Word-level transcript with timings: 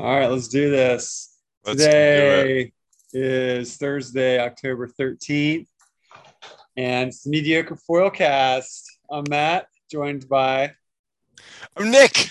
All 0.00 0.18
right, 0.18 0.30
let's 0.30 0.48
do 0.48 0.70
this. 0.70 1.36
Let's 1.66 1.78
do 1.78 1.84
Today 1.84 2.72
is 3.12 3.76
Thursday, 3.76 4.40
October 4.40 4.88
13th, 4.88 5.66
and 6.74 7.08
it's 7.08 7.24
the 7.24 7.28
Mediocre 7.28 7.76
Foilcast. 7.76 8.82
I'm 9.10 9.24
Matt, 9.28 9.66
joined 9.90 10.26
by, 10.26 10.72
I'm 11.76 11.90
Nick. 11.90 12.30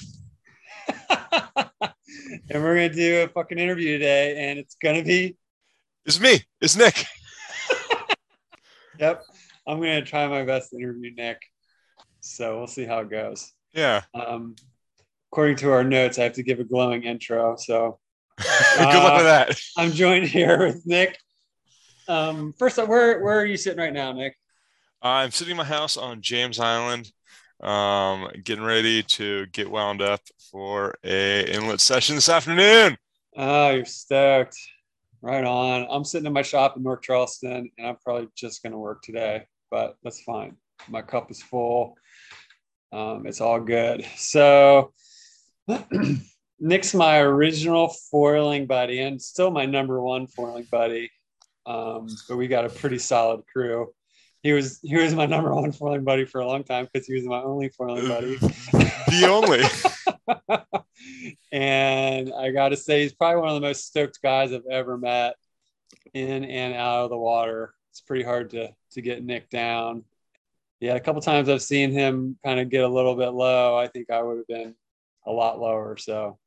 and 1.12 2.56
we're 2.56 2.76
going 2.76 2.90
to 2.90 2.96
do 2.96 3.22
a 3.22 3.28
fucking 3.28 3.60
interview 3.60 4.00
today, 4.00 4.50
and 4.50 4.58
it's 4.58 4.74
going 4.82 4.96
to 4.96 5.04
be, 5.04 5.38
It's 6.08 6.20
me. 6.20 6.44
It's 6.62 6.76
Nick. 6.76 7.06
yep, 9.00 9.22
I'm 9.68 9.78
going 9.78 10.04
to 10.04 10.10
try 10.10 10.26
my 10.26 10.44
best 10.44 10.72
to 10.72 10.78
interview 10.78 11.14
Nick. 11.14 11.40
So 12.20 12.58
we'll 12.58 12.66
see 12.66 12.86
how 12.86 13.02
it 13.02 13.12
goes. 13.12 13.54
Yeah. 13.74 14.02
Um, 14.16 14.56
according 15.32 15.58
to 15.58 15.72
our 15.72 15.84
notes, 15.84 16.20
I 16.20 16.24
have 16.24 16.34
to 16.34 16.44
give 16.44 16.60
a 16.60 16.64
glowing 16.64 17.04
intro. 17.04 17.56
So 17.56 18.00
Good 18.78 18.80
luck 18.80 19.18
with 19.18 19.26
that. 19.26 19.62
I'm 19.78 19.92
joined 19.92 20.28
here 20.28 20.68
with 20.68 20.86
Nick. 20.86 21.18
Um, 22.08 22.54
first, 22.58 22.80
up, 22.80 22.88
where 22.88 23.22
where 23.22 23.38
are 23.38 23.46
you 23.46 23.58
sitting 23.58 23.80
right 23.80 23.94
now, 23.94 24.14
Nick? 24.14 24.38
I'm 25.02 25.32
sitting 25.32 25.52
in 25.52 25.58
my 25.58 25.66
house 25.66 25.98
on 25.98 26.22
James 26.22 26.60
Island, 26.60 27.12
um, 27.62 28.30
getting 28.44 28.64
ready 28.64 29.04
to 29.04 29.46
get 29.48 29.70
wound 29.70 30.02
up 30.02 30.22
for 30.52 30.96
a 31.04 31.54
inlet 31.54 31.82
session 31.82 32.16
this 32.16 32.30
afternoon. 32.30 32.98
Oh, 33.36 33.72
you're 33.72 33.86
stoked. 33.86 34.58
Right 35.22 35.44
on. 35.44 35.86
I'm 35.90 36.06
sitting 36.06 36.26
in 36.26 36.34
my 36.34 36.42
shop 36.42 36.78
in 36.78 36.84
North 36.84 37.02
Charleston, 37.02 37.70
and 37.78 37.88
I'm 37.88 37.98
probably 37.98 38.30
just 38.36 38.64
going 38.64 38.72
to 38.72 38.80
work 38.80 39.02
today, 39.02 39.48
but 39.70 39.98
that's 40.02 40.22
fine. 40.22 40.56
My 40.88 41.02
cup 41.02 41.30
is 41.30 41.44
full. 41.44 41.98
Um, 42.94 43.28
it's 43.28 43.42
all 43.42 43.60
good. 43.60 44.06
So, 44.16 44.94
Nick's 46.60 46.94
my 46.94 47.20
original 47.20 47.90
foiling 48.12 48.66
buddy, 48.66 49.02
and 49.02 49.22
still 49.22 49.52
my 49.52 49.66
number 49.66 50.02
one 50.02 50.28
foiling 50.28 50.68
buddy. 50.70 51.12
Um, 51.66 52.08
but 52.28 52.38
we 52.38 52.48
got 52.48 52.66
a 52.66 52.70
pretty 52.70 52.98
solid 52.98 53.44
crew. 53.52 53.94
He 54.42 54.54
was 54.54 54.80
he 54.82 54.96
was 54.96 55.14
my 55.14 55.26
number 55.26 55.54
one 55.54 55.72
foiling 55.72 56.04
buddy 56.04 56.26
for 56.26 56.42
a 56.42 56.48
long 56.48 56.64
time 56.64 56.88
because 56.92 57.08
he 57.08 57.14
was 57.14 57.26
my 57.26 57.42
only 57.42 57.70
foiling 57.70 58.08
buddy. 58.08 58.36
the 58.38 59.28
only. 59.30 59.64
and 61.52 62.32
I 62.34 62.52
got 62.52 62.70
to 62.70 62.78
say, 62.78 63.04
he's 63.04 63.14
probably 63.14 63.42
one 63.42 63.50
of 63.50 63.56
the 63.56 63.68
most 63.68 63.88
stoked 63.88 64.22
guys 64.22 64.54
I've 64.54 64.66
ever 64.70 64.98
met 64.98 65.36
in 66.14 66.44
and 66.46 66.74
out 66.74 67.06
of 67.06 67.10
the 67.10 67.18
water. 67.18 67.74
It's 67.92 68.02
pretty 68.02 68.24
hard 68.24 68.52
to 68.52 68.74
to 68.92 69.02
get 69.02 69.24
Nick 69.24 69.50
down. 69.50 70.04
Yeah, 70.80 70.96
a 70.96 71.00
couple 71.00 71.22
times 71.22 71.50
I've 71.50 71.62
seen 71.62 71.92
him 71.92 72.38
kind 72.44 72.60
of 72.60 72.70
get 72.70 72.86
a 72.86 72.88
little 72.88 73.16
bit 73.16 73.30
low. 73.30 73.78
I 73.78 73.88
think 73.88 74.10
I 74.10 74.22
would 74.22 74.38
have 74.38 74.48
been 74.48 74.76
a 75.30 75.32
lot 75.32 75.60
lower. 75.60 75.96
So 75.98 76.38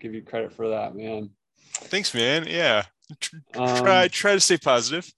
give 0.00 0.12
you 0.14 0.22
credit 0.22 0.52
for 0.52 0.68
that, 0.70 0.94
man. 0.96 1.30
Thanks, 1.74 2.12
man. 2.12 2.46
Yeah. 2.48 2.82
Tr- 3.20 3.36
Um, 3.54 3.76
Try 3.78 4.08
try 4.08 4.34
to 4.34 4.40
stay 4.40 4.58
positive. 4.58 5.10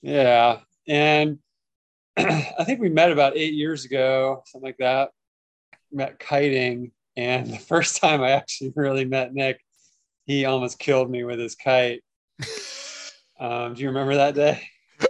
Yeah. 0.00 0.60
And 0.88 1.38
I 2.16 2.64
think 2.64 2.80
we 2.80 2.88
met 2.88 3.12
about 3.12 3.36
eight 3.36 3.54
years 3.54 3.84
ago, 3.84 4.42
something 4.46 4.66
like 4.66 4.78
that. 4.78 5.10
Met 5.92 6.18
kiting. 6.18 6.90
And 7.16 7.46
the 7.52 7.58
first 7.58 8.00
time 8.00 8.22
I 8.22 8.30
actually 8.30 8.72
really 8.74 9.04
met 9.04 9.34
Nick, 9.34 9.60
he 10.26 10.44
almost 10.44 10.78
killed 10.78 11.10
me 11.10 11.24
with 11.24 11.38
his 11.38 11.54
kite. 11.54 12.02
Um, 13.38 13.74
do 13.74 13.82
you 13.82 13.88
remember 13.88 14.14
that 14.14 14.34
day? 14.34 14.62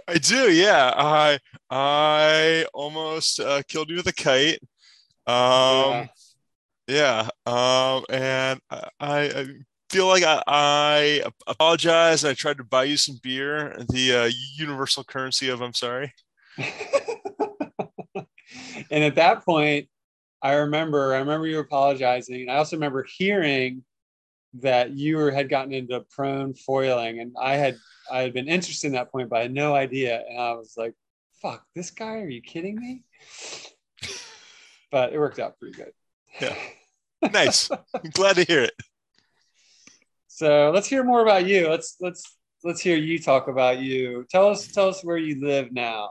I 0.07 0.17
do. 0.17 0.51
Yeah. 0.51 0.91
I 0.95 1.39
I 1.69 2.65
almost 2.73 3.39
uh, 3.39 3.61
killed 3.67 3.89
you 3.89 3.95
with 3.97 4.07
a 4.07 4.13
kite. 4.13 4.59
Um. 5.25 5.35
Yeah. 5.35 6.07
Yeah. 6.87 7.29
Um. 7.45 8.03
And 8.09 8.59
I, 8.69 8.89
I 8.99 9.47
feel 9.89 10.07
like 10.07 10.23
I, 10.23 10.41
I 10.47 11.23
apologize. 11.47 12.25
I 12.25 12.33
tried 12.33 12.57
to 12.57 12.63
buy 12.63 12.85
you 12.85 12.97
some 12.97 13.19
beer. 13.21 13.75
The 13.89 14.13
uh, 14.13 14.31
universal 14.55 15.03
currency 15.03 15.49
of 15.49 15.61
I'm 15.61 15.73
sorry. 15.73 16.13
and 16.57 16.67
at 18.91 19.15
that 19.15 19.45
point, 19.45 19.87
I 20.41 20.55
remember, 20.55 21.13
I 21.13 21.19
remember 21.19 21.47
you 21.47 21.59
apologizing. 21.59 22.41
And 22.41 22.51
I 22.51 22.55
also 22.55 22.75
remember 22.75 23.05
hearing 23.17 23.83
that 24.61 24.91
you 24.91 25.17
were, 25.17 25.31
had 25.31 25.49
gotten 25.49 25.73
into 25.73 25.99
prone 26.11 26.53
foiling, 26.53 27.19
and 27.19 27.35
I 27.39 27.55
had 27.55 27.77
I 28.11 28.21
had 28.21 28.33
been 28.33 28.47
interested 28.47 28.87
in 28.87 28.93
that 28.93 29.11
point, 29.11 29.29
but 29.29 29.39
I 29.39 29.43
had 29.43 29.53
no 29.53 29.73
idea. 29.73 30.23
And 30.27 30.39
I 30.39 30.53
was 30.53 30.73
like, 30.77 30.93
"Fuck, 31.41 31.65
this 31.75 31.91
guy? 31.91 32.19
Are 32.19 32.29
you 32.29 32.41
kidding 32.41 32.79
me?" 32.79 33.03
But 34.91 35.11
it 35.11 35.17
worked 35.17 35.39
out 35.39 35.57
pretty 35.57 35.75
good. 35.75 35.91
Yeah. 36.41 36.55
Nice. 37.31 37.69
I'm 37.71 38.09
glad 38.11 38.35
to 38.35 38.43
hear 38.43 38.63
it. 38.63 38.73
So 40.27 40.71
let's 40.73 40.87
hear 40.87 41.03
more 41.03 41.21
about 41.21 41.45
you. 41.45 41.69
Let's 41.69 41.95
let's 42.01 42.37
let's 42.63 42.81
hear 42.81 42.97
you 42.97 43.19
talk 43.19 43.47
about 43.47 43.79
you. 43.79 44.25
Tell 44.29 44.49
us 44.49 44.67
tell 44.67 44.89
us 44.89 45.03
where 45.03 45.17
you 45.17 45.45
live 45.45 45.71
now. 45.71 46.09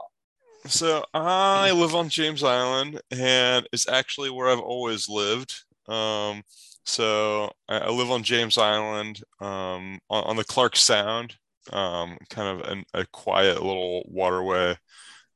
So 0.65 1.03
I 1.13 1.71
live 1.71 1.93
on 1.93 2.07
James 2.07 2.41
Island, 2.41 3.01
and 3.11 3.67
it's 3.73 3.87
actually 3.87 4.29
where 4.29 4.47
I've 4.47 4.59
always 4.59 5.09
lived. 5.09 5.53
Um, 5.87 6.41
so 6.85 7.51
I, 7.67 7.79
I 7.79 7.89
live 7.89 8.11
on 8.11 8.23
James 8.23 8.57
Island, 8.57 9.21
um, 9.41 9.99
on, 10.09 10.23
on 10.23 10.35
the 10.37 10.45
Clark 10.45 10.77
Sound, 10.77 11.35
um, 11.73 12.17
kind 12.29 12.61
of 12.61 12.67
an, 12.69 12.85
a 12.93 13.05
quiet 13.11 13.61
little 13.61 14.03
waterway 14.07 14.77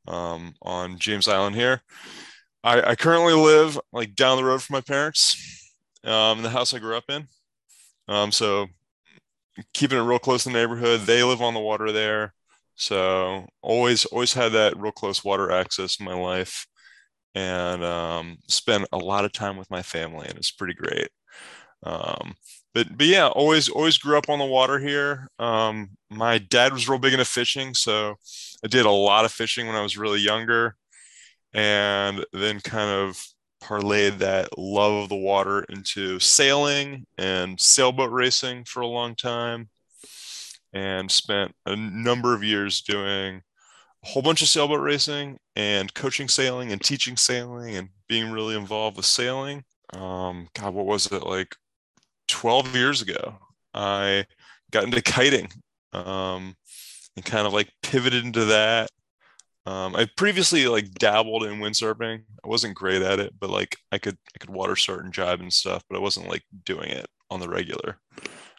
um, 0.08 0.56
on 0.62 0.98
James 0.98 1.28
Island 1.28 1.58
here. 1.58 1.82
I, 2.68 2.92
I 2.92 2.96
currently 2.96 3.34
live 3.34 3.80
like 3.94 4.14
down 4.14 4.38
the 4.38 4.44
road 4.44 4.62
from 4.62 4.74
my 4.74 4.82
parents, 4.82 5.72
um, 6.04 6.40
in 6.40 6.44
the 6.44 6.50
house 6.50 6.74
I 6.74 6.80
grew 6.80 6.98
up 6.98 7.06
in. 7.10 7.28
Um, 8.10 8.32
so 8.32 8.68
keeping 9.74 9.98
it 9.98 10.02
real 10.02 10.20
close 10.20 10.44
to 10.44 10.50
the 10.50 10.54
neighborhood. 10.54 11.02
They 11.02 11.24
live 11.24 11.42
on 11.42 11.54
the 11.54 11.60
water 11.62 11.92
there. 11.92 12.34
So 12.76 13.48
always, 13.62 14.06
always 14.06 14.34
had 14.34 14.52
that 14.52 14.78
real 14.78 14.92
close 14.92 15.24
water 15.24 15.52
access 15.52 16.00
in 16.00 16.06
my 16.06 16.14
life, 16.14 16.68
and 17.34 17.84
um, 17.84 18.38
spent 18.48 18.86
a 18.92 18.98
lot 18.98 19.26
of 19.26 19.32
time 19.32 19.58
with 19.58 19.72
my 19.72 19.82
family, 19.82 20.28
and 20.28 20.38
it's 20.38 20.52
pretty 20.52 20.74
great. 20.74 21.08
Um, 21.84 22.36
but 22.74 22.96
but 22.98 23.08
yeah, 23.08 23.28
always 23.30 23.70
always 23.70 23.98
grew 23.98 24.18
up 24.18 24.30
on 24.30 24.40
the 24.40 24.46
water 24.46 24.78
here. 24.78 25.28
Um, 25.40 25.92
my 26.12 26.38
dad 26.38 26.74
was 26.74 26.88
real 26.88 27.00
big 27.00 27.14
into 27.14 27.26
fishing, 27.26 27.74
so 27.74 28.16
I 28.64 28.68
did 28.68 28.86
a 28.86 28.92
lot 28.92 29.26
of 29.26 29.32
fishing 29.32 29.68
when 29.68 29.76
I 29.76 29.82
was 29.82 29.98
really 29.98 30.20
younger, 30.20 30.76
and 31.58 32.24
then 32.34 32.60
kind 32.62 32.92
of 32.92 33.22
parlayed 33.64 34.20
that 34.20 34.58
love 34.58 35.04
of 35.04 35.10
the 35.10 35.16
water 35.16 35.64
into 35.64 36.20
sailing 36.20 37.06
and 37.18 37.60
sailboat 37.60 38.12
racing 38.12 38.64
for 38.64 38.82
a 38.82 38.88
long 38.88 39.16
time 39.16 39.68
and 40.72 41.10
spent 41.10 41.52
a 41.66 41.76
number 41.76 42.36
of 42.36 42.44
years 42.44 42.82
doing 42.82 43.42
a 44.04 44.08
whole 44.08 44.22
bunch 44.22 44.44
of 44.44 44.48
sailboat 44.48 44.80
racing 44.80 45.40
and 45.56 45.92
coaching 45.96 46.28
sailing 46.28 46.72
and 46.72 46.82
teaching 46.82 47.18
sailing 47.18 47.76
and 47.76 47.90
being 48.08 48.32
really 48.32 48.56
involved 48.56 48.96
with 48.96 49.08
sailing. 49.08 49.64
Um, 49.94 50.48
God, 50.54 50.76
what 50.76 50.86
was 50.86 51.08
it 51.08 51.24
like 51.24 51.56
12 52.28 52.76
years 52.76 53.02
ago? 53.02 53.36
I 53.74 54.26
got 54.70 54.84
into 54.84 55.02
kiting 55.02 55.50
um, 55.92 56.56
and 57.16 57.26
kind 57.26 57.48
of 57.48 57.54
like 57.54 57.72
pivoted 57.82 58.24
into 58.24 58.46
that. 58.46 58.92
Um, 59.68 59.98
I 59.98 60.08
previously 60.16 60.66
like 60.70 60.92
dabbled 60.92 61.44
in 61.44 61.60
windsurfing. 61.60 62.24
I 62.44 62.48
wasn't 62.48 62.74
great 62.74 63.02
at 63.02 63.20
it, 63.20 63.34
but 63.38 63.50
like 63.50 63.76
I 63.92 63.98
could 63.98 64.18
I 64.34 64.40
could 64.40 64.50
water 64.50 64.78
start 64.78 65.04
and 65.04 65.14
jibe 65.14 65.42
and 65.42 65.52
stuff, 65.52 65.84
but 65.90 65.98
I 65.98 66.00
wasn't 66.00 66.30
like 66.30 66.44
doing 66.64 66.90
it 66.90 67.08
on 67.30 67.42
the 67.42 67.50
regular. 67.50 68.00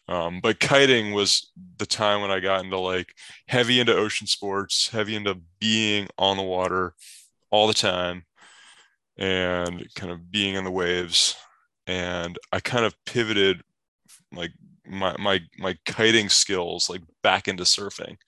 Um, 0.06 0.40
but 0.42 0.60
kiting 0.60 1.14
was 1.14 1.50
the 1.78 1.86
time 1.86 2.20
when 2.20 2.30
I 2.30 2.40
got 2.40 2.62
into 2.62 2.78
like 2.78 3.14
heavy 3.46 3.80
into 3.80 3.96
ocean 3.96 4.26
sports, 4.26 4.88
heavy 4.90 5.16
into 5.16 5.40
being 5.58 6.08
on 6.18 6.36
the 6.36 6.42
water 6.42 6.92
all 7.50 7.66
the 7.66 7.74
time 7.74 8.24
and 9.16 9.86
kind 9.94 10.12
of 10.12 10.30
being 10.30 10.56
in 10.56 10.64
the 10.64 10.70
waves. 10.70 11.36
And 11.86 12.38
I 12.52 12.60
kind 12.60 12.84
of 12.84 12.94
pivoted 13.06 13.62
like 14.30 14.52
my 14.86 15.16
my 15.18 15.40
my 15.58 15.74
kiting 15.86 16.28
skills 16.28 16.90
like 16.90 17.00
back 17.22 17.48
into 17.48 17.62
surfing. 17.62 18.18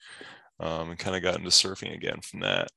Um, 0.61 0.91
and 0.91 0.99
kind 0.99 1.17
of 1.17 1.23
got 1.23 1.37
into 1.37 1.49
surfing 1.49 1.93
again 1.95 2.21
from 2.21 2.41
that. 2.41 2.69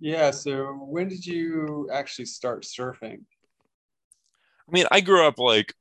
Yeah. 0.00 0.30
So 0.30 0.72
when 0.74 1.08
did 1.08 1.26
you 1.26 1.88
actually 1.92 2.26
start 2.26 2.62
surfing? 2.64 3.20
I 4.68 4.72
mean, 4.72 4.86
I 4.90 5.00
grew 5.00 5.26
up 5.26 5.38
like 5.38 5.74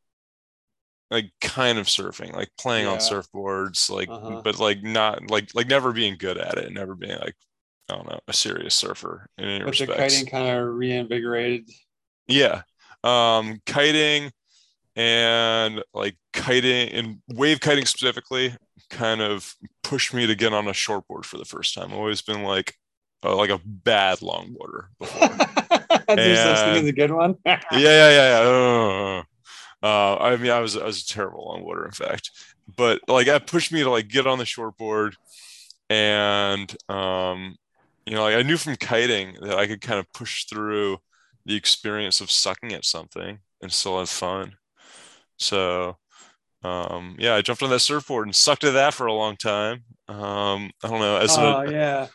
like 1.09 1.31
kind 1.41 1.77
of 1.77 1.87
surfing, 1.87 2.33
like 2.33 2.49
playing 2.57 2.85
on 2.85 2.99
surfboards, 2.99 3.89
like 3.89 4.09
Uh-huh. 4.09 4.41
but 4.43 4.59
like 4.59 4.83
not 4.83 5.29
like 5.29 5.49
like 5.55 5.67
never 5.67 5.93
being 5.93 6.17
good 6.17 6.37
at 6.37 6.57
it, 6.57 6.65
and 6.65 6.75
never 6.75 6.95
being 6.95 7.17
like 7.19 7.35
I 7.89 7.95
don't 7.95 8.09
know, 8.09 8.19
a 8.27 8.33
serious 8.33 8.75
surfer 8.75 9.27
in 9.37 9.45
any 9.45 9.63
But 9.63 9.77
the 9.77 9.85
respects. 9.85 9.97
kiting 10.13 10.25
kind 10.25 10.57
of 10.59 10.75
reinvigorated. 10.75 11.69
Yeah. 12.27 12.61
Um 13.03 13.61
kiting 13.65 14.31
and 14.95 15.83
like 15.93 16.17
kiting 16.33 16.89
and 16.91 17.19
wave 17.29 17.59
kiting 17.61 17.85
specifically 17.85 18.55
kind 18.89 19.21
of 19.21 19.55
pushed 19.87 20.13
me 20.13 20.27
to 20.27 20.35
get 20.35 20.53
on 20.53 20.67
a 20.67 20.71
shortboard 20.71 21.25
for 21.25 21.37
the 21.37 21.45
first 21.45 21.73
time. 21.73 21.91
I've 21.91 21.97
always 21.97 22.21
been 22.21 22.43
like 22.43 22.75
uh, 23.23 23.35
like 23.35 23.49
a 23.49 23.61
bad 23.65 24.19
longboarder 24.19 24.87
before. 24.99 25.41
There's 26.23 26.41
such 26.41 26.61
thing 26.63 26.77
as 26.77 26.87
a 26.87 26.93
good 26.93 27.11
one. 27.11 27.35
yeah, 27.45 27.57
yeah, 27.71 28.09
yeah, 28.09 28.41
yeah. 28.43 28.49
Uh, 29.19 29.23
Uh, 29.83 30.17
I 30.17 30.37
mean, 30.37 30.51
I 30.51 30.59
was 30.61 30.77
I 30.77 30.85
was 30.85 31.03
a 31.03 31.07
terrible 31.07 31.45
longboarder, 31.47 31.85
in 31.85 31.91
fact. 31.91 32.31
But 32.75 33.01
like 33.07 33.27
that 33.27 33.47
pushed 33.47 33.71
me 33.73 33.83
to 33.83 33.91
like 33.91 34.07
get 34.09 34.27
on 34.27 34.39
the 34.39 34.45
shortboard, 34.45 35.13
and 35.89 36.75
um, 36.89 37.55
you 38.05 38.13
know, 38.15 38.23
like 38.23 38.35
I 38.35 38.43
knew 38.43 38.57
from 38.57 38.75
kiting 38.77 39.35
that 39.41 39.57
I 39.57 39.67
could 39.67 39.81
kind 39.81 39.99
of 39.99 40.11
push 40.13 40.45
through 40.45 40.99
the 41.45 41.55
experience 41.55 42.21
of 42.21 42.31
sucking 42.31 42.73
at 42.73 42.85
something 42.85 43.39
and 43.61 43.71
still 43.71 43.99
have 43.99 44.09
fun. 44.09 44.53
So 45.37 45.97
um, 46.63 47.15
yeah, 47.19 47.35
I 47.35 47.41
jumped 47.41 47.63
on 47.63 47.69
that 47.69 47.79
surfboard 47.79 48.27
and 48.27 48.35
sucked 48.35 48.63
at 48.63 48.73
that 48.73 48.93
for 48.93 49.05
a 49.07 49.13
long 49.13 49.37
time. 49.37 49.83
Um, 50.07 50.71
I 50.83 50.87
don't 50.89 50.99
know. 50.99 51.17
As 51.17 51.37
Oh 51.37 51.61
a, 51.61 51.71
yeah. 51.71 52.07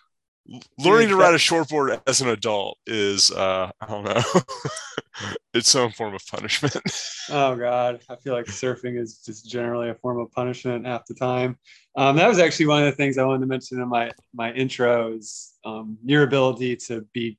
learning 0.78 1.08
to 1.08 1.16
ride 1.16 1.34
a 1.34 1.38
shortboard 1.38 2.00
as 2.06 2.20
an 2.20 2.28
adult 2.28 2.78
is, 2.86 3.30
uh, 3.30 3.70
I 3.80 3.86
don't 3.86 4.04
know, 4.04 4.20
it's 5.54 5.68
some 5.70 5.92
form 5.92 6.14
of 6.14 6.26
punishment. 6.26 6.76
Oh 7.30 7.54
God, 7.54 8.00
I 8.10 8.16
feel 8.16 8.34
like 8.34 8.46
surfing 8.46 8.98
is 9.00 9.18
just 9.18 9.48
generally 9.48 9.88
a 9.88 9.94
form 9.94 10.18
of 10.20 10.30
punishment 10.32 10.84
half 10.86 11.06
the 11.06 11.14
time. 11.14 11.56
Um, 11.96 12.16
that 12.16 12.26
was 12.28 12.40
actually 12.40 12.66
one 12.66 12.82
of 12.82 12.86
the 12.86 12.96
things 12.96 13.16
I 13.16 13.24
wanted 13.24 13.40
to 13.40 13.46
mention 13.46 13.80
in 13.80 13.88
my 13.88 14.10
my 14.34 14.52
intro 14.52 15.12
is 15.14 15.52
um, 15.64 15.98
your 16.04 16.24
ability 16.24 16.76
to 16.88 17.06
be 17.12 17.38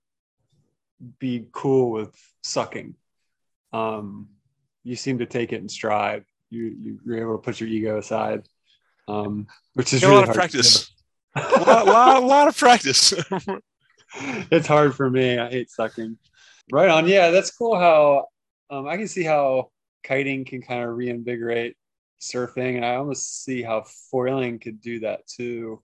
be 1.19 1.45
cool 1.51 1.91
with 1.91 2.15
sucking. 2.43 2.95
Um, 3.73 4.29
you 4.83 4.95
seem 4.95 5.19
to 5.19 5.25
take 5.25 5.51
it 5.53 5.61
in 5.61 5.69
stride. 5.69 6.23
You 6.53 6.75
you 6.79 6.99
you're 7.05 7.17
able 7.19 7.37
to 7.37 7.41
put 7.41 7.59
your 7.59 7.69
ego 7.69 7.97
aside, 7.97 8.47
um, 9.07 9.47
which 9.73 9.93
is 9.93 10.01
Got 10.01 10.11
a 10.11 10.13
lot 10.13 10.23
of 10.23 10.29
hard 10.29 10.41
to 10.51 10.51
do. 10.51 10.61
practice. 10.61 10.91
a 11.35 11.39
lot, 11.39 11.85
lot, 11.87 12.23
lot 12.23 12.47
of 12.47 12.57
practice. 12.57 13.13
it's 14.51 14.67
hard 14.67 14.95
for 14.95 15.09
me. 15.09 15.37
I 15.39 15.49
hate 15.49 15.71
sucking. 15.71 16.17
Right 16.71 16.89
on. 16.89 17.07
Yeah, 17.07 17.31
that's 17.31 17.51
cool 17.51 17.77
how 17.77 18.27
um, 18.69 18.87
I 18.87 18.97
can 18.97 19.07
see 19.07 19.23
how 19.23 19.71
kiting 20.03 20.45
can 20.45 20.61
kind 20.61 20.83
of 20.83 20.95
reinvigorate 20.95 21.75
surfing, 22.21 22.75
and 22.75 22.85
I 22.85 22.95
almost 22.95 23.43
see 23.43 23.61
how 23.63 23.83
foiling 24.11 24.59
could 24.59 24.79
do 24.79 24.99
that 25.01 25.27
too. 25.27 25.81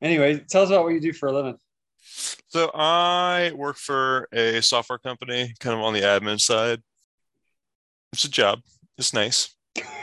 Anyway, 0.00 0.38
tell 0.48 0.62
us 0.62 0.68
about 0.68 0.84
what 0.84 0.92
you 0.94 1.00
do 1.00 1.12
for 1.12 1.28
a 1.28 1.32
living. 1.32 1.58
so 2.48 2.70
I 2.74 3.52
work 3.56 3.76
for 3.76 4.28
a 4.32 4.60
software 4.62 4.98
company, 4.98 5.52
kind 5.58 5.74
of 5.74 5.82
on 5.82 5.94
the 5.94 6.02
admin 6.02 6.38
side. 6.40 6.82
It's 8.12 8.24
a 8.24 8.30
job. 8.30 8.60
It's 8.96 9.12
nice. 9.12 9.54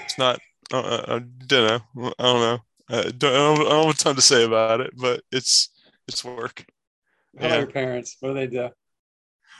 It's 0.03 0.17
not. 0.17 0.39
Uh, 0.73 0.79
uh, 0.79 1.05
I 1.07 1.19
don't 1.47 1.67
know. 1.95 2.11
I 2.19 2.23
don't 2.23 2.39
know. 2.41 2.59
I 2.89 3.01
don't, 3.11 3.23
I 3.23 3.37
don't, 3.55 3.67
I 3.67 3.69
don't 3.69 3.85
have 3.85 3.95
a 3.95 3.97
ton 3.97 4.15
to 4.15 4.21
say 4.21 4.43
about 4.45 4.81
it, 4.81 4.93
but 4.97 5.21
it's 5.31 5.69
it's 6.07 6.23
work. 6.23 6.65
How 7.39 7.47
Yeah. 7.47 7.57
your 7.57 7.67
parents? 7.67 8.17
What 8.19 8.29
do 8.29 8.33
they 8.35 8.47
do? 8.47 8.69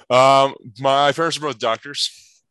Um, 0.10 0.56
my 0.80 1.12
parents 1.12 1.38
are 1.38 1.42
both 1.42 1.60
doctors. 1.60 2.10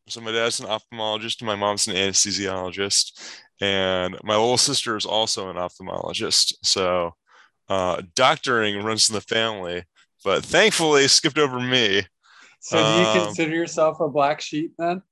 So 0.08 0.20
my 0.20 0.32
dad's 0.32 0.60
an 0.60 0.66
ophthalmologist 0.66 1.40
and 1.40 1.46
my 1.46 1.54
mom's 1.54 1.86
an 1.86 1.94
anesthesiologist. 1.94 3.12
And 3.60 4.18
my 4.22 4.34
little 4.36 4.58
sister 4.58 4.96
is 4.96 5.06
also 5.06 5.48
an 5.50 5.56
ophthalmologist. 5.56 6.54
So 6.62 7.12
uh, 7.68 8.02
doctoring 8.14 8.82
runs 8.82 9.08
in 9.08 9.14
the 9.14 9.20
family, 9.20 9.84
but 10.24 10.44
thankfully 10.44 11.08
skipped 11.08 11.38
over 11.38 11.58
me. 11.60 12.02
So, 12.60 12.82
do 12.82 12.90
you 12.90 13.06
Um, 13.06 13.26
consider 13.26 13.54
yourself 13.54 14.00
a 14.00 14.08
black 14.08 14.40
sheep 14.40 14.74
then? 14.78 15.02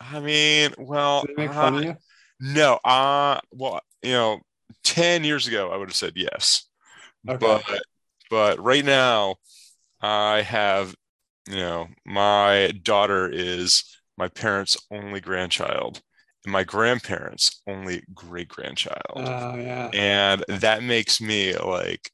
I 0.00 0.20
mean, 0.20 0.74
well, 0.78 1.26
Do 1.26 1.28
they 1.28 1.34
make 1.42 1.52
fun 1.52 1.74
uh, 1.76 1.94
no, 2.40 2.76
uh, 2.84 3.40
well, 3.52 3.80
you 4.02 4.12
know, 4.12 4.40
10 4.82 5.24
years 5.24 5.46
ago, 5.46 5.70
I 5.70 5.76
would 5.76 5.88
have 5.88 5.96
said 5.96 6.14
yes. 6.16 6.66
Okay. 7.28 7.38
But, 7.38 7.82
but 8.30 8.60
right 8.60 8.84
now, 8.84 9.36
I 10.02 10.42
have, 10.42 10.94
you 11.48 11.56
know, 11.56 11.88
my 12.06 12.72
daughter 12.82 13.28
is 13.32 13.84
my 14.18 14.28
parents' 14.28 14.76
only 14.90 15.20
grandchild, 15.20 16.02
and 16.44 16.52
my 16.52 16.64
grandparents' 16.64 17.62
only 17.68 18.02
great 18.14 18.48
grandchild. 18.48 19.32
Oh 19.32 19.56
yeah, 19.56 19.90
and 19.92 20.44
that 20.48 20.82
makes 20.82 21.20
me 21.20 21.56
like 21.56 22.10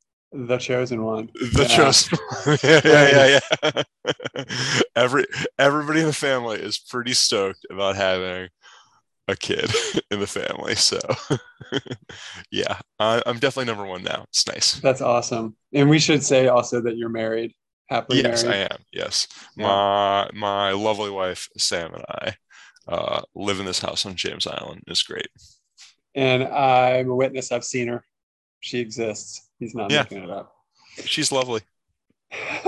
the 0.46 0.58
chosen 0.58 1.02
one. 1.02 1.30
the 1.34 1.66
Yeah. 1.68 1.76
chosen 1.76 2.18
one. 2.44 2.58
yeah, 2.62 2.80
yeah, 2.84 3.38
yeah, 3.64 3.70
yeah. 4.04 4.14
Every 4.96 5.26
everybody 5.58 6.00
in 6.00 6.06
the 6.06 6.12
family 6.12 6.58
is 6.58 6.78
pretty 6.78 7.12
stoked 7.14 7.64
about 7.70 7.96
having 7.96 8.48
a 9.28 9.36
kid 9.36 9.70
in 10.10 10.20
the 10.20 10.26
family. 10.26 10.74
So 10.74 10.98
yeah, 12.50 12.78
I, 12.98 13.22
I'm 13.26 13.38
definitely 13.38 13.66
number 13.72 13.86
one 13.86 14.02
now. 14.02 14.24
It's 14.28 14.46
nice. 14.46 14.74
That's 14.80 15.00
awesome. 15.00 15.56
And 15.72 15.88
we 15.90 15.98
should 15.98 16.22
say 16.22 16.48
also 16.48 16.80
that 16.82 16.96
you're 16.96 17.08
married, 17.08 17.52
happily 17.88 18.22
Yes, 18.22 18.44
I 18.44 18.56
am. 18.56 18.78
Yes, 18.92 19.26
Yeah. 19.56 19.66
my 19.66 20.30
my 20.34 20.72
lovely 20.72 21.10
wife 21.10 21.48
Sam 21.58 21.94
and 21.94 22.04
I 22.08 22.34
uh, 22.88 23.22
live 23.34 23.58
in 23.60 23.66
this 23.66 23.80
house 23.80 24.06
on 24.06 24.14
James 24.14 24.46
Island. 24.46 24.82
It's 24.86 25.02
great. 25.02 25.28
And 26.14 26.44
I'm 26.44 27.10
a 27.10 27.14
witness. 27.14 27.52
I've 27.52 27.64
seen 27.64 27.88
her. 27.88 28.04
She 28.60 28.78
exists. 28.78 29.45
He's 29.58 29.74
not 29.74 29.90
Yeah. 29.90 30.02
making 30.02 30.24
it 30.24 30.30
up. 30.30 30.54
She's 31.04 31.30
lovely. 31.32 31.60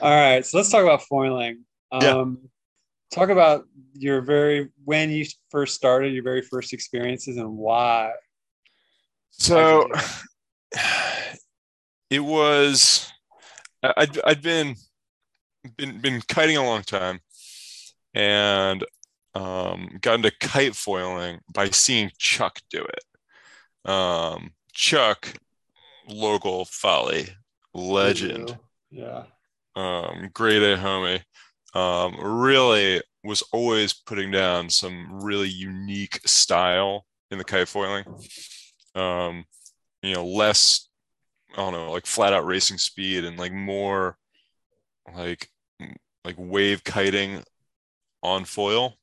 All 0.00 0.16
right, 0.16 0.44
so 0.46 0.56
let's 0.58 0.70
talk 0.70 0.82
about 0.82 1.02
foiling. 1.02 1.64
Um, 1.92 2.02
Yeah. 2.02 2.48
Talk 3.12 3.28
about 3.30 3.64
your 3.94 4.20
very 4.20 4.68
when 4.84 5.10
you 5.10 5.26
first 5.50 5.74
started, 5.74 6.14
your 6.14 6.22
very 6.22 6.42
first 6.42 6.72
experiences, 6.72 7.38
and 7.38 7.56
why. 7.56 8.12
So 9.32 9.88
it 12.10 12.20
was 12.20 13.10
I'd 13.82 14.20
I'd 14.24 14.42
been 14.42 14.76
been 15.76 16.00
been 16.00 16.20
kiting 16.28 16.56
a 16.56 16.64
long 16.64 16.82
time 16.82 17.18
and 18.14 18.84
um 19.34 19.98
got 20.00 20.14
into 20.14 20.30
kite 20.38 20.76
foiling 20.76 21.40
by 21.52 21.70
seeing 21.70 22.12
Chuck 22.16 22.60
do 22.70 22.84
it. 22.84 23.90
Um 23.90 24.52
Chuck, 24.72 25.34
local 26.08 26.64
folly, 26.64 27.28
legend, 27.74 28.58
Yeah. 28.90 29.24
um, 29.76 30.30
grade 30.32 30.62
A 30.62 30.76
homie, 30.76 31.22
um, 31.74 32.16
really 32.20 33.02
was 33.22 33.42
always 33.52 33.92
putting 33.92 34.30
down 34.30 34.70
some 34.70 35.22
really 35.22 35.48
unique 35.48 36.20
style 36.26 37.04
in 37.30 37.38
the 37.38 37.44
kite 37.44 37.68
foiling. 37.68 38.04
Um, 38.94 39.44
you 40.02 40.14
know, 40.14 40.26
less, 40.26 40.88
I 41.52 41.56
don't 41.56 41.72
know, 41.72 41.92
like 41.92 42.06
flat 42.06 42.32
out 42.32 42.46
racing 42.46 42.78
speed 42.78 43.24
and 43.24 43.38
like 43.38 43.52
more 43.52 44.16
like 45.14 45.50
like 46.24 46.36
wave 46.38 46.82
kiting 46.84 47.42
on 48.22 48.44
foil. 48.44 48.96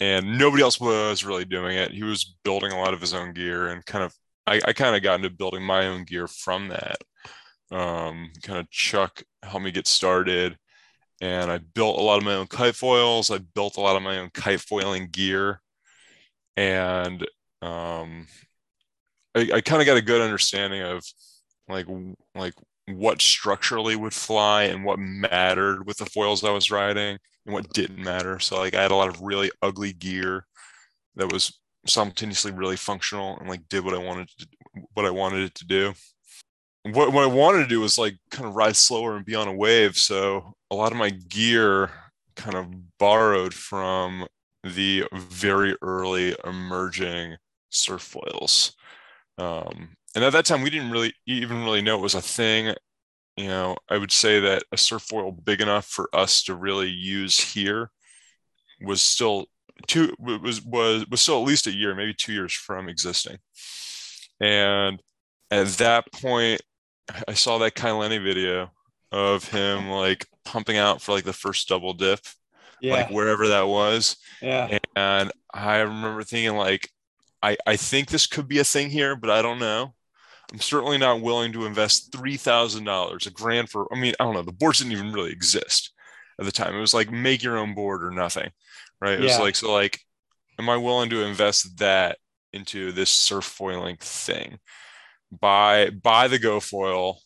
And 0.00 0.38
nobody 0.38 0.62
else 0.62 0.80
was 0.80 1.24
really 1.24 1.44
doing 1.44 1.76
it. 1.76 1.92
He 1.92 2.02
was 2.02 2.36
building 2.42 2.72
a 2.72 2.78
lot 2.80 2.94
of 2.94 3.00
his 3.00 3.12
own 3.12 3.34
gear 3.34 3.68
and 3.68 3.84
kind 3.84 4.02
of 4.02 4.14
I, 4.50 4.60
I 4.66 4.72
kind 4.72 4.96
of 4.96 5.02
got 5.02 5.16
into 5.16 5.30
building 5.30 5.62
my 5.62 5.86
own 5.86 6.04
gear 6.04 6.26
from 6.26 6.68
that. 6.68 6.98
Um, 7.70 8.32
kind 8.42 8.58
of 8.58 8.70
Chuck 8.70 9.22
helped 9.42 9.64
me 9.64 9.70
get 9.70 9.86
started 9.86 10.56
and 11.20 11.50
I 11.50 11.58
built 11.58 11.98
a 11.98 12.02
lot 12.02 12.18
of 12.18 12.24
my 12.24 12.34
own 12.34 12.46
kite 12.46 12.74
foils. 12.74 13.30
I 13.30 13.38
built 13.38 13.76
a 13.76 13.80
lot 13.80 13.96
of 13.96 14.02
my 14.02 14.18
own 14.18 14.30
kite 14.32 14.60
foiling 14.60 15.08
gear, 15.10 15.60
and 16.56 17.22
um, 17.62 18.26
I, 19.34 19.50
I 19.54 19.60
kind 19.60 19.82
of 19.82 19.86
got 19.86 19.98
a 19.98 20.02
good 20.02 20.22
understanding 20.22 20.82
of 20.82 21.04
like 21.68 21.86
like 22.34 22.54
what 22.86 23.22
structurally 23.22 23.96
would 23.96 24.14
fly 24.14 24.64
and 24.64 24.84
what 24.84 24.98
mattered 24.98 25.86
with 25.86 25.98
the 25.98 26.06
foils 26.06 26.42
I 26.42 26.50
was 26.50 26.70
riding 26.70 27.18
and 27.46 27.54
what 27.54 27.72
didn't 27.72 28.02
matter. 28.02 28.38
So 28.40 28.58
like 28.58 28.74
I 28.74 28.82
had 28.82 28.90
a 28.90 28.96
lot 28.96 29.08
of 29.08 29.20
really 29.20 29.50
ugly 29.62 29.92
gear 29.92 30.46
that 31.16 31.32
was 31.32 31.59
simultaneously 31.86 32.52
really 32.52 32.76
functional 32.76 33.38
and 33.38 33.48
like 33.48 33.68
did 33.68 33.84
what 33.84 33.94
I 33.94 33.98
wanted 33.98 34.28
to 34.38 34.46
what 34.94 35.06
I 35.06 35.10
wanted 35.10 35.42
it 35.42 35.54
to 35.56 35.66
do 35.66 35.94
what, 36.84 37.12
what 37.12 37.24
I 37.24 37.26
wanted 37.26 37.62
to 37.62 37.68
do 37.68 37.80
was 37.80 37.98
like 37.98 38.16
kind 38.30 38.48
of 38.48 38.54
ride 38.54 38.76
slower 38.76 39.16
and 39.16 39.24
be 39.24 39.34
on 39.34 39.48
a 39.48 39.54
wave. 39.54 39.96
So 39.96 40.54
a 40.70 40.74
lot 40.74 40.92
of 40.92 40.98
my 40.98 41.10
gear 41.10 41.90
kind 42.36 42.56
of 42.56 42.98
borrowed 42.98 43.52
from 43.52 44.26
the 44.64 45.04
very 45.12 45.76
early 45.82 46.34
emerging 46.44 47.36
surf 47.70 48.02
foils. 48.02 48.74
Um, 49.38 49.90
and 50.14 50.24
at 50.24 50.32
that 50.32 50.44
time, 50.44 50.62
we 50.62 50.70
didn't 50.70 50.90
really 50.90 51.14
even 51.26 51.64
really 51.64 51.82
know 51.82 51.98
it 51.98 52.02
was 52.02 52.14
a 52.14 52.22
thing. 52.22 52.74
You 53.36 53.48
know, 53.48 53.76
I 53.88 53.96
would 53.96 54.12
say 54.12 54.40
that 54.40 54.64
a 54.72 54.76
surf 54.76 55.02
foil 55.02 55.32
big 55.32 55.60
enough 55.60 55.86
for 55.86 56.08
us 56.12 56.42
to 56.44 56.54
really 56.54 56.90
use 56.90 57.38
here 57.38 57.90
was 58.82 59.02
still 59.02 59.46
two 59.86 60.14
was 60.18 60.62
was 60.62 61.06
was 61.08 61.20
still 61.20 61.40
at 61.40 61.46
least 61.46 61.66
a 61.66 61.72
year, 61.72 61.94
maybe 61.94 62.14
two 62.14 62.32
years 62.32 62.52
from 62.52 62.88
existing. 62.88 63.38
And 64.40 65.00
at 65.50 65.66
that 65.78 66.10
point, 66.12 66.60
I 67.28 67.34
saw 67.34 67.58
that 67.58 67.74
Kai 67.74 67.92
Lenny 67.92 68.18
video 68.18 68.70
of 69.12 69.48
him 69.48 69.88
like 69.90 70.26
pumping 70.44 70.76
out 70.76 71.02
for 71.02 71.12
like 71.12 71.24
the 71.24 71.32
first 71.32 71.68
double 71.68 71.92
dip, 71.92 72.20
Yeah. 72.80 72.94
like 72.94 73.10
wherever 73.10 73.48
that 73.48 73.66
was. 73.66 74.16
yeah. 74.40 74.78
And 74.96 75.32
I 75.52 75.78
remember 75.78 76.22
thinking 76.22 76.56
like, 76.56 76.88
I, 77.42 77.56
I 77.66 77.76
think 77.76 78.08
this 78.08 78.26
could 78.26 78.48
be 78.48 78.58
a 78.60 78.64
thing 78.64 78.90
here, 78.90 79.16
but 79.16 79.30
I 79.30 79.42
don't 79.42 79.58
know. 79.58 79.94
I'm 80.52 80.60
certainly 80.60 80.98
not 80.98 81.20
willing 81.22 81.52
to 81.52 81.64
invest 81.64 82.12
three 82.12 82.36
thousand 82.36 82.84
dollars, 82.84 83.26
a 83.26 83.30
grand 83.30 83.70
for. 83.70 83.86
I 83.94 83.98
mean, 83.98 84.14
I 84.18 84.24
don't 84.24 84.34
know. 84.34 84.42
The 84.42 84.52
boards 84.52 84.78
didn't 84.78 84.92
even 84.92 85.12
really 85.12 85.30
exist 85.32 85.92
at 86.40 86.44
the 86.44 86.50
time. 86.52 86.74
It 86.74 86.80
was 86.80 86.92
like 86.94 87.10
make 87.10 87.42
your 87.42 87.56
own 87.56 87.74
board 87.74 88.02
or 88.02 88.10
nothing. 88.10 88.50
Right? 89.00 89.18
It 89.18 89.22
was 89.22 89.38
like 89.38 89.56
so 89.56 89.72
like, 89.72 90.00
am 90.58 90.68
I 90.68 90.76
willing 90.76 91.10
to 91.10 91.24
invest 91.24 91.78
that 91.78 92.18
into 92.52 92.92
this 92.92 93.10
surf 93.10 93.44
foiling 93.44 93.96
thing? 93.98 94.58
Buy 95.30 95.90
buy 95.90 96.28
the 96.28 96.38
GoFoil 96.38 97.16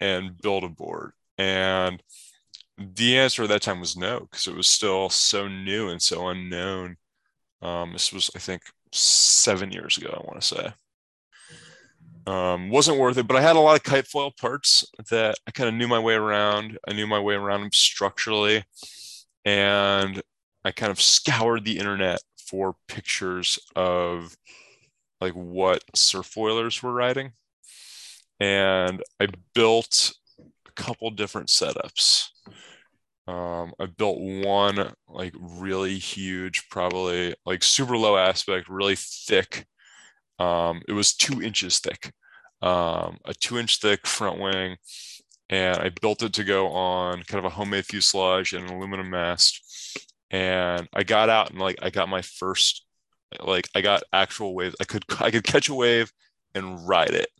and 0.00 0.36
build 0.40 0.64
a 0.64 0.68
board. 0.68 1.12
And 1.38 2.02
the 2.76 3.18
answer 3.18 3.44
at 3.44 3.48
that 3.48 3.62
time 3.62 3.80
was 3.80 3.96
no, 3.96 4.20
because 4.20 4.46
it 4.46 4.54
was 4.54 4.68
still 4.68 5.08
so 5.08 5.48
new 5.48 5.88
and 5.88 6.00
so 6.00 6.28
unknown. 6.28 6.96
Um, 7.60 7.92
this 7.92 8.12
was, 8.12 8.30
I 8.36 8.38
think, 8.38 8.62
seven 8.92 9.72
years 9.72 9.98
ago, 9.98 10.10
I 10.12 10.26
want 10.26 10.40
to 10.40 10.46
say. 10.46 10.72
Um, 12.26 12.68
wasn't 12.70 12.98
worth 12.98 13.16
it, 13.16 13.26
but 13.26 13.36
I 13.36 13.40
had 13.40 13.56
a 13.56 13.60
lot 13.60 13.76
of 13.76 13.82
kite 13.82 14.06
foil 14.06 14.32
parts 14.38 14.84
that 15.10 15.36
I 15.46 15.50
kind 15.50 15.68
of 15.68 15.74
knew 15.74 15.88
my 15.88 15.98
way 15.98 16.14
around. 16.14 16.78
I 16.86 16.92
knew 16.92 17.06
my 17.06 17.18
way 17.18 17.34
around 17.34 17.62
them 17.62 17.72
structurally, 17.72 18.64
and 19.44 20.20
I 20.64 20.72
kind 20.72 20.90
of 20.90 21.00
scoured 21.00 21.64
the 21.64 21.78
internet 21.78 22.20
for 22.48 22.76
pictures 22.88 23.58
of 23.76 24.36
like 25.20 25.34
what 25.34 25.82
surf 25.94 26.26
foilers 26.34 26.82
were 26.82 26.92
riding, 26.92 27.32
and 28.40 29.02
I 29.20 29.28
built 29.54 30.14
a 30.38 30.72
couple 30.72 31.10
different 31.10 31.48
setups. 31.48 32.28
Um, 33.26 33.72
I 33.78 33.86
built 33.86 34.18
one 34.20 34.92
like 35.06 35.34
really 35.38 35.98
huge, 35.98 36.68
probably 36.70 37.34
like 37.44 37.62
super 37.62 37.96
low 37.96 38.16
aspect, 38.16 38.68
really 38.68 38.96
thick. 38.96 39.66
Um, 40.38 40.82
it 40.88 40.92
was 40.92 41.14
two 41.14 41.42
inches 41.42 41.78
thick, 41.80 42.12
um, 42.62 43.18
a 43.24 43.34
two 43.34 43.58
inch 43.58 43.80
thick 43.80 44.06
front 44.06 44.40
wing. 44.40 44.76
And 45.50 45.78
I 45.78 45.90
built 45.90 46.22
it 46.22 46.32
to 46.34 46.44
go 46.44 46.68
on 46.68 47.22
kind 47.24 47.38
of 47.38 47.44
a 47.46 47.54
homemade 47.54 47.86
fuselage 47.86 48.52
and 48.52 48.68
an 48.68 48.76
aluminum 48.76 49.10
mast. 49.10 49.62
And 50.30 50.88
I 50.92 51.04
got 51.04 51.30
out 51.30 51.50
and 51.50 51.58
like 51.58 51.78
I 51.82 51.90
got 51.90 52.08
my 52.08 52.22
first, 52.22 52.84
like 53.42 53.68
I 53.74 53.80
got 53.80 54.02
actual 54.12 54.54
waves. 54.54 54.76
I 54.80 54.84
could 54.84 55.04
I 55.20 55.30
could 55.30 55.44
catch 55.44 55.68
a 55.68 55.74
wave 55.74 56.12
and 56.54 56.86
ride 56.86 57.10
it. 57.14 57.30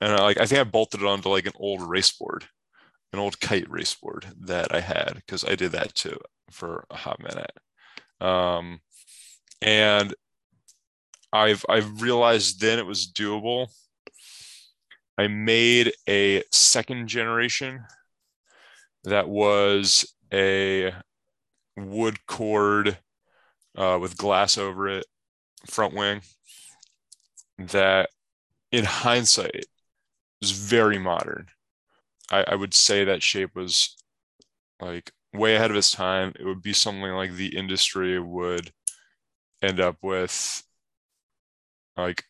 And 0.00 0.12
I, 0.12 0.22
like 0.22 0.40
I 0.40 0.46
think 0.46 0.60
I 0.60 0.64
bolted 0.64 1.02
it 1.02 1.06
onto 1.06 1.28
like 1.28 1.46
an 1.46 1.52
old 1.56 1.82
race 1.82 2.12
board 2.12 2.46
an 3.12 3.18
old 3.18 3.40
kite 3.40 3.68
race 3.70 3.94
board 3.94 4.26
that 4.40 4.74
I 4.74 4.80
had 4.80 5.14
because 5.14 5.44
I 5.44 5.54
did 5.54 5.72
that 5.72 5.94
too 5.94 6.18
for 6.50 6.86
a 6.90 6.96
hot 6.96 7.20
minute. 7.20 7.52
Um, 8.20 8.80
and 9.62 10.14
I've 11.32 11.64
I've 11.68 12.02
realized 12.02 12.60
then 12.60 12.78
it 12.78 12.86
was 12.86 13.10
doable. 13.10 13.68
I 15.18 15.26
made 15.26 15.92
a 16.08 16.42
second 16.50 17.08
generation 17.08 17.84
that 19.04 19.28
was 19.28 20.14
a 20.32 20.92
wood 21.88 22.26
cord 22.26 22.98
uh, 23.76 23.98
with 24.00 24.16
glass 24.16 24.58
over 24.58 24.88
it, 24.88 25.06
front 25.66 25.94
wing. 25.94 26.22
That, 27.58 28.10
in 28.72 28.84
hindsight, 28.84 29.66
is 30.40 30.50
very 30.50 30.98
modern. 30.98 31.46
I, 32.30 32.44
I 32.48 32.54
would 32.54 32.74
say 32.74 33.04
that 33.04 33.22
shape 33.22 33.54
was 33.54 33.96
like 34.80 35.12
way 35.32 35.56
ahead 35.56 35.70
of 35.70 35.76
its 35.76 35.90
time. 35.90 36.32
It 36.38 36.44
would 36.44 36.62
be 36.62 36.72
something 36.72 37.12
like 37.12 37.34
the 37.34 37.56
industry 37.56 38.18
would 38.18 38.72
end 39.62 39.80
up 39.80 39.96
with 40.02 40.62
like 41.96 42.24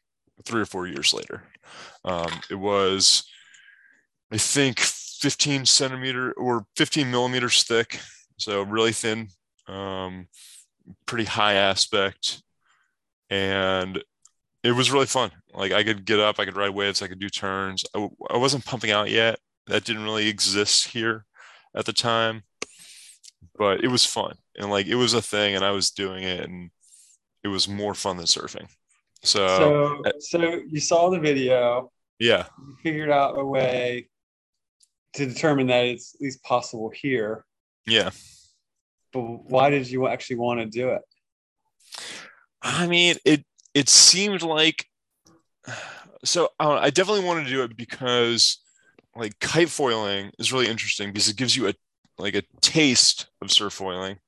three 0.44 0.62
or 0.62 0.66
four 0.66 0.86
years 0.86 1.12
later. 1.14 1.44
Um, 2.04 2.40
it 2.50 2.56
was, 2.56 3.24
I 4.32 4.38
think, 4.38 4.80
15 4.80 5.66
centimeter 5.66 6.32
or 6.32 6.66
15 6.76 7.10
millimeters 7.10 7.62
thick, 7.62 8.00
so 8.38 8.62
really 8.62 8.92
thin, 8.92 9.28
um, 9.70 10.28
pretty 11.06 11.24
high 11.24 11.54
aspect, 11.54 12.42
and 13.28 14.02
it 14.62 14.72
was 14.72 14.90
really 14.90 15.06
fun. 15.06 15.30
Like 15.54 15.72
I 15.72 15.82
could 15.84 16.04
get 16.04 16.20
up, 16.20 16.38
I 16.38 16.44
could 16.44 16.56
ride 16.56 16.70
waves, 16.70 17.02
I 17.02 17.08
could 17.08 17.20
do 17.20 17.28
turns. 17.28 17.84
I, 17.94 18.08
I 18.28 18.36
wasn't 18.36 18.64
pumping 18.64 18.90
out 18.90 19.10
yet. 19.10 19.38
That 19.66 19.84
didn't 19.84 20.04
really 20.04 20.28
exist 20.28 20.88
here 20.88 21.24
at 21.74 21.86
the 21.86 21.92
time, 21.92 22.42
but 23.56 23.84
it 23.84 23.88
was 23.88 24.04
fun 24.04 24.36
and 24.60 24.70
like 24.70 24.86
it 24.86 24.94
was 24.94 25.14
a 25.14 25.22
thing, 25.22 25.56
and 25.56 25.64
I 25.64 25.70
was 25.70 25.90
doing 25.90 26.22
it, 26.22 26.40
and 26.40 26.70
it 27.42 27.48
was 27.48 27.68
more 27.68 27.94
fun 27.94 28.16
than 28.16 28.26
surfing. 28.26 28.68
So, 29.22 30.02
So, 30.04 30.12
so 30.18 30.60
you 30.68 30.80
saw 30.80 31.10
the 31.10 31.18
video, 31.18 31.90
yeah, 32.18 32.46
you 32.58 32.76
figured 32.82 33.10
out 33.10 33.38
a 33.38 33.44
way 33.44 34.08
to 35.14 35.26
determine 35.26 35.66
that 35.68 35.86
it's 35.86 36.14
at 36.14 36.20
least 36.20 36.42
possible 36.42 36.90
here. 36.94 37.44
yeah. 37.86 38.10
But 39.12 39.20
why 39.20 39.70
did 39.70 39.90
you 39.90 40.06
actually 40.06 40.36
want 40.36 40.60
to 40.60 40.66
do 40.66 40.90
it? 40.90 41.02
I 42.62 42.86
mean, 42.86 43.16
it 43.24 43.44
it 43.74 43.88
seemed 43.88 44.42
like 44.42 44.86
so 46.24 46.50
I, 46.58 46.68
I 46.68 46.90
definitely 46.90 47.24
wanted 47.24 47.44
to 47.44 47.50
do 47.50 47.62
it 47.62 47.76
because 47.76 48.58
like 49.16 49.38
kite 49.40 49.70
foiling 49.70 50.30
is 50.38 50.52
really 50.52 50.68
interesting 50.68 51.12
because 51.12 51.28
it 51.28 51.36
gives 51.36 51.56
you 51.56 51.68
a 51.68 51.74
like 52.18 52.34
a 52.34 52.42
taste 52.60 53.28
of 53.40 53.50
surf 53.50 53.72
foiling, 53.72 54.18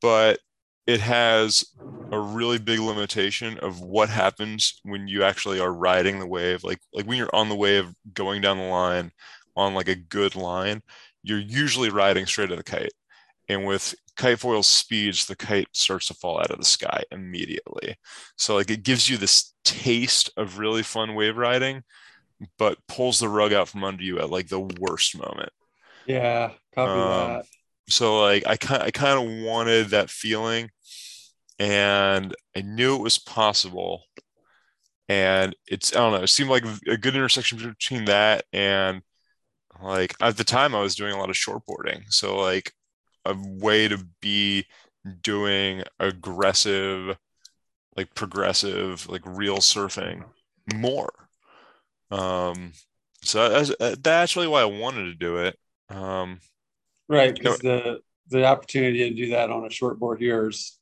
but 0.00 0.40
it 0.86 1.00
has 1.00 1.64
a 2.10 2.18
really 2.18 2.58
big 2.58 2.80
limitation 2.80 3.58
of 3.58 3.80
what 3.80 4.08
happens 4.08 4.80
when 4.82 5.06
you 5.06 5.22
actually 5.22 5.60
are 5.60 5.72
riding 5.72 6.18
the 6.18 6.26
wave. 6.26 6.64
Like 6.64 6.80
like 6.92 7.06
when 7.06 7.18
you're 7.18 7.34
on 7.34 7.48
the 7.48 7.56
wave 7.56 7.92
going 8.12 8.40
down 8.40 8.58
the 8.58 8.64
line 8.64 9.12
on 9.56 9.74
like 9.74 9.88
a 9.88 9.94
good 9.94 10.34
line, 10.34 10.82
you're 11.22 11.38
usually 11.38 11.90
riding 11.90 12.26
straight 12.26 12.50
at 12.50 12.56
the 12.56 12.64
kite. 12.64 12.92
And 13.50 13.66
with 13.66 13.94
kite 14.16 14.40
foil 14.40 14.62
speeds, 14.62 15.26
the 15.26 15.36
kite 15.36 15.68
starts 15.72 16.08
to 16.08 16.14
fall 16.14 16.40
out 16.40 16.52
of 16.52 16.58
the 16.58 16.64
sky 16.64 17.04
immediately. 17.12 17.96
So 18.38 18.56
like 18.56 18.70
it 18.70 18.84
gives 18.84 19.08
you 19.10 19.18
this 19.18 19.54
taste 19.64 20.30
of 20.38 20.58
really 20.58 20.84
fun 20.84 21.14
wave 21.16 21.36
riding, 21.36 21.84
but 22.58 22.78
pulls 22.88 23.20
the 23.20 23.28
rug 23.28 23.52
out 23.52 23.68
from 23.68 23.84
under 23.84 24.02
you 24.04 24.20
at 24.20 24.30
like 24.30 24.48
the 24.48 24.60
worst 24.60 25.18
moment. 25.18 25.50
Yeah, 26.04 26.54
copy 26.74 27.02
Um, 27.02 27.04
that. 27.04 27.46
So 27.88 28.20
like 28.22 28.46
I 28.46 28.56
kind 28.56 28.82
I 28.82 28.90
kind 28.90 29.18
of 29.20 29.44
wanted 29.46 29.88
that 29.90 30.10
feeling, 30.10 30.70
and 31.58 32.34
I 32.56 32.62
knew 32.62 32.96
it 32.96 33.02
was 33.02 33.18
possible. 33.18 34.04
And 35.08 35.56
it's 35.66 35.92
I 35.94 35.98
don't 35.98 36.12
know, 36.12 36.22
it 36.22 36.28
seemed 36.28 36.50
like 36.50 36.64
a 36.86 36.96
good 36.96 37.14
intersection 37.16 37.58
between 37.58 38.04
that 38.06 38.44
and 38.52 39.02
like 39.82 40.14
at 40.20 40.36
the 40.38 40.44
time 40.44 40.74
I 40.74 40.82
was 40.82 40.96
doing 40.96 41.14
a 41.14 41.18
lot 41.18 41.30
of 41.30 41.36
shortboarding. 41.36 42.04
So 42.12 42.38
like 42.38 42.72
a 43.24 43.34
way 43.36 43.88
to 43.88 43.98
be 44.20 44.66
doing 45.22 45.82
aggressive, 45.98 47.16
like 47.96 48.14
progressive, 48.14 49.08
like 49.08 49.22
real 49.24 49.58
surfing 49.58 50.24
more. 50.74 51.10
Um, 52.10 52.72
so 53.22 53.48
that's, 53.48 53.96
that's 54.00 54.36
really 54.36 54.48
why 54.48 54.62
I 54.62 54.66
wanted 54.66 55.04
to 55.04 55.14
do 55.14 55.38
it. 55.38 55.58
Um, 55.88 56.40
Right, 57.08 57.36
you 57.36 57.42
know- 57.44 57.56
because 57.56 57.58
the 57.58 58.00
the 58.28 58.44
opportunity 58.44 59.10
to 59.10 59.16
do 59.16 59.30
that 59.30 59.50
on 59.50 59.66
a 59.66 59.70
short 59.70 59.98
board 59.98 60.20
here 60.20 60.48
is 60.48 60.78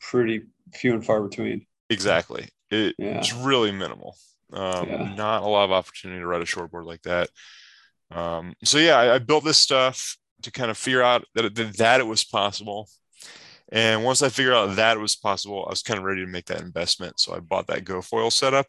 pretty 0.00 0.42
few 0.74 0.92
and 0.92 1.04
far 1.06 1.20
between. 1.22 1.64
exactly. 1.88 2.48
It, 2.68 2.96
Yeah. 2.98 3.18
It's 3.18 3.32
really 3.32 3.70
minimal. 3.70 4.16
Um, 4.52 4.88
Yeah. 4.88 5.14
Not 5.14 5.42
a 5.42 5.46
lot 5.46 5.64
of 5.64 5.70
opportunity 5.70 6.18
to 6.18 6.26
ride 6.26 6.42
a 6.42 6.46
shortboard 6.46 6.86
like 6.86 7.02
that. 7.02 7.28
Um, 8.10 8.54
so 8.64 8.78
yeah, 8.78 8.96
I, 8.96 9.14
I 9.14 9.18
built 9.18 9.44
this 9.44 9.58
stuff 9.58 10.16
to 10.42 10.50
kind 10.50 10.70
of 10.70 10.78
figure 10.78 11.02
out 11.02 11.24
that 11.34 11.44
it, 11.46 11.76
that, 11.78 12.00
it 12.00 12.06
was 12.06 12.24
possible. 12.24 12.88
And 13.72 14.04
once 14.04 14.22
I 14.22 14.28
figured 14.30 14.54
out 14.54 14.76
that 14.76 14.96
it 14.96 15.00
was 15.00 15.16
possible, 15.16 15.64
I 15.66 15.70
was 15.70 15.82
kind 15.82 15.98
of 15.98 16.04
ready 16.04 16.24
to 16.24 16.30
make 16.30 16.46
that 16.46 16.60
investment. 16.62 17.20
So 17.20 17.34
I 17.34 17.40
bought 17.40 17.68
that 17.68 17.84
GoFoil 17.84 18.32
setup, 18.32 18.66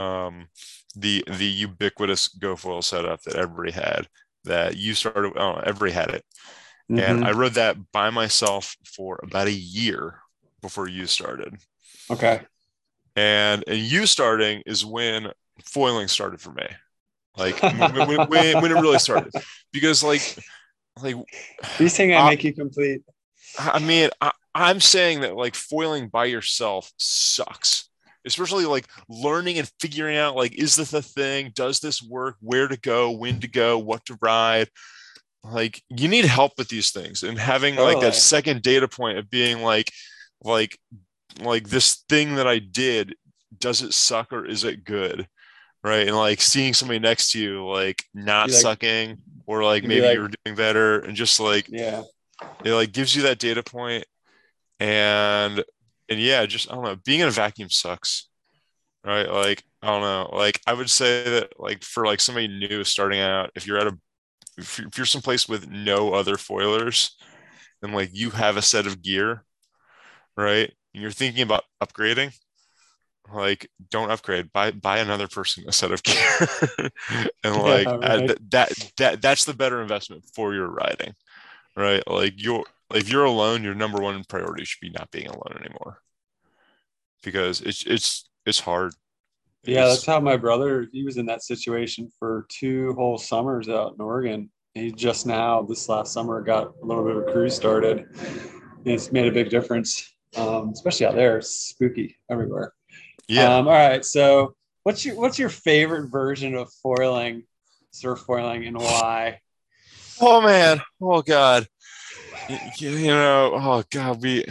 um, 0.00 0.48
the 0.96 1.24
the 1.26 1.46
ubiquitous 1.46 2.28
GoFoil 2.28 2.82
setup 2.82 3.22
that 3.22 3.36
everybody 3.36 3.72
had. 3.72 4.08
That 4.44 4.76
you 4.76 4.94
started, 4.94 5.32
oh, 5.36 5.56
everybody 5.56 5.92
had 5.92 6.10
it, 6.10 6.24
and 6.96 7.20
Mhm. 7.20 7.26
I 7.26 7.32
rode 7.32 7.54
that 7.54 7.76
by 7.92 8.10
myself 8.10 8.76
for 8.86 9.18
about 9.22 9.48
a 9.48 9.52
year 9.52 10.20
before 10.62 10.88
you 10.88 11.06
started. 11.06 11.56
okay. 12.10 12.40
And 13.16 13.64
and 13.66 13.78
you 13.78 14.06
starting 14.06 14.62
is 14.66 14.84
when 14.84 15.32
foiling 15.64 16.08
started 16.08 16.40
for 16.40 16.52
me, 16.52 16.66
like 17.36 17.60
when, 17.72 18.26
when, 18.28 18.60
when 18.60 18.70
it 18.72 18.78
really 18.80 18.98
started, 18.98 19.32
because 19.72 20.02
like 20.02 20.38
like 21.02 21.16
Are 21.16 21.82
you 21.82 21.88
saying 21.88 22.14
I 22.14 22.18
Uh, 22.18 22.28
make 22.30 22.44
you 22.44 22.52
complete? 22.52 23.02
I 23.58 23.78
mean, 23.78 24.10
I, 24.20 24.32
I'm 24.54 24.80
saying 24.80 25.20
that 25.20 25.36
like 25.36 25.54
foiling 25.54 26.08
by 26.08 26.26
yourself 26.26 26.92
sucks, 26.96 27.88
especially 28.24 28.64
like 28.64 28.86
learning 29.08 29.58
and 29.58 29.70
figuring 29.80 30.16
out 30.16 30.36
like, 30.36 30.54
is 30.54 30.76
this 30.76 30.92
a 30.92 31.02
thing? 31.02 31.52
Does 31.54 31.80
this 31.80 32.02
work? 32.02 32.36
Where 32.40 32.68
to 32.68 32.78
go? 32.78 33.10
When 33.10 33.40
to 33.40 33.48
go? 33.48 33.78
What 33.78 34.04
to 34.06 34.18
ride? 34.20 34.68
Like, 35.44 35.80
you 35.88 36.08
need 36.08 36.24
help 36.24 36.52
with 36.58 36.68
these 36.68 36.90
things, 36.90 37.22
and 37.22 37.38
having 37.38 37.76
like 37.76 38.00
that 38.00 38.16
second 38.16 38.62
data 38.62 38.88
point 38.88 39.18
of 39.18 39.30
being 39.30 39.62
like, 39.62 39.92
like, 40.42 40.76
like 41.40 41.68
this 41.68 42.02
thing 42.08 42.34
that 42.34 42.48
I 42.48 42.58
did, 42.58 43.14
does 43.56 43.80
it 43.80 43.94
suck 43.94 44.32
or 44.32 44.44
is 44.44 44.64
it 44.64 44.84
good? 44.84 45.28
Right. 45.86 46.08
And 46.08 46.16
like 46.16 46.40
seeing 46.40 46.74
somebody 46.74 46.98
next 46.98 47.30
to 47.32 47.38
you, 47.40 47.64
like 47.66 48.02
not 48.12 48.48
like- 48.50 48.58
sucking, 48.60 49.18
or 49.46 49.62
like 49.62 49.84
maybe 49.84 50.04
like- 50.06 50.14
you're 50.16 50.30
doing 50.44 50.56
better, 50.56 50.98
and 50.98 51.14
just 51.14 51.38
like 51.38 51.66
Yeah. 51.68 52.02
it 52.64 52.72
like 52.72 52.92
gives 52.92 53.14
you 53.14 53.22
that 53.22 53.38
data 53.38 53.62
point 53.62 54.04
and 54.80 55.62
and 56.08 56.20
yeah, 56.20 56.44
just 56.46 56.70
I 56.70 56.74
don't 56.74 56.84
know, 56.84 56.96
being 57.04 57.20
in 57.20 57.28
a 57.28 57.30
vacuum 57.30 57.70
sucks, 57.70 58.28
right? 59.04 59.30
Like 59.30 59.62
I 59.82 59.86
don't 59.88 60.00
know, 60.02 60.30
like 60.36 60.60
I 60.66 60.72
would 60.74 60.90
say 60.90 61.22
that 61.30 61.52
like 61.60 61.84
for 61.84 62.04
like 62.04 62.20
somebody 62.20 62.48
new 62.48 62.82
starting 62.84 63.20
out, 63.20 63.50
if 63.54 63.66
you're 63.66 63.78
at 63.78 63.86
a 63.86 63.96
if 64.58 64.80
you're 64.96 65.06
someplace 65.06 65.48
with 65.48 65.68
no 65.68 66.14
other 66.14 66.36
foilers, 66.36 67.10
and 67.82 67.94
like 67.94 68.10
you 68.12 68.30
have 68.30 68.56
a 68.56 68.62
set 68.62 68.86
of 68.88 69.02
gear, 69.02 69.44
right? 70.36 70.72
And 70.94 71.02
you're 71.02 71.10
thinking 71.12 71.42
about 71.42 71.64
upgrading, 71.82 72.34
like 73.32 73.70
don't 73.90 74.10
upgrade. 74.10 74.52
Buy 74.52 74.70
buy 74.70 74.98
another 74.98 75.28
person 75.28 75.64
a 75.66 75.72
set 75.72 75.92
of 75.92 76.02
gear. 76.02 76.90
And 77.44 77.56
like 77.56 77.86
yeah, 77.86 77.96
right. 77.96 78.30
uh, 78.30 78.34
that 78.50 78.92
that 78.96 79.22
that's 79.22 79.44
the 79.44 79.54
better 79.54 79.82
investment 79.82 80.24
for 80.34 80.54
your 80.54 80.68
riding 80.68 81.14
right? 81.76 82.02
Like 82.08 82.34
you're 82.42 82.64
if 82.94 83.08
you're 83.08 83.24
alone 83.24 83.62
your 83.62 83.74
number 83.74 84.00
one 84.00 84.24
priority 84.24 84.64
should 84.64 84.80
be 84.80 84.90
not 84.90 85.10
being 85.10 85.26
alone 85.26 85.58
anymore. 85.60 85.98
Because 87.22 87.60
it's 87.60 87.84
it's 87.84 88.28
it's 88.44 88.60
hard. 88.60 88.94
Yeah 89.64 89.86
it's, 89.86 89.96
that's 89.96 90.06
how 90.06 90.20
my 90.20 90.36
brother 90.36 90.88
he 90.92 91.04
was 91.04 91.18
in 91.18 91.26
that 91.26 91.42
situation 91.42 92.10
for 92.18 92.46
two 92.48 92.94
whole 92.94 93.18
summers 93.18 93.68
out 93.68 93.94
in 93.94 94.00
oregon. 94.00 94.50
He 94.74 94.90
just 94.90 95.26
now 95.26 95.62
this 95.62 95.88
last 95.88 96.12
summer 96.12 96.40
got 96.42 96.72
a 96.82 96.86
little 96.86 97.04
bit 97.04 97.16
of 97.16 97.28
a 97.28 97.32
cruise 97.32 97.54
started. 97.54 98.06
And 98.18 98.94
it's 98.94 99.12
made 99.12 99.26
a 99.26 99.32
big 99.32 99.50
difference 99.50 100.12
um, 100.36 100.70
especially 100.70 101.06
out 101.06 101.14
there. 101.14 101.38
It's 101.38 101.50
spooky 101.50 102.16
everywhere 102.30 102.72
yeah. 103.28 103.56
Um, 103.56 103.68
all 103.68 103.74
right. 103.74 104.04
So, 104.04 104.54
what's 104.82 105.04
your 105.04 105.16
what's 105.16 105.38
your 105.38 105.48
favorite 105.48 106.08
version 106.08 106.54
of 106.54 106.70
foiling, 106.82 107.44
surf 107.90 108.20
foiling, 108.20 108.66
and 108.66 108.76
why? 108.76 109.40
Oh 110.20 110.40
man. 110.40 110.80
Oh 111.00 111.22
god. 111.22 111.66
You, 112.78 112.90
you 112.90 113.06
know. 113.08 113.52
Oh 113.54 113.84
god. 113.90 114.22
We 114.22 114.44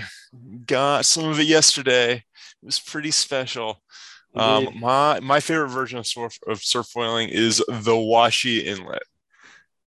got 0.65 1.05
some 1.05 1.25
of 1.25 1.39
it 1.39 1.47
yesterday. 1.47 2.13
It 2.13 2.23
was 2.65 2.79
pretty 2.79 3.11
special. 3.11 3.81
Um, 4.35 4.67
my 4.79 5.19
my 5.21 5.39
favorite 5.39 5.69
version 5.69 5.97
of 5.97 6.05
surf 6.05 6.37
of 6.45 6.61
surf 6.61 6.87
foiling 6.87 7.29
is 7.29 7.57
the 7.67 7.95
Washi 7.95 8.65
inlet. 8.65 9.03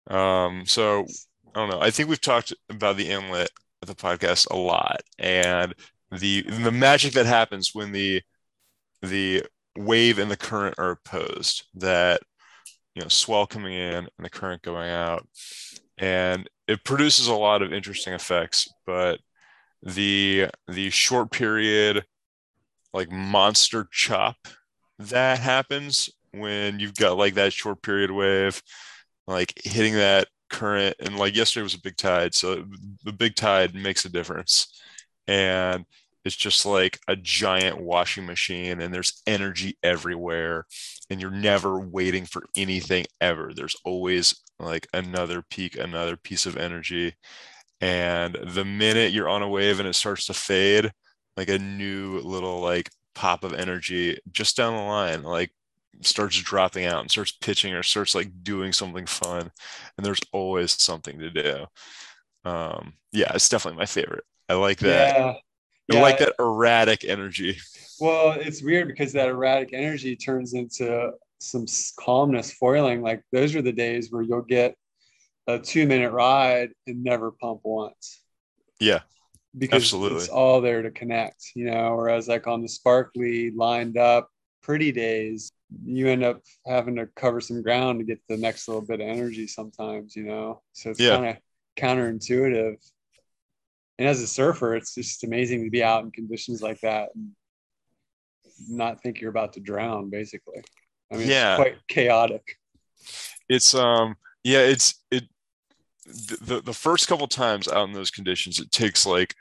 Um, 0.06 0.64
so 0.64 1.06
I 1.54 1.60
don't 1.60 1.70
know. 1.70 1.80
I 1.80 1.90
think 1.90 2.08
we've 2.08 2.20
talked 2.20 2.54
about 2.70 2.96
the 2.96 3.10
inlet 3.10 3.50
of 3.82 3.88
the 3.88 3.94
podcast 3.94 4.50
a 4.50 4.56
lot, 4.56 5.02
and 5.18 5.74
the 6.10 6.42
the 6.42 6.72
magic 6.72 7.12
that 7.12 7.26
happens 7.26 7.74
when 7.74 7.92
the 7.92 8.22
the 9.02 9.44
wave 9.76 10.18
and 10.18 10.30
the 10.30 10.36
current 10.36 10.74
are 10.78 10.90
opposed 10.90 11.64
that 11.74 12.20
you 12.94 13.02
know 13.02 13.08
swell 13.08 13.46
coming 13.46 13.74
in 13.74 13.94
and 13.94 14.08
the 14.18 14.30
current 14.30 14.62
going 14.62 14.90
out. 14.90 15.26
And 15.98 16.48
it 16.66 16.84
produces 16.84 17.26
a 17.26 17.34
lot 17.34 17.62
of 17.62 17.72
interesting 17.72 18.12
effects 18.12 18.72
but 18.86 19.20
the 19.82 20.48
the 20.66 20.90
short 20.90 21.30
period 21.30 22.04
like 22.92 23.10
monster 23.10 23.86
chop 23.92 24.36
that 24.98 25.38
happens 25.38 26.08
when 26.32 26.80
you've 26.80 26.94
got 26.94 27.16
like 27.16 27.34
that 27.34 27.52
short 27.52 27.80
period 27.82 28.10
wave 28.10 28.62
like 29.26 29.52
hitting 29.64 29.94
that 29.94 30.28
current 30.48 30.96
and 31.00 31.16
like 31.18 31.36
yesterday 31.36 31.62
was 31.62 31.74
a 31.74 31.80
big 31.80 31.96
tide 31.96 32.34
so 32.34 32.64
the 33.04 33.12
big 33.12 33.34
tide 33.34 33.74
makes 33.74 34.04
a 34.04 34.08
difference. 34.08 34.80
And 35.26 35.84
it's 36.28 36.36
just 36.36 36.66
like 36.66 37.00
a 37.08 37.16
giant 37.16 37.80
washing 37.80 38.26
machine 38.26 38.82
and 38.82 38.92
there's 38.92 39.22
energy 39.26 39.78
everywhere 39.82 40.66
and 41.08 41.22
you're 41.22 41.30
never 41.30 41.80
waiting 41.80 42.26
for 42.26 42.44
anything 42.54 43.06
ever. 43.18 43.52
There's 43.54 43.76
always 43.82 44.36
like 44.58 44.86
another 44.92 45.42
peak 45.48 45.76
another 45.78 46.16
piece 46.18 46.44
of 46.44 46.58
energy 46.58 47.14
and 47.80 48.36
the 48.44 48.64
minute 48.64 49.12
you're 49.12 49.28
on 49.28 49.42
a 49.42 49.48
wave 49.48 49.80
and 49.80 49.88
it 49.88 49.94
starts 49.94 50.26
to 50.26 50.34
fade 50.34 50.92
like 51.38 51.48
a 51.48 51.58
new 51.58 52.18
little 52.18 52.60
like 52.60 52.90
pop 53.14 53.42
of 53.42 53.54
energy 53.54 54.18
just 54.30 54.56
down 54.56 54.74
the 54.74 54.82
line 54.82 55.22
like 55.22 55.50
starts 56.02 56.36
dropping 56.42 56.84
out 56.84 57.00
and 57.00 57.10
starts 57.10 57.32
pitching 57.32 57.72
or 57.72 57.82
starts 57.82 58.14
like 58.14 58.30
doing 58.42 58.72
something 58.72 59.06
fun 59.06 59.50
and 59.96 60.04
there's 60.04 60.20
always 60.32 60.72
something 60.72 61.18
to 61.18 61.30
do. 61.30 61.64
Um 62.44 62.92
yeah 63.12 63.32
it's 63.34 63.48
definitely 63.48 63.78
my 63.78 63.86
favorite. 63.86 64.24
I 64.50 64.54
like 64.54 64.80
that. 64.80 65.16
Yeah 65.16 65.34
yeah. 65.88 66.02
like 66.02 66.18
that 66.18 66.34
erratic 66.38 67.04
energy. 67.04 67.58
Well, 68.00 68.32
it's 68.38 68.62
weird 68.62 68.88
because 68.88 69.12
that 69.14 69.28
erratic 69.28 69.70
energy 69.72 70.14
turns 70.14 70.54
into 70.54 71.12
some 71.40 71.66
calmness 71.98 72.52
foiling. 72.52 73.02
Like 73.02 73.22
those 73.32 73.54
are 73.54 73.62
the 73.62 73.72
days 73.72 74.10
where 74.10 74.22
you'll 74.22 74.42
get 74.42 74.76
a 75.46 75.58
two 75.58 75.86
minute 75.86 76.12
ride 76.12 76.70
and 76.86 77.02
never 77.02 77.32
pump 77.32 77.60
once. 77.64 78.22
Yeah. 78.78 79.00
Because 79.56 79.82
absolutely. 79.82 80.18
it's 80.18 80.28
all 80.28 80.60
there 80.60 80.82
to 80.82 80.90
connect, 80.90 81.52
you 81.54 81.70
know. 81.70 81.96
Whereas 81.96 82.28
like 82.28 82.46
on 82.46 82.62
the 82.62 82.68
sparkly 82.68 83.50
lined 83.50 83.96
up 83.96 84.30
pretty 84.62 84.92
days, 84.92 85.50
you 85.84 86.08
end 86.08 86.22
up 86.22 86.42
having 86.66 86.96
to 86.96 87.08
cover 87.16 87.40
some 87.40 87.62
ground 87.62 87.98
to 87.98 88.04
get 88.04 88.20
the 88.28 88.36
next 88.36 88.68
little 88.68 88.82
bit 88.82 89.00
of 89.00 89.08
energy 89.08 89.46
sometimes, 89.46 90.14
you 90.14 90.24
know. 90.24 90.62
So 90.74 90.90
it's 90.90 91.00
yeah. 91.00 91.16
kind 91.16 91.26
of 91.26 91.36
counterintuitive 91.76 92.76
and 93.98 94.06
as 94.06 94.20
a 94.20 94.26
surfer, 94.26 94.76
it's 94.76 94.94
just 94.94 95.24
amazing 95.24 95.64
to 95.64 95.70
be 95.70 95.82
out 95.82 96.04
in 96.04 96.10
conditions 96.10 96.62
like 96.62 96.80
that 96.80 97.10
and 97.14 97.30
not 98.68 99.02
think 99.02 99.20
you're 99.20 99.30
about 99.30 99.54
to 99.54 99.60
drown. 99.60 100.10
Basically, 100.10 100.62
I 101.12 101.16
mean, 101.16 101.28
yeah. 101.28 101.54
it's 101.54 101.62
quite 101.62 101.76
chaotic. 101.88 102.42
It's 103.48 103.74
um, 103.74 104.16
yeah, 104.44 104.60
it's 104.60 105.02
it. 105.10 105.24
The 106.06 106.60
the 106.60 106.72
first 106.72 107.08
couple 107.08 107.26
times 107.26 107.68
out 107.68 107.88
in 107.88 107.92
those 107.92 108.10
conditions, 108.10 108.60
it 108.60 108.70
takes 108.70 109.04
like 109.04 109.34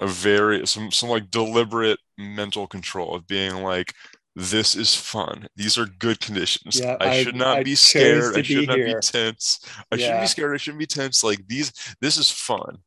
a 0.00 0.06
very 0.06 0.66
some 0.66 0.90
some 0.90 1.08
like 1.08 1.30
deliberate 1.30 1.98
mental 2.18 2.66
control 2.66 3.14
of 3.14 3.26
being 3.26 3.62
like 3.62 3.94
this 4.36 4.74
is 4.74 4.94
fun. 4.94 5.46
These 5.56 5.78
are 5.78 5.86
good 5.86 6.20
conditions. 6.20 6.80
Yeah, 6.80 6.96
I, 7.00 7.08
I 7.08 7.22
should 7.22 7.36
not 7.36 7.58
I 7.58 7.62
be 7.62 7.74
scared. 7.74 8.36
I 8.36 8.42
should 8.42 8.66
not 8.66 8.76
here. 8.76 8.86
be 8.86 9.00
tense. 9.00 9.60
I 9.92 9.96
yeah. 9.96 10.06
shouldn't 10.06 10.22
be 10.22 10.26
scared. 10.26 10.54
I 10.54 10.56
shouldn't 10.56 10.80
be 10.80 10.86
tense. 10.86 11.22
Like 11.22 11.46
these, 11.46 11.72
this 12.00 12.16
is 12.16 12.30
fun. 12.30 12.78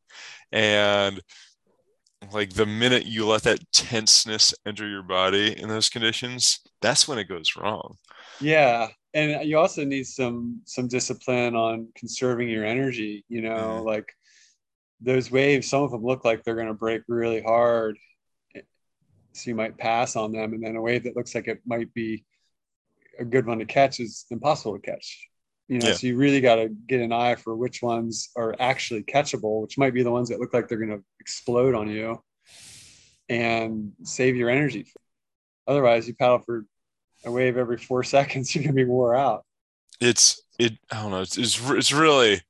And 0.52 1.20
like 2.32 2.52
the 2.52 2.66
minute 2.66 3.06
you 3.06 3.26
let 3.26 3.42
that 3.44 3.60
tenseness 3.72 4.52
enter 4.66 4.86
your 4.86 5.02
body 5.02 5.58
in 5.58 5.68
those 5.68 5.88
conditions, 5.88 6.60
that's 6.82 7.08
when 7.08 7.18
it 7.18 7.28
goes 7.28 7.56
wrong. 7.56 7.96
Yeah. 8.40 8.88
And 9.14 9.48
you 9.48 9.58
also 9.58 9.84
need 9.84 10.06
some 10.06 10.60
some 10.66 10.86
discipline 10.86 11.56
on 11.56 11.88
conserving 11.94 12.50
your 12.50 12.64
energy, 12.64 13.24
you 13.28 13.40
know, 13.40 13.82
mm 13.82 13.84
like 13.84 14.12
those 15.00 15.30
waves, 15.30 15.68
some 15.68 15.82
of 15.82 15.92
them 15.92 16.04
look 16.04 16.24
like 16.24 16.42
they're 16.42 16.56
going 16.56 16.66
to 16.66 16.74
break 16.74 17.02
really 17.08 17.40
hard. 17.40 17.96
So 19.38 19.50
you 19.50 19.54
might 19.54 19.78
pass 19.78 20.16
on 20.16 20.32
them. 20.32 20.52
And 20.52 20.62
then 20.62 20.76
a 20.76 20.82
wave 20.82 21.04
that 21.04 21.16
looks 21.16 21.34
like 21.34 21.48
it 21.48 21.60
might 21.66 21.92
be 21.94 22.24
a 23.18 23.24
good 23.24 23.46
one 23.46 23.58
to 23.58 23.64
catch 23.64 24.00
is 24.00 24.26
impossible 24.30 24.78
to 24.78 24.80
catch 24.80 25.28
you 25.68 25.78
know 25.78 25.88
yeah. 25.88 25.94
so 25.94 26.06
you 26.06 26.16
really 26.16 26.40
got 26.40 26.56
to 26.56 26.68
get 26.68 27.00
an 27.00 27.12
eye 27.12 27.34
for 27.34 27.54
which 27.54 27.82
ones 27.82 28.30
are 28.36 28.56
actually 28.58 29.02
catchable 29.02 29.62
which 29.62 29.78
might 29.78 29.94
be 29.94 30.02
the 30.02 30.10
ones 30.10 30.28
that 30.28 30.40
look 30.40 30.54
like 30.54 30.68
they're 30.68 30.78
going 30.78 30.90
to 30.90 31.04
explode 31.20 31.74
on 31.74 31.88
you 31.88 32.20
and 33.28 33.92
save 34.02 34.34
your 34.34 34.50
energy 34.50 34.86
otherwise 35.66 36.08
you 36.08 36.14
paddle 36.14 36.38
for 36.38 36.64
a 37.24 37.30
wave 37.30 37.56
every 37.56 37.76
four 37.76 38.02
seconds 38.14 38.54
you're 38.54 38.64
going 38.64 38.74
to 38.74 38.84
be 38.84 38.88
wore 38.88 39.14
out 39.14 39.44
it's 40.00 40.42
it 40.58 40.72
i 40.90 41.02
don't 41.02 41.10
know 41.10 41.20
it's, 41.20 41.36
it's, 41.36 41.60
it's 41.70 41.92
really 41.92 42.40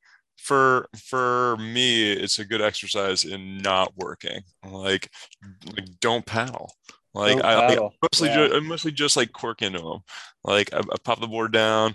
for 0.49 0.89
for 0.97 1.57
me 1.59 2.11
it's 2.11 2.39
a 2.39 2.45
good 2.45 2.63
exercise 2.63 3.25
in 3.25 3.59
not 3.59 3.93
working 3.97 4.41
like 4.65 5.11
like 5.75 5.87
don't 6.01 6.25
paddle 6.25 6.73
like 7.15 7.43
I, 7.43 7.75
I, 7.75 7.91
mostly 8.03 8.29
yeah. 8.29 8.47
just, 8.47 8.55
I 8.55 8.61
mostly 8.61 8.93
just 8.93 9.17
like 9.17 9.33
quirk 9.33 9.63
into 9.63 9.81
them. 9.81 10.01
Like 10.45 10.73
I, 10.73 10.79
I, 10.79 10.97
pop 11.03 11.19
the 11.19 11.27
board 11.27 11.53
down, 11.53 11.95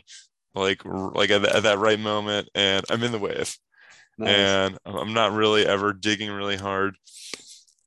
like 0.55 0.81
like 0.85 1.29
at, 1.29 1.45
at 1.45 1.63
that 1.63 1.79
right 1.79 1.99
moment 1.99 2.49
and 2.55 2.85
i'm 2.89 3.03
in 3.03 3.11
the 3.11 3.19
wave 3.19 3.57
nice. 4.17 4.29
and 4.29 4.77
i'm 4.85 5.13
not 5.13 5.33
really 5.33 5.65
ever 5.65 5.93
digging 5.93 6.29
really 6.31 6.57
hard 6.57 6.95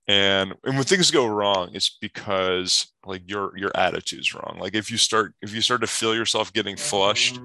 and 0.09 0.55
and 0.65 0.77
when 0.77 0.85
things 0.85 1.11
go 1.11 1.27
wrong 1.27 1.71
it's 1.73 1.97
because 2.01 2.93
like 3.05 3.23
your 3.27 3.57
your 3.57 3.71
attitude's 3.75 4.35
wrong 4.35 4.57
like 4.61 4.75
if 4.75 4.91
you 4.91 4.97
start 4.97 5.35
if 5.43 5.55
you 5.55 5.61
start 5.61 5.81
to 5.81 5.87
feel 5.87 6.15
yourself 6.15 6.53
getting 6.53 6.77
flushed 6.77 7.39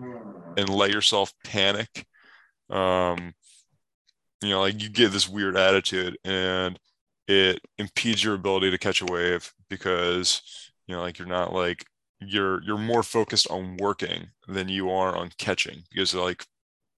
and 0.57 0.69
let 0.69 0.91
yourself 0.91 1.33
panic 1.43 2.05
um 2.71 3.33
you 4.41 4.49
know 4.49 4.61
like 4.61 4.81
you 4.81 4.89
get 4.89 5.11
this 5.11 5.29
weird 5.29 5.57
attitude 5.57 6.17
and 6.23 6.79
it 7.27 7.59
impedes 7.77 8.23
your 8.23 8.33
ability 8.33 8.71
to 8.71 8.77
catch 8.77 9.01
a 9.01 9.05
wave 9.05 9.53
because 9.69 10.41
you 10.87 10.95
know 10.95 11.01
like 11.01 11.19
you're 11.19 11.27
not 11.27 11.53
like 11.53 11.85
you're 12.19 12.63
you're 12.63 12.77
more 12.77 13.03
focused 13.03 13.47
on 13.49 13.77
working 13.77 14.27
than 14.47 14.69
you 14.69 14.89
are 14.89 15.15
on 15.15 15.31
catching 15.37 15.83
because 15.91 16.13
like 16.13 16.45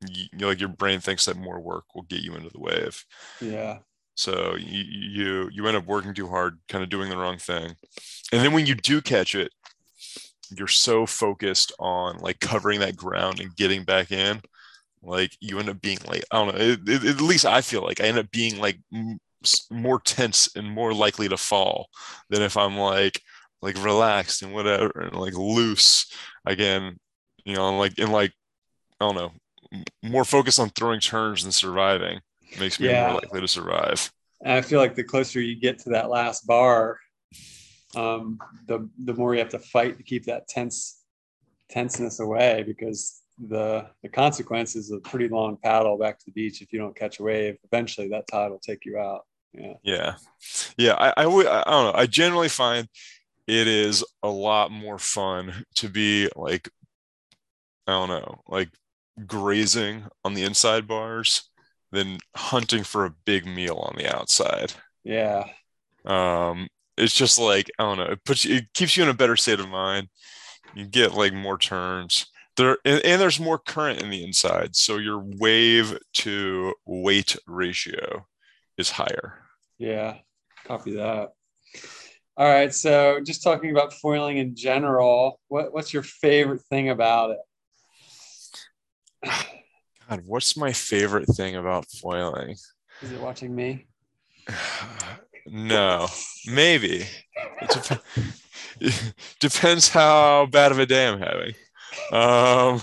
you, 0.08 0.26
like 0.40 0.60
your 0.60 0.70
brain 0.70 1.00
thinks 1.00 1.26
that 1.26 1.38
more 1.38 1.60
work 1.60 1.86
will 1.96 2.04
get 2.04 2.22
you 2.22 2.36
into 2.36 2.50
the 2.50 2.60
wave. 2.60 3.06
Yeah. 3.42 3.80
So 4.16 4.56
you 4.56 4.84
you 4.84 5.50
you 5.52 5.68
end 5.68 5.78
up 5.78 5.86
working 5.86 6.14
too 6.14 6.28
hard 6.28 6.60
kind 6.68 6.84
of 6.84 6.90
doing 6.90 7.10
the 7.10 7.18
wrong 7.18 7.38
thing. 7.38 7.76
And 8.32 8.42
then 8.44 8.54
when 8.54 8.66
you 8.66 8.76
do 8.76 9.02
catch 9.02 9.36
it 9.36 9.52
you're 10.58 10.68
so 10.68 11.06
focused 11.06 11.72
on 11.80 12.18
like 12.20 12.40
covering 12.40 12.80
that 12.80 12.96
ground 12.96 13.40
and 13.40 13.56
getting 13.56 13.84
back 13.84 14.12
in 14.12 14.42
like 15.04 15.36
you 15.40 15.60
end 15.60 15.70
up 15.70 15.82
being 15.82 15.98
like 16.08 16.24
i 16.32 16.38
don't 16.38 16.56
know 16.56 16.62
it, 16.62 16.80
it, 16.88 17.04
at 17.04 17.22
least 17.22 17.46
i 17.46 17.62
feel 17.62 17.84
like 17.84 18.02
i 18.02 18.06
end 18.06 18.18
up 18.18 18.32
being 18.32 18.60
like 18.60 18.78
more 19.72 20.00
tense 20.00 20.50
and 20.56 20.68
more 20.70 20.94
likely 20.94 21.28
to 21.30 21.38
fall 21.38 21.90
than 22.30 22.42
if 22.42 22.58
I'm 22.58 22.78
like 22.78 23.22
like 23.62 23.82
relaxed 23.84 24.42
and 24.42 24.54
whatever 24.54 24.92
and 25.02 25.16
like 25.16 25.36
loose 25.36 26.12
again, 26.46 26.98
you 27.46 27.56
know, 27.56 27.78
like 27.78 27.98
in 27.98 28.12
like 28.12 28.32
I 29.00 29.06
don't 29.06 29.16
know, 29.16 29.32
more 30.02 30.26
focused 30.26 30.60
on 30.60 30.70
throwing 30.70 31.00
turns 31.00 31.44
than 31.44 31.52
surviving 31.52 32.20
makes 32.60 32.80
me 32.80 32.88
yeah. 32.88 33.08
more 33.08 33.16
likely 33.16 33.42
to 33.42 33.48
survive. 33.48 34.12
And 34.44 34.54
I 34.54 34.62
feel 34.62 34.80
like 34.80 34.96
the 34.96 35.04
closer 35.04 35.42
you 35.42 35.60
get 35.60 35.80
to 35.80 35.92
that 35.92 36.10
last 36.10 36.46
bar, 36.46 37.00
um, 37.96 38.40
the 38.68 38.90
the 39.04 39.14
more 39.14 39.34
you 39.34 39.40
have 39.40 39.50
to 39.50 39.60
fight 39.60 39.98
to 39.98 40.04
keep 40.04 40.26
that 40.26 40.48
tense 40.48 41.00
tenseness 41.70 42.20
away 42.20 42.64
because 42.66 43.23
the 43.40 43.88
the 44.02 44.10
consequence 44.10 44.76
is 44.76 44.92
a 44.92 45.00
pretty 45.00 45.28
long 45.28 45.58
paddle 45.58 45.98
back 45.98 46.20
to 46.20 46.26
the 46.26 46.32
beach 46.32 46.62
if 46.62 46.72
you 46.72 46.80
don't 46.80 46.96
catch 46.96 47.20
a 47.20 47.24
wave. 47.24 47.58
Eventually, 47.64 48.10
that 48.10 48.28
tide 48.28 48.52
will 48.52 48.60
take 48.60 48.86
you 48.86 48.98
out. 48.98 49.26
Yeah, 49.54 49.74
yeah, 49.84 50.16
yeah. 50.78 50.94
I 50.94 51.14
I 51.18 51.24
don't 51.24 51.46
know. 51.46 51.94
I 51.94 52.06
generally 52.06 52.50
find 52.50 52.88
it 53.48 53.68
is 53.68 54.04
a 54.22 54.30
lot 54.30 54.72
more 54.72 55.00
fun 55.00 55.66
to 55.76 55.90
be 55.90 56.30
like 56.36 56.70
I 57.88 57.92
don't 57.92 58.10
know, 58.10 58.42
like 58.48 58.70
grazing 59.26 60.06
on 60.24 60.34
the 60.34 60.44
inside 60.44 60.88
bars 60.88 61.50
than 61.92 62.18
hunting 62.36 62.84
for 62.84 63.06
a 63.06 63.16
big 63.26 63.46
meal 63.46 63.78
on 63.78 63.96
the 63.98 64.16
outside. 64.16 64.74
Yeah. 65.04 65.46
Um, 66.06 66.68
it's 66.98 67.14
just 67.14 67.40
like 67.40 67.70
I 67.80 67.84
don't 67.84 67.98
know. 67.98 68.12
It 68.12 68.24
puts 68.24 68.46
you, 68.46 68.58
it 68.58 68.74
keeps 68.74 68.96
you 68.96 69.04
in 69.04 69.10
a 69.10 69.14
better 69.14 69.36
state 69.36 69.60
of 69.60 69.70
mind. 69.70 70.10
You 70.76 70.86
get 70.86 71.14
like 71.14 71.34
more 71.34 71.58
turns 71.58 72.28
there, 72.56 72.78
and, 72.86 73.04
and 73.04 73.22
there's 73.22 73.40
more 73.40 73.58
current 73.58 74.02
in 74.02 74.10
the 74.10 74.24
inside, 74.24 74.76
so 74.76 74.98
your 74.98 75.20
wave 75.20 75.98
to 76.14 76.74
weight 76.86 77.36
ratio 77.48 78.28
is 78.78 78.92
higher. 78.92 79.40
Yeah, 79.78 80.18
copy 80.66 80.96
that. 80.96 81.34
All 82.36 82.48
right, 82.48 82.74
so 82.74 83.20
just 83.24 83.44
talking 83.44 83.72
about 83.72 83.94
foiling 83.94 84.38
in 84.38 84.56
general, 84.56 85.40
what, 85.48 85.74
what's 85.74 85.94
your 85.94 86.04
favorite 86.04 86.62
thing 86.62 86.90
about 86.90 87.32
it? 87.32 89.30
God, 90.10 90.22
what's 90.26 90.58
my 90.58 90.74
favorite 90.74 91.28
thing 91.28 91.56
about 91.56 91.86
foiling? 92.02 92.56
Is 93.02 93.12
it 93.12 93.20
watching 93.20 93.56
me? 93.56 93.86
no, 95.48 96.08
maybe. 96.48 97.06
It 97.62 97.70
dep- 97.70 98.04
depends 99.40 99.90
how 99.90 100.48
bad 100.48 100.72
of 100.72 100.80
a 100.80 100.86
day 100.86 101.08
I'm 101.08 101.20
having. 101.20 101.54
Um, 102.12 102.82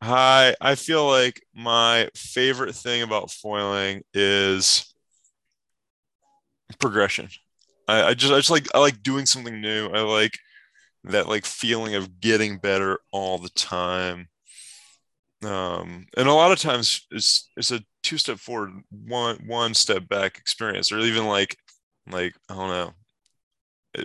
I 0.00 0.54
I 0.60 0.74
feel 0.74 1.06
like 1.06 1.42
my 1.54 2.10
favorite 2.14 2.74
thing 2.74 3.02
about 3.02 3.30
foiling 3.30 4.02
is 4.14 4.92
progression. 6.78 7.28
I, 7.88 8.04
I 8.10 8.14
just 8.14 8.32
I 8.32 8.36
just 8.36 8.50
like 8.50 8.66
I 8.74 8.78
like 8.78 9.02
doing 9.02 9.26
something 9.26 9.60
new. 9.60 9.88
I 9.88 10.00
like 10.00 10.38
that 11.04 11.28
like 11.28 11.46
feeling 11.46 11.94
of 11.94 12.20
getting 12.20 12.58
better 12.58 13.00
all 13.12 13.38
the 13.38 13.50
time 13.50 14.28
um, 15.44 16.06
and 16.16 16.28
a 16.28 16.32
lot 16.32 16.52
of 16.52 16.58
times 16.58 17.06
it's 17.10 17.50
it's 17.56 17.70
a 17.70 17.80
two 18.02 18.18
step 18.18 18.38
forward, 18.38 18.70
one 18.90 19.36
one 19.46 19.74
step 19.74 20.08
back 20.08 20.38
experience, 20.38 20.90
or 20.90 20.98
even 21.00 21.26
like 21.26 21.56
like 22.10 22.34
I 22.48 22.54
don't 22.54 22.68
know, 22.70 22.94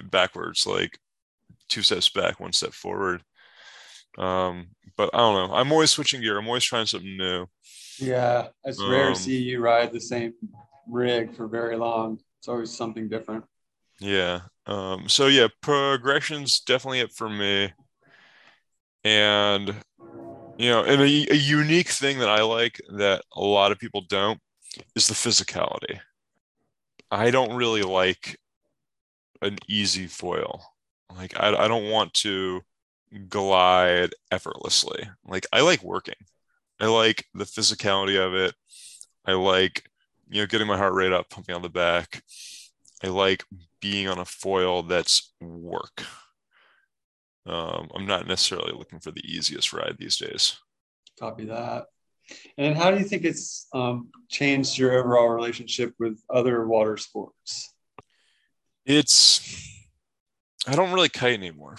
backwards, 0.09 0.65
like 0.65 0.97
two 1.69 1.81
steps 1.83 2.09
back, 2.09 2.39
one 2.39 2.53
step 2.53 2.73
forward. 2.73 3.23
Um, 4.17 4.67
but 4.97 5.09
I 5.13 5.17
don't 5.17 5.49
know. 5.49 5.55
I'm 5.55 5.71
always 5.71 5.91
switching 5.91 6.21
gear. 6.21 6.37
I'm 6.37 6.47
always 6.47 6.63
trying 6.63 6.85
something 6.85 7.17
new. 7.17 7.47
Yeah, 7.97 8.47
it's 8.63 8.79
um, 8.79 8.89
rare 8.89 9.09
to 9.09 9.15
see 9.15 9.41
you 9.41 9.59
ride 9.59 9.93
the 9.93 10.01
same 10.01 10.33
rig 10.87 11.35
for 11.35 11.47
very 11.47 11.77
long. 11.77 12.19
It's 12.39 12.47
always 12.47 12.71
something 12.71 13.07
different. 13.07 13.45
Yeah. 13.99 14.41
Um, 14.65 15.07
so 15.07 15.27
yeah, 15.27 15.47
progression's 15.61 16.59
definitely 16.61 17.01
it 17.01 17.13
for 17.13 17.29
me. 17.29 17.71
And 19.03 19.75
you 20.57 20.69
know, 20.69 20.83
and 20.83 21.01
a, 21.01 21.05
a 21.31 21.35
unique 21.35 21.89
thing 21.89 22.19
that 22.19 22.29
I 22.29 22.41
like 22.41 22.79
that 22.97 23.23
a 23.33 23.41
lot 23.41 23.71
of 23.71 23.79
people 23.79 24.01
don't 24.09 24.39
is 24.95 25.07
the 25.07 25.13
physicality. 25.13 25.99
I 27.09 27.31
don't 27.31 27.55
really 27.55 27.81
like 27.81 28.37
an 29.41 29.57
easy 29.67 30.07
foil. 30.07 30.61
Like 31.15 31.33
I, 31.39 31.53
I 31.55 31.67
don't 31.67 31.89
want 31.89 32.13
to 32.15 32.61
glide 33.27 34.13
effortlessly. 34.31 35.09
Like 35.25 35.45
I 35.51 35.61
like 35.61 35.83
working. 35.83 36.15
I 36.79 36.87
like 36.87 37.25
the 37.33 37.43
physicality 37.43 38.19
of 38.19 38.33
it. 38.33 38.55
I 39.25 39.33
like, 39.33 39.83
you 40.29 40.41
know, 40.41 40.47
getting 40.47 40.67
my 40.67 40.77
heart 40.77 40.93
rate 40.93 41.13
up, 41.13 41.29
pumping 41.29 41.55
on 41.55 41.61
the 41.61 41.69
back. 41.69 42.23
I 43.03 43.07
like 43.07 43.43
being 43.81 44.07
on 44.07 44.19
a 44.19 44.25
foil 44.25 44.83
that's 44.83 45.33
work. 45.39 46.03
Um, 47.45 47.89
I'm 47.95 48.05
not 48.05 48.27
necessarily 48.27 48.71
looking 48.71 48.99
for 48.99 49.11
the 49.11 49.25
easiest 49.25 49.73
ride 49.73 49.95
these 49.97 50.17
days. 50.17 50.57
Copy 51.19 51.45
that. 51.45 51.85
And 52.57 52.77
how 52.77 52.91
do 52.91 52.97
you 52.97 53.03
think 53.03 53.25
it's 53.25 53.67
um, 53.73 54.09
changed 54.29 54.77
your 54.77 54.93
overall 54.93 55.29
relationship 55.29 55.93
with 55.99 56.21
other 56.29 56.65
water 56.67 56.97
sports? 56.97 57.73
It's 58.85 59.41
I 60.67 60.75
don't 60.75 60.93
really 60.93 61.09
kite 61.09 61.33
anymore. 61.33 61.77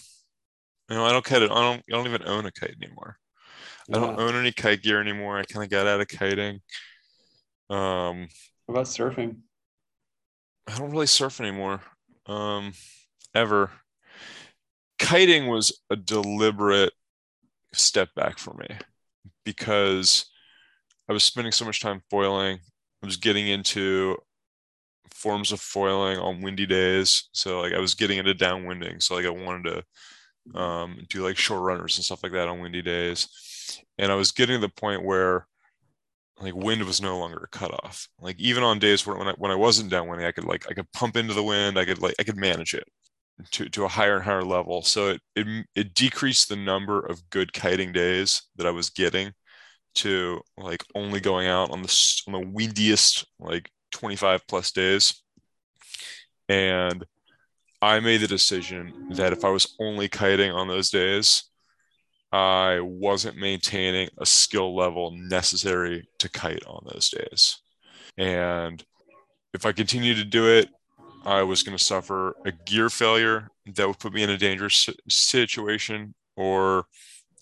You 0.93 0.99
know, 0.99 1.07
I 1.07 1.13
don't 1.13 1.25
kite. 1.25 1.41
I 1.41 1.47
don't. 1.47 1.79
I 1.79 1.83
don't 1.89 2.07
even 2.07 2.29
own 2.29 2.45
a 2.45 2.53
kite 2.53 2.77
anymore. 2.83 3.17
Yeah. 3.89 3.97
I 3.97 4.01
don't 4.01 4.21
own 4.21 4.35
any 4.35 4.53
kite 4.53 4.83
gear 4.83 5.01
anymore. 5.01 5.39
I 5.39 5.45
kind 5.45 5.65
of 5.65 5.71
got 5.71 5.87
out 5.87 6.03
of 6.03 6.09
kiting. 6.09 6.61
Um, 7.71 8.29
what 8.67 8.75
about 8.75 8.85
surfing? 8.85 9.37
I 10.67 10.77
don't 10.77 10.91
really 10.91 11.07
surf 11.07 11.41
anymore. 11.41 11.81
Um, 12.27 12.75
ever 13.35 13.71
kiting 14.99 15.47
was 15.47 15.81
a 15.89 15.97
deliberate 15.97 16.93
step 17.73 18.11
back 18.15 18.39
for 18.39 18.53
me 18.53 18.69
because 19.47 20.27
I 21.09 21.15
was 21.15 21.25
spending 21.25 21.53
so 21.53 21.65
much 21.65 21.81
time 21.81 22.03
foiling. 22.11 22.59
I 23.03 23.07
was 23.07 23.17
getting 23.17 23.49
into 23.49 24.19
forms 25.11 25.53
of 25.53 25.61
foiling 25.63 26.19
on 26.19 26.43
windy 26.43 26.67
days. 26.67 27.31
So 27.33 27.63
like 27.63 27.73
I 27.73 27.81
was 27.81 27.95
getting 27.95 28.19
into 28.19 28.35
downwinding. 28.35 29.03
So 29.03 29.15
like 29.15 29.25
I 29.25 29.31
wanted 29.31 29.71
to 29.71 29.85
um, 30.55 30.99
do 31.09 31.25
like 31.25 31.37
short 31.37 31.63
runners 31.63 31.97
and 31.97 32.05
stuff 32.05 32.23
like 32.23 32.33
that 32.33 32.49
on 32.49 32.61
windy 32.61 32.83
days. 32.83 33.29
And 33.99 34.11
I 34.11 34.15
was 34.15 34.33
getting 34.33 34.61
to 34.61 34.67
the 34.67 34.73
point 34.73 35.05
where 35.05 35.47
like 36.41 36.55
wind 36.55 36.85
was 36.85 37.01
no 37.01 37.19
longer 37.19 37.43
a 37.45 37.57
cutoff. 37.57 38.09
Like 38.21 38.39
even 38.41 38.63
on 38.63 38.79
days 38.79 39.07
where 39.07 39.17
when 39.17 39.29
I 39.29 39.33
when 39.39 39.51
I 39.51 39.57
wasn't 39.57 39.93
downwinding, 39.93 40.27
I 40.27 40.33
could 40.33 40.45
like 40.45 40.67
I 40.71 40.75
could 40.75 40.91
pump 40.93 41.17
into 41.17 41.35
the 41.35 41.43
wind. 41.43 41.79
I 41.79 41.85
could 41.85 42.01
like 42.01 42.15
I 42.19 42.25
could 42.25 42.37
manage 42.37 42.75
it 42.75 42.85
to, 43.53 43.69
to 43.69 43.85
a 43.85 43.89
higher 43.89 44.17
and 44.17 44.25
higher 44.25 44.45
level. 44.45 44.83
So 44.83 45.11
it, 45.11 45.21
it, 45.37 45.67
it 45.75 45.95
decreased 45.95 46.49
the 46.49 46.57
number 46.57 47.01
of 47.01 47.29
good 47.31 47.53
kiting 47.53 47.93
days 47.93 48.43
that 48.57 48.67
I 48.67 48.71
was 48.71 48.91
getting 48.91 49.33
to 49.95 50.41
like 50.57 50.85
only 50.95 51.21
going 51.21 51.47
out 51.49 51.71
on 51.71 51.83
the, 51.83 52.23
on 52.27 52.33
the 52.33 52.49
windiest 52.49 53.27
like 53.39 53.71
25 53.93 54.47
plus 54.47 54.73
days. 54.73 55.23
And 56.49 57.05
I 57.83 57.99
made 57.99 58.21
the 58.21 58.29
decision 58.29 59.09
that 59.11 59.33
if 59.33 59.45
I 59.45 59.51
was 59.51 59.75
only 59.81 60.09
kiting 60.09 60.53
on 60.53 60.69
those 60.69 60.89
days, 60.89 61.43
I 62.31 62.79
wasn't 62.81 63.37
maintaining 63.37 64.09
a 64.19 64.25
skill 64.25 64.75
level 64.75 65.11
necessary 65.11 66.09
to 66.21 66.31
kite 66.31 66.65
on 66.65 66.87
those 66.87 67.11
days. 67.11 67.59
And 68.17 68.83
if 69.53 69.67
I 69.67 69.73
continued 69.73 70.17
to 70.19 70.25
do 70.25 70.49
it, 70.49 70.69
I 71.25 71.43
was 71.43 71.65
going 71.65 71.77
to 71.77 71.85
suffer 71.85 72.37
a 72.47 72.53
gear 72.53 72.89
failure 72.89 73.49
that 73.75 73.87
would 73.87 73.99
put 73.99 74.13
me 74.13 74.23
in 74.23 74.31
a 74.31 74.39
dangerous 74.39 74.89
situation, 75.09 76.15
or 76.37 76.87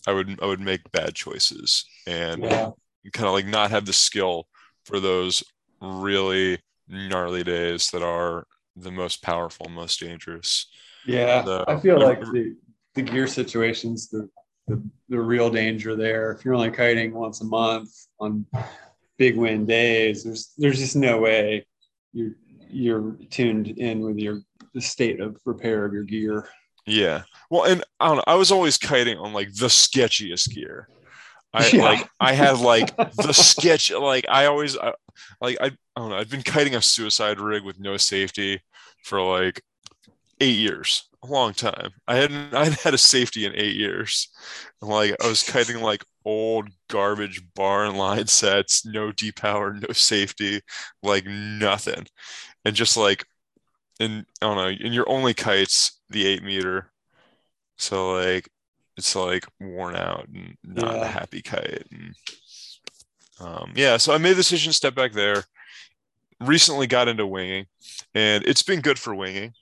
I 0.07 0.13
would 0.13 0.43
I 0.43 0.47
would 0.47 0.61
make 0.61 0.91
bad 0.91 1.15
choices 1.15 1.85
and 2.07 2.43
yeah. 2.43 2.71
kind 3.13 3.27
of 3.27 3.35
like 3.35 3.47
not 3.47 3.71
have 3.71 3.85
the 3.85 3.93
skill 3.93 4.49
for 4.85 5.01
those 5.01 5.45
really 5.81 6.59
gnarly 6.89 7.45
days 7.45 7.91
that 7.91 8.03
are 8.03 8.47
the 8.83 8.91
most 8.91 9.23
powerful, 9.23 9.69
most 9.69 10.01
dangerous. 10.01 10.67
Yeah, 11.07 11.45
so, 11.45 11.65
I 11.67 11.79
feel 11.79 12.01
like 12.01 12.21
the, 12.21 12.57
the 12.95 13.03
gear 13.03 13.27
situations 13.27 14.09
the, 14.09 14.29
the 14.67 14.83
the 15.09 15.21
real 15.21 15.51
danger 15.51 15.97
there. 15.97 16.33
If 16.33 16.45
you're 16.45 16.55
only 16.55 16.71
kiting 16.71 17.13
once 17.13 17.41
a 17.41 17.45
month 17.45 17.91
on 18.19 18.47
big 19.19 19.37
wind 19.37 19.69
days, 19.69 20.25
there's 20.25 20.53
there's 20.59 20.79
just 20.79 20.97
no 20.97 21.19
way 21.19 21.67
you're 22.13 22.37
you're 22.69 23.17
tuned 23.31 23.69
in 23.69 24.01
with 24.01 24.19
your 24.19 24.41
the 24.75 24.81
state 24.81 25.21
of 25.21 25.41
repair 25.45 25.85
of 25.85 25.93
your 25.93 26.05
gear. 26.05 26.49
Yeah. 26.87 27.23
Well, 27.51 27.65
and 27.65 27.85
I 27.99 28.09
don't 28.09 28.17
know. 28.17 28.25
I 28.27 28.35
was 28.35 28.53
always 28.53 28.79
kiting 28.79 29.19
on 29.19 29.33
like 29.33 29.53
the 29.55 29.67
sketchiest 29.67 30.55
gear. 30.55 30.89
I 31.53 31.69
yeah. 31.73 31.83
like 31.83 32.09
I 32.21 32.33
had 32.33 32.59
like 32.59 32.97
the 32.97 33.33
sketch 33.33 33.91
like 33.91 34.27
I 34.29 34.47
always 34.47 34.77
I, 34.77 34.93
like 35.41 35.57
I, 35.61 35.67
I 35.67 35.71
don't 35.97 36.11
know 36.11 36.17
I've 36.17 36.31
been 36.31 36.43
kiting 36.43 36.75
a 36.75 36.83
suicide 36.83 37.41
rig 37.41 37.65
with 37.65 37.81
no 37.81 37.97
safety 37.97 38.63
for 39.05 39.21
like 39.21 39.63
eight 40.41 40.57
years 40.57 41.09
a 41.23 41.27
long 41.27 41.53
time 41.53 41.91
I 42.07 42.17
hadn't 42.17 42.55
I 42.55 42.65
hadn't 42.65 42.81
had 42.81 42.95
a 42.95 42.99
safety 42.99 43.45
in 43.45 43.55
eight 43.55 43.77
years 43.77 44.29
and 44.81 44.91
like 44.91 45.15
I 45.23 45.29
was 45.29 45.43
kiting 45.43 45.81
like 45.83 46.05
old 46.25 46.69
garbage 46.89 47.43
barn 47.55 47.97
line 47.97 48.27
sets, 48.29 48.85
no 48.85 49.13
depower, 49.13 49.81
no 49.81 49.93
safety, 49.93 50.61
like 51.03 51.27
nothing. 51.27 52.07
And 52.65 52.75
just 52.75 52.97
like, 52.97 53.25
and 53.99 54.25
I 54.41 54.47
don't 54.47 54.57
know, 54.57 54.85
and 54.87 54.95
your 54.95 55.09
only 55.09 55.35
kite's 55.35 56.01
the 56.09 56.27
eight 56.27 56.43
meter. 56.43 56.91
So 57.79 58.13
like, 58.13 58.49
it's 59.01 59.17
like 59.17 59.47
worn 59.59 59.97
out 59.97 60.29
and 60.29 60.57
not 60.63 60.95
yeah. 60.95 61.03
a 61.03 61.07
happy 61.07 61.43
kite. 61.43 61.87
And 61.91 62.15
um, 63.41 63.73
yeah, 63.75 63.97
so 63.97 64.13
I 64.13 64.19
made 64.19 64.33
the 64.33 64.37
decision 64.37 64.71
to 64.71 64.77
step 64.77 64.95
back 64.95 65.13
there. 65.13 65.45
Recently 66.41 66.87
got 66.87 67.09
into 67.09 67.27
winging, 67.27 67.67
and 68.15 68.45
it's 68.47 68.63
been 68.63 68.81
good 68.81 68.99
for 68.99 69.15
winging 69.15 69.53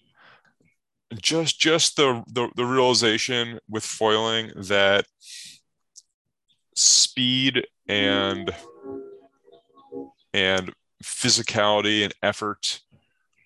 just 1.17 1.59
just 1.59 1.97
the, 1.97 2.23
the, 2.29 2.49
the 2.57 2.65
realization 2.65 3.59
with 3.69 3.85
foiling 3.85 4.53
that 4.57 5.07
speed 6.75 7.67
and 7.89 8.51
and 10.35 10.73
physicality 11.03 12.05
and 12.05 12.15
effort 12.23 12.81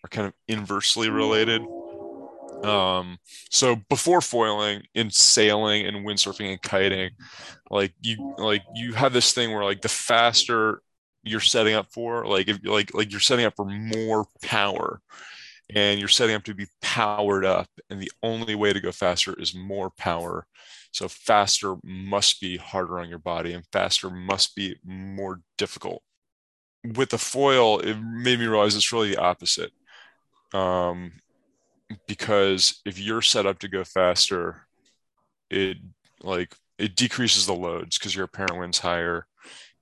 are 0.04 0.08
kind 0.08 0.26
of 0.26 0.34
inversely 0.48 1.08
related. 1.08 1.62
Um, 2.62 3.18
so 3.50 3.76
before 3.88 4.20
foiling 4.20 4.82
in 4.94 5.10
sailing 5.10 5.86
and 5.86 6.06
windsurfing 6.06 6.50
and 6.50 6.62
kiting, 6.62 7.10
like 7.70 7.92
you 8.02 8.34
like 8.38 8.62
you 8.74 8.92
have 8.92 9.12
this 9.12 9.32
thing 9.32 9.52
where 9.52 9.64
like 9.64 9.82
the 9.82 9.88
faster 9.88 10.82
you're 11.24 11.40
setting 11.40 11.74
up 11.74 11.92
for, 11.92 12.26
like 12.26 12.48
if 12.48 12.64
like 12.64 12.94
like 12.94 13.10
you're 13.10 13.20
setting 13.20 13.44
up 13.44 13.54
for 13.56 13.64
more 13.64 14.26
power 14.42 15.00
and 15.74 15.98
you're 15.98 16.08
setting 16.08 16.34
up 16.34 16.44
to 16.44 16.54
be 16.54 16.66
powered 16.80 17.44
up 17.44 17.68
and 17.90 18.00
the 18.00 18.12
only 18.22 18.54
way 18.54 18.72
to 18.72 18.80
go 18.80 18.92
faster 18.92 19.34
is 19.38 19.54
more 19.54 19.90
power. 19.90 20.46
So 20.92 21.08
faster 21.08 21.76
must 21.82 22.40
be 22.40 22.58
harder 22.58 22.98
on 22.98 23.08
your 23.08 23.18
body 23.18 23.54
and 23.54 23.64
faster 23.72 24.10
must 24.10 24.54
be 24.54 24.76
more 24.84 25.40
difficult. 25.56 26.02
With 26.84 27.10
the 27.10 27.18
foil 27.18 27.78
it 27.80 27.94
made 27.94 28.38
me 28.38 28.46
realize 28.46 28.76
it's 28.76 28.92
really 28.92 29.10
the 29.10 29.20
opposite. 29.20 29.72
Um, 30.52 31.12
because 32.06 32.80
if 32.84 32.98
you're 32.98 33.22
set 33.22 33.46
up 33.46 33.58
to 33.58 33.68
go 33.68 33.84
faster 33.84 34.66
it 35.50 35.76
like 36.22 36.56
it 36.78 36.96
decreases 36.96 37.46
the 37.46 37.54
loads 37.54 37.98
because 37.98 38.14
your 38.14 38.24
apparent 38.24 38.58
wind's 38.58 38.78
higher 38.78 39.26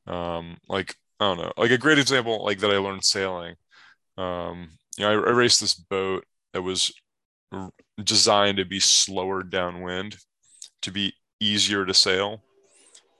um, 0.06 0.56
like 0.68 0.94
i 1.20 1.24
don't 1.24 1.38
know 1.38 1.52
like 1.56 1.70
a 1.70 1.78
great 1.78 1.98
example 1.98 2.44
like 2.44 2.58
that 2.58 2.70
i 2.70 2.76
learned 2.76 3.04
sailing 3.04 3.54
um, 4.20 4.68
you 4.98 5.04
know, 5.04 5.10
I, 5.10 5.14
I 5.14 5.32
raced 5.32 5.60
this 5.60 5.74
boat 5.74 6.24
that 6.52 6.62
was 6.62 6.92
designed 8.02 8.58
to 8.58 8.64
be 8.64 8.80
slower 8.80 9.42
downwind, 9.42 10.16
to 10.82 10.90
be 10.90 11.14
easier 11.40 11.86
to 11.86 11.94
sail, 11.94 12.42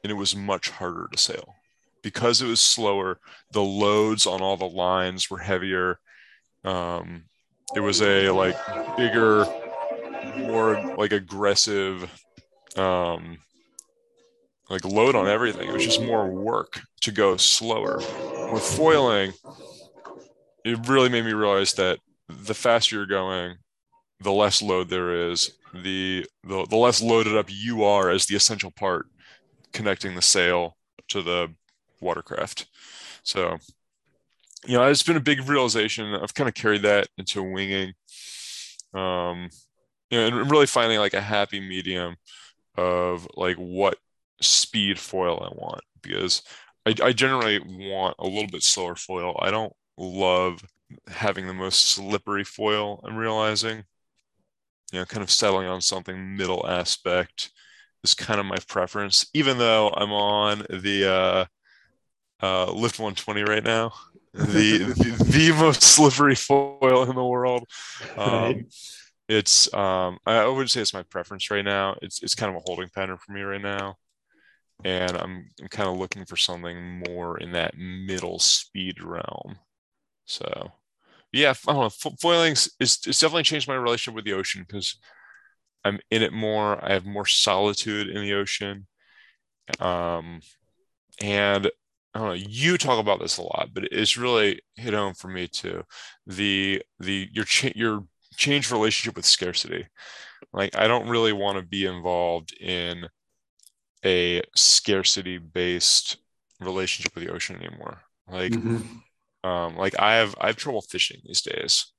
and 0.03 0.11
it 0.11 0.15
was 0.15 0.37
much 0.37 0.71
harder 0.71 1.09
to 1.11 1.19
sail 1.19 1.55
because 2.03 2.43
it 2.43 2.47
was 2.47 2.61
slower. 2.61 3.19
The 3.53 3.63
loads 3.63 4.27
on 4.27 4.43
all 4.43 4.57
the 4.57 4.69
lines 4.69 5.31
were 5.31 5.39
heavier. 5.39 5.99
Um, 6.65 7.25
it 7.75 7.81
was 7.81 8.03
a 8.03 8.31
like 8.31 8.57
bigger, 8.97 9.47
more 10.37 10.95
like 10.97 11.13
aggressive, 11.13 12.11
um, 12.77 13.39
like 14.69 14.85
load 14.85 15.15
on 15.15 15.27
everything. 15.27 15.69
It 15.69 15.73
was 15.73 15.85
just 15.85 16.01
more 16.01 16.29
work 16.29 16.81
to 17.03 17.13
go 17.13 17.37
slower. 17.37 17.99
With 18.53 18.63
foiling, 18.63 19.33
it 20.65 20.89
really 20.89 21.09
made 21.09 21.25
me 21.25 21.33
realize 21.33 21.73
that 21.75 21.99
the 22.29 22.55
faster 22.55 22.97
you're 22.97 23.07
going, 23.07 23.57
the 24.21 24.33
less 24.33 24.61
load 24.63 24.89
there 24.89 25.31
is, 25.31 25.53
the, 25.73 26.27
the 26.45 26.67
the 26.69 26.77
less 26.77 27.01
loaded 27.01 27.37
up 27.37 27.47
you 27.49 27.85
are 27.85 28.11
as 28.11 28.27
the 28.27 28.37
essential 28.37 28.71
part 28.71 29.07
connecting 29.73 30.15
the 30.15 30.23
sail 30.23 30.77
to 31.09 31.23
the 31.23 31.55
watercraft. 32.01 32.67
So, 33.23 33.59
you 34.67 34.77
know, 34.77 34.87
it's 34.87 35.03
been 35.03 35.17
a 35.17 35.21
big 35.21 35.49
realization. 35.49 36.15
I've 36.15 36.35
kind 36.35 36.49
of 36.49 36.55
carried 36.55 36.83
that 36.83 37.09
into 37.19 37.43
winging. 37.43 37.95
Um, 38.95 39.49
you 40.11 40.19
know, 40.19 40.27
and 40.27 40.51
really 40.51 40.67
finding 40.67 40.99
like 40.99 41.15
a 41.15 41.21
happy 41.21 41.61
medium 41.61 42.17
of 42.77 43.29
like 43.37 43.57
what 43.57 43.99
speed 44.41 44.99
foil 44.99 45.39
I 45.41 45.55
want 45.55 45.83
because 46.03 46.43
I, 46.87 46.95
I 47.03 47.13
generally 47.13 47.61
want 47.61 48.17
a 48.19 48.27
little 48.27 48.49
bit 48.49 48.63
slower 48.63 48.97
foil. 48.97 49.39
I 49.41 49.51
don't 49.51 49.73
love 49.97 50.63
having 51.09 51.47
the 51.47 51.55
most 51.55 51.91
slippery 51.91 52.45
foil. 52.45 53.01
I'm 53.05 53.17
realizing, 53.17 53.85
you 54.93 54.99
know, 54.99 55.05
kind 55.05 55.23
of 55.23 55.31
settling 55.31 55.69
on 55.69 55.81
something 55.81 56.37
middle 56.37 56.67
aspect 56.67 57.51
is 58.03 58.15
kind 58.15 58.41
of 58.41 58.47
my 58.47 58.59
preference, 58.69 59.27
even 59.35 59.59
though 59.59 59.91
I'm 59.91 60.13
on 60.13 60.67
the 60.71 61.11
uh, 61.11 61.45
uh, 62.43 62.73
Lift 62.73 62.99
120 62.99 63.43
right 63.43 63.63
now, 63.63 63.93
the, 64.33 64.79
the, 64.97 65.25
the 65.25 65.53
most 65.59 65.83
slippery 65.83 66.35
foil 66.35 67.09
in 67.09 67.15
the 67.15 67.25
world. 67.25 67.65
Um, 68.17 68.33
right. 68.33 68.75
It's 69.29 69.73
um, 69.73 70.19
I 70.27 70.45
would 70.47 70.69
say 70.69 70.81
it's 70.81 70.93
my 70.93 71.05
preference 71.05 71.51
right 71.53 71.65
now. 71.65 71.97
It's 72.03 72.21
it's 72.21 72.35
kind 72.35 72.51
of 72.51 72.61
a 72.61 72.65
holding 72.67 72.89
pattern 72.89 73.17
for 73.17 73.33
me 73.33 73.43
right 73.43 73.63
now 73.63 73.97
and 74.85 75.17
I'm, 75.17 75.49
I'm 75.61 75.69
kind 75.69 75.89
of 75.89 75.97
looking 75.97 76.25
for 76.25 76.37
something 76.37 77.03
more 77.07 77.39
in 77.39 77.53
that 77.53 77.77
middle 77.77 78.39
speed 78.39 79.03
realm. 79.03 79.59
So, 80.25 80.73
yeah, 81.33 81.53
I 81.69 81.73
don't 81.73 81.83
know. 81.83 82.11
Foiling 82.21 82.53
is 82.53 82.73
it's 82.81 82.99
definitely 82.99 83.43
changed 83.43 83.69
my 83.69 83.75
relationship 83.75 84.15
with 84.15 84.25
the 84.25 84.33
ocean 84.33 84.65
because 84.67 84.97
I'm 85.85 85.99
in 86.11 86.23
it 86.23 86.33
more. 86.33 86.83
I 86.85 86.93
have 86.93 87.07
more 87.07 87.27
solitude 87.27 88.09
in 88.09 88.23
the 88.23 88.35
ocean. 88.35 88.87
Um, 89.79 90.41
and 91.21 91.71
I 92.15 92.19
don't 92.19 92.29
know. 92.29 92.35
You 92.35 92.77
talk 92.77 92.99
about 92.99 93.21
this 93.21 93.39
a 93.39 93.43
lot, 93.43 93.71
but 93.73 93.85
it's 93.85 94.17
really 94.17 94.61
hit 94.75 94.95
home 94.95 95.15
for 95.15 95.29
me 95.29 95.47
too. 95.49 95.85
The 96.27 96.83
the 96.99 97.29
your 97.33 97.45
cha- 97.45 97.73
your 97.75 98.05
change 98.37 98.71
relationship 98.71 99.17
with 99.17 99.27
scarcity. 99.27 99.87
Like 100.53 100.77
I 100.77 100.89
don't 100.89 101.09
really 101.09 101.33
want 101.33 101.59
to 101.59 101.65
be 101.65 101.87
involved 101.87 102.53
in 102.61 103.09
a 104.05 104.43
scarcity 104.57 105.39
based 105.39 106.19
relationship 106.61 107.15
with 107.15 107.25
the 107.25 107.33
ocean 107.33 107.57
anymore. 107.57 108.03
Like 108.29 108.53
mm-hmm 108.53 108.99
um, 109.45 109.77
like 109.77 109.99
I 109.99 110.17
have 110.17 110.35
I 110.41 110.49
have 110.49 110.57
trouble 110.57 110.83
fishing 110.83 111.21
these 111.25 111.43
days 111.43 111.93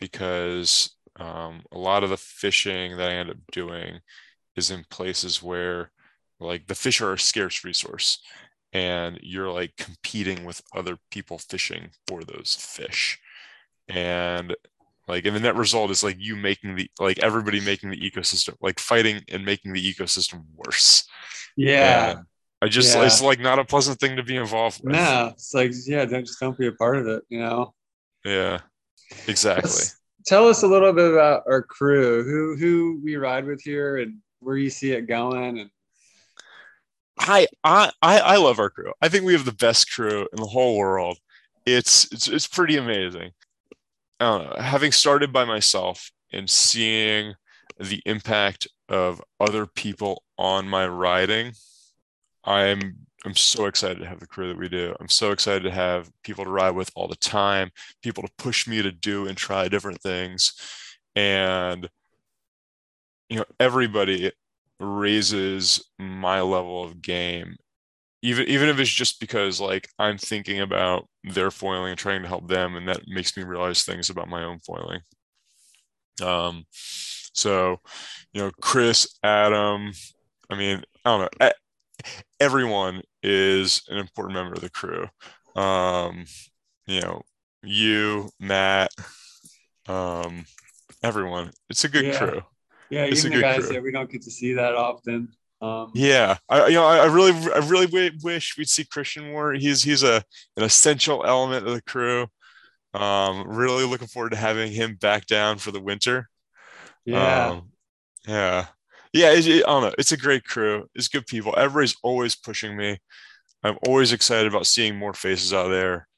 because 0.00 0.96
um, 1.18 1.62
a 1.72 1.78
lot 1.78 2.04
of 2.04 2.10
the 2.10 2.16
fishing 2.16 2.96
that 2.96 3.10
I 3.10 3.14
end 3.14 3.30
up 3.30 3.38
doing 3.52 4.00
is 4.56 4.70
in 4.70 4.84
places 4.90 5.42
where 5.42 5.90
like 6.40 6.66
the 6.66 6.74
fish 6.74 7.00
are 7.00 7.14
a 7.14 7.18
scarce 7.18 7.64
resource 7.64 8.20
and 8.74 9.18
you're 9.22 9.50
like 9.50 9.74
competing 9.78 10.44
with 10.44 10.60
other 10.74 10.98
people 11.10 11.38
fishing 11.38 11.88
for 12.06 12.22
those 12.22 12.56
fish 12.60 13.18
and 13.88 14.54
like 15.08 15.24
and 15.24 15.36
the 15.36 15.40
net 15.40 15.56
result 15.56 15.90
is 15.90 16.02
like 16.02 16.16
you 16.18 16.36
making 16.36 16.74
the 16.74 16.90
like 17.00 17.18
everybody 17.20 17.60
making 17.60 17.90
the 17.90 18.10
ecosystem 18.10 18.54
like 18.60 18.78
fighting 18.78 19.22
and 19.28 19.44
making 19.44 19.72
the 19.72 19.94
ecosystem 19.94 20.44
worse 20.56 21.06
yeah 21.56 22.10
and 22.10 22.26
I 22.64 22.68
just 22.68 22.96
yeah. 22.96 23.04
it's 23.04 23.20
like 23.20 23.40
not 23.40 23.58
a 23.58 23.64
pleasant 23.64 24.00
thing 24.00 24.16
to 24.16 24.22
be 24.22 24.36
involved 24.36 24.82
with. 24.82 24.94
No, 24.94 25.32
it's 25.34 25.52
like 25.52 25.72
yeah, 25.86 26.06
don't 26.06 26.24
just 26.24 26.40
don't 26.40 26.56
be 26.56 26.66
a 26.66 26.72
part 26.72 26.96
of 26.96 27.06
it, 27.06 27.22
you 27.28 27.38
know. 27.38 27.74
Yeah, 28.24 28.60
exactly. 29.28 29.70
Let's, 29.70 30.00
tell 30.26 30.48
us 30.48 30.62
a 30.62 30.66
little 30.66 30.94
bit 30.94 31.12
about 31.12 31.42
our 31.46 31.62
crew, 31.62 32.24
who 32.24 32.56
who 32.56 33.02
we 33.04 33.16
ride 33.16 33.44
with 33.44 33.60
here, 33.60 33.98
and 33.98 34.16
where 34.40 34.56
you 34.56 34.70
see 34.70 34.92
it 34.92 35.06
going. 35.06 35.58
And 35.58 35.68
I 37.18 37.46
I 37.62 37.90
I 38.02 38.36
love 38.36 38.58
our 38.58 38.70
crew. 38.70 38.92
I 39.00 39.08
think 39.08 39.24
we 39.24 39.34
have 39.34 39.44
the 39.44 39.52
best 39.52 39.92
crew 39.92 40.28
in 40.32 40.40
the 40.40 40.46
whole 40.46 40.76
world. 40.76 41.18
It's 41.66 42.10
it's 42.12 42.28
it's 42.28 42.46
pretty 42.46 42.76
amazing. 42.76 43.30
Know. 44.20 44.54
Having 44.58 44.92
started 44.92 45.32
by 45.32 45.44
myself 45.44 46.10
and 46.32 46.48
seeing 46.48 47.34
the 47.78 48.00
impact 48.06 48.66
of 48.88 49.22
other 49.40 49.66
people 49.66 50.22
on 50.38 50.68
my 50.68 50.86
riding 50.86 51.52
I'm 52.44 52.96
I'm 53.24 53.34
so 53.34 53.64
excited 53.66 54.00
to 54.00 54.06
have 54.06 54.20
the 54.20 54.26
crew 54.26 54.48
that 54.48 54.58
we 54.58 54.68
do. 54.68 54.94
I'm 55.00 55.08
so 55.08 55.30
excited 55.30 55.62
to 55.62 55.70
have 55.70 56.10
people 56.22 56.44
to 56.44 56.50
ride 56.50 56.72
with 56.72 56.90
all 56.94 57.08
the 57.08 57.16
time, 57.16 57.70
people 58.02 58.22
to 58.22 58.30
push 58.36 58.66
me 58.66 58.82
to 58.82 58.92
do 58.92 59.26
and 59.26 59.36
try 59.36 59.66
different 59.68 60.02
things. 60.02 60.52
And 61.16 61.88
you 63.30 63.38
know, 63.38 63.44
everybody 63.58 64.30
raises 64.80 65.84
my 65.98 66.40
level 66.40 66.84
of 66.84 67.02
game. 67.02 67.56
Even 68.22 68.48
even 68.48 68.68
if 68.68 68.78
it's 68.78 68.90
just 68.90 69.20
because 69.20 69.60
like 69.60 69.88
I'm 69.98 70.18
thinking 70.18 70.60
about 70.60 71.08
their 71.24 71.50
foiling 71.50 71.90
and 71.90 71.98
trying 71.98 72.22
to 72.22 72.28
help 72.28 72.48
them, 72.48 72.74
and 72.74 72.88
that 72.88 73.02
makes 73.06 73.36
me 73.36 73.42
realize 73.42 73.82
things 73.82 74.10
about 74.10 74.28
my 74.28 74.44
own 74.44 74.60
foiling. 74.60 75.00
Um, 76.22 76.64
so 76.70 77.80
you 78.32 78.42
know, 78.42 78.50
Chris, 78.62 79.18
Adam, 79.22 79.92
I 80.48 80.56
mean, 80.56 80.82
I 81.04 81.10
don't 81.10 81.40
know 81.40 81.50
everyone 82.40 83.02
is 83.22 83.82
an 83.88 83.98
important 83.98 84.34
member 84.34 84.54
of 84.54 84.60
the 84.60 84.70
crew. 84.70 85.08
Um, 85.56 86.24
you 86.86 87.00
know, 87.00 87.22
you, 87.62 88.30
Matt, 88.38 88.90
um, 89.88 90.44
everyone. 91.02 91.52
It's 91.70 91.84
a 91.84 91.88
good 91.88 92.06
yeah. 92.06 92.18
crew. 92.18 92.42
Yeah, 92.90 93.04
it's 93.04 93.24
even 93.24 93.32
the 93.32 93.40
guys 93.40 93.66
crew. 93.66 93.74
that 93.74 93.82
we 93.82 93.92
don't 93.92 94.10
get 94.10 94.22
to 94.22 94.30
see 94.30 94.54
that 94.54 94.74
often. 94.74 95.28
Um, 95.60 95.92
yeah, 95.94 96.36
I 96.48 96.66
you 96.68 96.74
know 96.74 96.84
I, 96.86 97.06
really 97.06 97.32
I 97.52 97.58
really 97.58 97.86
w- 97.86 98.10
wish 98.22 98.56
we'd 98.58 98.68
see 98.68 98.84
Christian 98.84 99.30
more. 99.32 99.52
He's 99.54 99.82
he's 99.82 100.02
a 100.02 100.22
an 100.56 100.62
essential 100.64 101.24
element 101.24 101.66
of 101.66 101.74
the 101.74 101.82
crew. 101.82 102.26
Um, 102.94 103.44
really 103.48 103.84
looking 103.84 104.08
forward 104.08 104.30
to 104.30 104.36
having 104.36 104.70
him 104.72 104.96
back 104.96 105.26
down 105.26 105.58
for 105.58 105.72
the 105.72 105.80
winter. 105.80 106.28
yeah. 107.04 107.50
Um, 107.50 107.70
yeah. 108.26 108.66
Yeah. 109.12 109.32
It, 109.32 109.46
it- 109.46 109.64
I 109.66 109.70
don't 109.70 109.82
know. 109.84 109.94
It's 109.98 110.12
a 110.12 110.16
great 110.16 110.44
crew. 110.44 110.86
It's 110.94 111.08
good 111.08 111.26
people. 111.26 111.54
Everybody's 111.56 111.96
always 112.02 112.34
pushing 112.36 112.76
me. 112.76 112.98
I'm 113.64 113.78
always 113.86 114.12
excited 114.12 114.46
about 114.52 114.66
seeing 114.66 114.96
more 114.96 115.14
faces 115.14 115.52
out 115.54 115.68
there. 115.68 116.08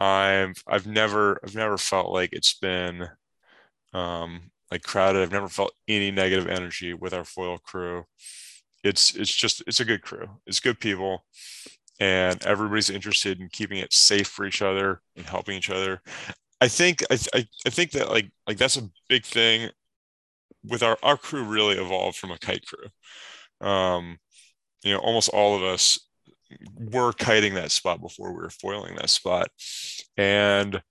I'm 0.00 0.54
I've 0.66 0.86
never 0.86 1.40
I've 1.44 1.54
never 1.56 1.78
felt 1.78 2.10
like 2.12 2.30
it's 2.32 2.54
been 2.58 3.08
um 3.94 4.50
like 4.70 4.82
crowded. 4.82 5.22
I've 5.22 5.32
never 5.32 5.48
felt 5.48 5.72
any 5.88 6.10
negative 6.10 6.48
energy 6.48 6.94
with 6.94 7.14
our 7.14 7.24
foil 7.24 7.58
crew. 7.58 8.04
It's 8.84 9.14
it's 9.14 9.34
just 9.34 9.62
it's 9.66 9.80
a 9.80 9.84
good 9.84 10.02
crew. 10.02 10.28
It's 10.46 10.60
good 10.60 10.80
people 10.80 11.24
and 12.00 12.44
everybody's 12.46 12.90
interested 12.90 13.40
in 13.40 13.48
keeping 13.48 13.78
it 13.78 13.92
safe 13.92 14.28
for 14.28 14.46
each 14.46 14.62
other 14.62 15.00
and 15.16 15.26
helping 15.26 15.56
each 15.56 15.70
other. 15.70 16.00
I 16.60 16.68
think 16.68 17.02
I, 17.10 17.18
I, 17.34 17.46
I 17.66 17.70
think 17.70 17.92
that 17.92 18.10
like 18.10 18.30
like 18.46 18.58
that's 18.58 18.76
a 18.76 18.88
big 19.08 19.24
thing 19.24 19.70
with 20.64 20.82
our 20.82 20.98
our 21.02 21.16
crew 21.16 21.44
really 21.44 21.76
evolved 21.76 22.16
from 22.16 22.30
a 22.32 22.38
kite 22.38 22.64
crew. 22.66 23.68
Um, 23.68 24.18
you 24.84 24.92
know, 24.92 25.00
almost 25.00 25.30
all 25.30 25.56
of 25.56 25.62
us 25.62 25.98
were 26.76 27.12
kiting 27.12 27.54
that 27.54 27.70
spot 27.70 28.00
before 28.00 28.32
we 28.32 28.40
were 28.40 28.50
foiling 28.50 28.96
that 28.96 29.10
spot, 29.10 29.48
and 30.16 30.82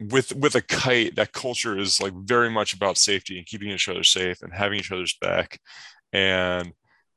with 0.00 0.34
with 0.34 0.54
a 0.54 0.62
kite, 0.62 1.16
that 1.16 1.32
culture 1.32 1.78
is 1.78 2.00
like 2.00 2.12
very 2.14 2.50
much 2.50 2.74
about 2.74 2.98
safety 2.98 3.38
and 3.38 3.46
keeping 3.46 3.70
each 3.70 3.88
other 3.88 4.02
safe 4.04 4.42
and 4.42 4.52
having 4.52 4.78
each 4.78 4.92
other's 4.92 5.16
back, 5.20 5.58
and 6.12 6.72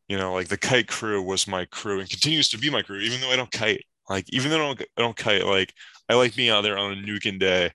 you 0.07 0.17
know, 0.17 0.33
like 0.33 0.47
the 0.49 0.57
kite 0.57 0.87
crew 0.87 1.21
was 1.23 1.47
my 1.47 1.65
crew 1.65 1.99
and 1.99 2.09
continues 2.09 2.49
to 2.49 2.57
be 2.57 2.69
my 2.69 2.81
crew, 2.81 2.99
even 2.99 3.21
though 3.21 3.31
I 3.31 3.35
don't 3.35 3.51
kite. 3.51 3.83
Like 4.09 4.25
even 4.33 4.49
though 4.51 4.57
I 4.57 4.59
don't, 4.75 4.81
I 4.97 5.01
don't 5.01 5.17
kite, 5.17 5.45
like 5.45 5.73
I 6.09 6.15
like 6.15 6.35
being 6.35 6.49
out 6.49 6.61
there 6.63 6.77
on 6.77 6.93
a 6.93 6.95
nuking 6.95 7.39
day 7.39 7.71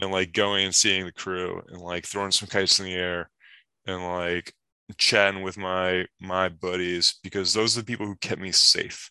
and 0.00 0.10
like 0.10 0.32
going 0.32 0.66
and 0.66 0.74
seeing 0.74 1.04
the 1.06 1.12
crew 1.12 1.62
and 1.68 1.80
like 1.80 2.06
throwing 2.06 2.30
some 2.32 2.48
kites 2.48 2.78
in 2.80 2.86
the 2.86 2.94
air 2.94 3.30
and 3.86 4.04
like 4.04 4.54
chatting 4.98 5.42
with 5.42 5.56
my 5.58 6.06
my 6.20 6.48
buddies 6.48 7.18
because 7.22 7.52
those 7.54 7.76
are 7.76 7.80
the 7.80 7.86
people 7.86 8.06
who 8.06 8.16
kept 8.16 8.40
me 8.40 8.52
safe. 8.52 9.10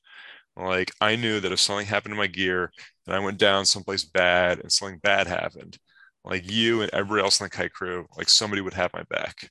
Like 0.58 0.92
I 1.02 1.16
knew 1.16 1.40
that 1.40 1.52
if 1.52 1.60
something 1.60 1.88
happened 1.88 2.14
to 2.14 2.18
my 2.18 2.28
gear 2.28 2.72
and 3.08 3.16
I 3.16 3.20
went 3.20 3.38
down 3.38 3.66
someplace 3.66 4.04
bad 4.04 4.60
and 4.60 4.72
something 4.72 5.00
bad 5.00 5.28
happened, 5.28 5.78
like 6.24 6.50
you 6.50 6.82
and 6.82 6.94
everybody 6.94 7.24
else 7.24 7.40
in 7.40 7.46
the 7.46 7.50
kite 7.50 7.74
crew, 7.74 8.08
like 8.18 8.30
somebody 8.30 8.62
would 8.62 8.74
have 8.74 8.94
my 8.94 9.04
back. 9.10 9.50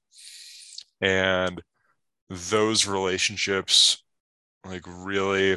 And 1.00 1.62
those 2.28 2.86
relationships 2.86 4.02
like 4.64 4.82
really 4.86 5.56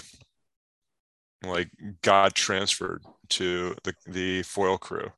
like 1.43 1.69
got 2.01 2.34
transferred 2.34 3.03
to 3.29 3.75
the 3.84 3.93
the 4.08 4.43
foil 4.43 4.77
crew. 4.77 5.12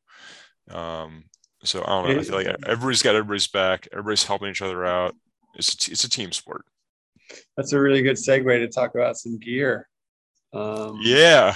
Um, 0.70 1.26
so 1.64 1.82
I 1.84 1.88
don't 1.88 2.10
know. 2.10 2.20
I 2.20 2.24
feel 2.24 2.36
like 2.36 2.56
everybody's 2.66 3.02
got 3.02 3.16
everybody's 3.16 3.48
back. 3.48 3.88
Everybody's 3.92 4.26
helping 4.26 4.50
each 4.50 4.62
other 4.62 4.86
out. 4.86 5.16
It's 5.56 5.74
a, 5.74 5.78
t- 5.78 5.92
it's 5.92 6.04
a 6.04 6.10
team 6.10 6.32
sport. 6.32 6.66
That's 7.56 7.74
a 7.74 7.80
really 7.80 8.02
good 8.02 8.18
segue 8.18 8.46
to 8.46 8.68
talk 8.68 8.96
about 8.96 9.18
some 9.18 9.40
gear. 9.40 9.88
Um, 10.54 11.00
Yeah, 11.02 11.56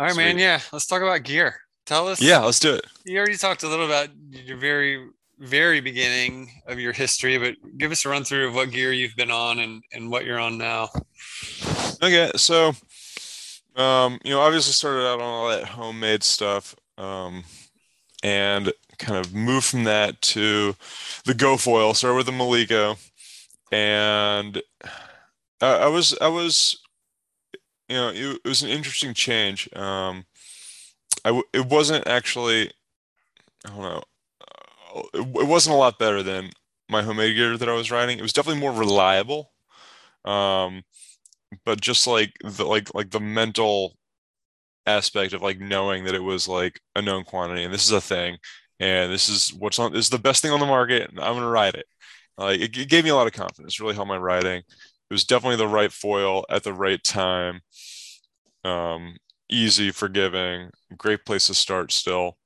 All 0.00 0.06
right, 0.06 0.16
man. 0.16 0.38
Yeah, 0.38 0.60
let's 0.72 0.86
talk 0.86 1.02
about 1.02 1.24
gear. 1.24 1.60
Tell 1.84 2.08
us. 2.08 2.22
yeah. 2.22 2.38
Let's 2.38 2.58
do 2.58 2.72
it. 2.72 2.86
You 3.04 3.18
already 3.18 3.36
talked 3.36 3.64
a 3.64 3.68
little 3.68 3.84
about 3.84 4.08
your 4.30 4.56
very, 4.56 5.10
very 5.38 5.82
beginning 5.82 6.50
of 6.66 6.80
your 6.80 6.94
history, 6.94 7.36
but 7.36 7.56
give 7.76 7.92
us 7.92 8.06
a 8.06 8.08
run 8.08 8.24
through 8.24 8.48
of 8.48 8.54
what 8.54 8.70
gear 8.70 8.94
you've 8.94 9.14
been 9.14 9.30
on 9.30 9.58
and, 9.58 9.82
and 9.92 10.10
what 10.10 10.24
you're 10.24 10.38
on 10.38 10.56
now. 10.56 10.88
Okay, 12.02 12.30
so 12.36 12.72
um, 13.76 14.18
you 14.24 14.30
know, 14.30 14.40
obviously 14.40 14.72
started 14.72 15.06
out 15.06 15.20
on 15.20 15.26
all 15.26 15.48
that 15.50 15.64
homemade 15.64 16.22
stuff, 16.22 16.74
um, 16.96 17.44
and 18.22 18.72
kind 18.98 19.22
of 19.22 19.34
moved 19.34 19.66
from 19.66 19.84
that 19.84 20.18
to 20.22 20.74
the 21.26 21.34
GoFoil. 21.34 21.94
Started 21.94 22.16
with 22.16 22.24
the 22.24 22.32
Maliko, 22.32 22.96
and 23.70 24.62
I, 25.60 25.74
I 25.74 25.86
was 25.88 26.16
I 26.22 26.28
was 26.28 26.79
you 27.90 27.96
know 27.96 28.10
it, 28.10 28.40
it 28.44 28.48
was 28.48 28.62
an 28.62 28.70
interesting 28.70 29.14
change. 29.14 29.70
Um, 29.76 30.26
I 31.24 31.28
w- 31.30 31.44
it 31.52 31.66
wasn't 31.66 32.06
actually 32.06 32.70
I 33.66 33.70
don't 33.70 33.82
know 33.82 34.02
uh, 34.96 35.02
it, 35.14 35.20
it 35.42 35.48
wasn't 35.48 35.74
a 35.76 35.78
lot 35.78 35.98
better 35.98 36.22
than 36.22 36.50
my 36.88 37.02
homemade 37.02 37.36
gear 37.36 37.56
that 37.56 37.68
I 37.68 37.74
was 37.74 37.90
riding. 37.90 38.18
It 38.18 38.22
was 38.22 38.32
definitely 38.32 38.60
more 38.60 38.72
reliable. 38.72 39.52
Um, 40.24 40.84
but 41.66 41.80
just 41.80 42.06
like 42.06 42.34
the 42.44 42.64
like 42.64 42.94
like 42.94 43.10
the 43.10 43.20
mental 43.20 43.96
aspect 44.86 45.32
of 45.32 45.42
like 45.42 45.60
knowing 45.60 46.04
that 46.04 46.14
it 46.14 46.22
was 46.22 46.48
like 46.48 46.80
a 46.96 47.02
known 47.02 47.24
quantity 47.24 47.64
and 47.64 47.72
this 47.72 47.84
is 47.84 47.92
a 47.92 48.00
thing 48.00 48.38
and 48.80 49.12
this 49.12 49.28
is 49.28 49.52
what's 49.54 49.78
on 49.78 49.92
this 49.92 50.06
is 50.06 50.10
the 50.10 50.18
best 50.18 50.42
thing 50.42 50.52
on 50.52 50.60
the 50.60 50.66
market 50.66 51.10
and 51.10 51.20
I'm 51.20 51.34
gonna 51.34 51.48
ride 51.48 51.74
it. 51.74 51.86
Like 52.38 52.60
it, 52.60 52.76
it 52.78 52.88
gave 52.88 53.04
me 53.04 53.10
a 53.10 53.14
lot 53.16 53.26
of 53.26 53.32
confidence, 53.34 53.80
really 53.80 53.94
helped 53.94 54.08
my 54.08 54.16
riding. 54.18 54.62
It 55.10 55.14
was 55.14 55.24
definitely 55.24 55.56
the 55.56 55.68
right 55.68 55.92
foil 55.92 56.44
at 56.48 56.62
the 56.62 56.72
right 56.72 57.02
time. 57.02 57.62
Um, 58.64 59.16
easy, 59.48 59.90
forgiving, 59.90 60.70
great 60.96 61.24
place 61.24 61.46
to 61.48 61.54
start 61.54 61.92
still. 61.92 62.36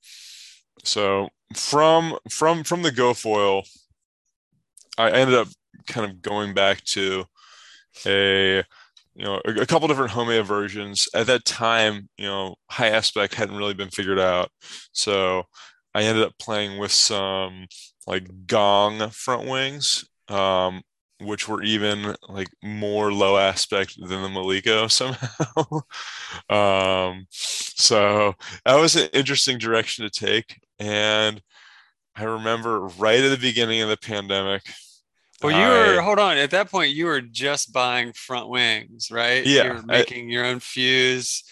So 0.84 1.30
from 1.54 2.18
from 2.30 2.64
from 2.64 2.82
the 2.82 2.92
GoFoil, 2.92 3.64
I 4.98 5.10
ended 5.10 5.36
up 5.36 5.48
kind 5.86 6.10
of 6.10 6.22
going 6.22 6.54
back 6.54 6.82
to 6.84 7.24
a 8.06 8.58
you 9.14 9.24
know 9.24 9.40
a, 9.44 9.62
a 9.62 9.66
couple 9.66 9.88
different 9.88 10.12
homemade 10.12 10.46
versions 10.46 11.08
at 11.14 11.26
that 11.28 11.44
time 11.44 12.08
you 12.18 12.26
know 12.26 12.56
high 12.70 12.90
aspect 12.90 13.34
hadn't 13.34 13.56
really 13.56 13.74
been 13.74 13.90
figured 13.90 14.18
out 14.18 14.50
so 14.92 15.44
i 15.94 16.02
ended 16.02 16.24
up 16.24 16.34
playing 16.38 16.78
with 16.78 16.92
some 16.92 17.66
like 18.06 18.28
gong 18.46 19.10
front 19.10 19.48
wings 19.48 20.04
um 20.28 20.82
which 21.24 21.48
were 21.48 21.62
even 21.62 22.14
like 22.28 22.48
more 22.62 23.12
low 23.12 23.36
aspect 23.36 23.96
than 23.98 24.22
the 24.22 24.28
maliko 24.28 24.90
somehow 24.90 25.80
um 26.50 27.26
so 27.30 28.34
that 28.64 28.76
was 28.76 28.96
an 28.96 29.08
interesting 29.12 29.58
direction 29.58 30.04
to 30.04 30.10
take 30.10 30.60
and 30.78 31.42
i 32.16 32.24
remember 32.24 32.80
right 32.98 33.20
at 33.20 33.28
the 33.30 33.36
beginning 33.38 33.80
of 33.80 33.88
the 33.88 33.96
pandemic 33.96 34.62
Well, 35.42 35.52
you 35.52 35.66
were, 35.66 36.00
I- 36.00 36.02
hold 36.02 36.18
on. 36.18 36.38
At 36.38 36.50
that 36.52 36.70
point, 36.70 36.94
you 36.94 37.04
were 37.06 37.20
just 37.20 37.70
buying 37.72 38.12
front 38.14 38.48
wings, 38.48 39.10
right? 39.10 39.44
Yeah, 39.44 39.64
You 39.64 39.70
were 39.74 39.78
I- 39.90 39.98
making 39.98 40.30
your 40.30 40.44
own 40.46 40.58
fuse. 40.60 41.42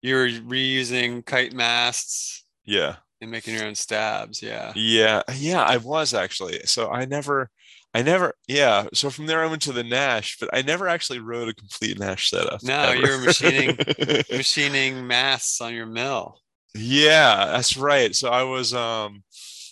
You 0.00 0.14
were 0.14 0.28
reusing 0.28 1.26
kite 1.26 1.52
masts 1.52 2.44
yeah 2.64 2.96
and 3.20 3.30
making 3.30 3.54
your 3.54 3.64
own 3.66 3.74
stabs. 3.74 4.40
Yeah. 4.40 4.72
Yeah, 4.76 5.22
yeah, 5.34 5.62
I 5.62 5.76
was 5.78 6.14
actually. 6.14 6.60
So 6.66 6.90
I 6.90 7.04
never, 7.04 7.50
I 7.94 8.02
never, 8.02 8.34
yeah. 8.46 8.86
So 8.92 9.08
from 9.10 9.26
there 9.26 9.42
I 9.42 9.46
went 9.46 9.62
to 9.62 9.72
the 9.72 9.82
Nash, 9.82 10.36
but 10.38 10.50
I 10.52 10.62
never 10.62 10.88
actually 10.88 11.20
rode 11.20 11.48
a 11.48 11.54
complete 11.54 11.98
Nash 11.98 12.30
setup. 12.30 12.62
No, 12.62 12.78
ever. 12.80 12.96
you 12.96 13.02
were 13.10 13.24
machining- 13.24 13.76
Machining 14.30 15.06
masts 15.06 15.60
on 15.60 15.74
your 15.74 15.86
mill. 15.86 16.38
Yeah, 16.74 17.46
that's 17.46 17.76
right. 17.76 18.14
So 18.14 18.28
I 18.28 18.42
was, 18.42 18.74
um, 18.74 19.22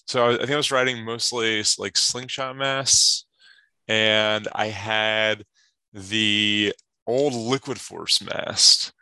so 0.07 0.27
I, 0.31 0.35
I 0.35 0.39
think 0.39 0.51
I 0.53 0.57
was 0.57 0.73
riding 0.73 1.05
mostly 1.05 1.63
like 1.79 1.97
slingshot 1.97 2.57
masts, 2.57 3.27
and 3.87 4.49
I 4.55 4.67
had 4.69 5.45
the 5.93 6.75
old 7.07 7.35
Liquid 7.35 7.79
Force 7.81 8.23
mast, 8.23 8.93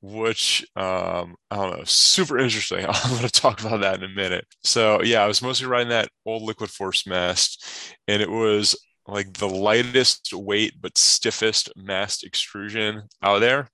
which 0.00 0.66
um, 0.76 1.36
I 1.50 1.56
don't 1.56 1.78
know, 1.78 1.84
super 1.84 2.38
interesting. 2.38 2.84
I'm 2.88 3.10
going 3.10 3.22
to 3.22 3.30
talk 3.30 3.60
about 3.60 3.80
that 3.80 3.96
in 3.96 4.04
a 4.04 4.14
minute. 4.14 4.44
So 4.64 5.02
yeah, 5.02 5.22
I 5.22 5.26
was 5.26 5.42
mostly 5.42 5.66
riding 5.66 5.90
that 5.90 6.08
old 6.26 6.42
Liquid 6.42 6.70
Force 6.70 7.06
mast, 7.06 7.64
and 8.06 8.22
it 8.22 8.30
was 8.30 8.76
like 9.06 9.32
the 9.34 9.48
lightest 9.48 10.32
weight 10.34 10.74
but 10.80 10.98
stiffest 10.98 11.70
mast 11.76 12.24
extrusion 12.24 13.02
out 13.22 13.40
there. 13.40 13.68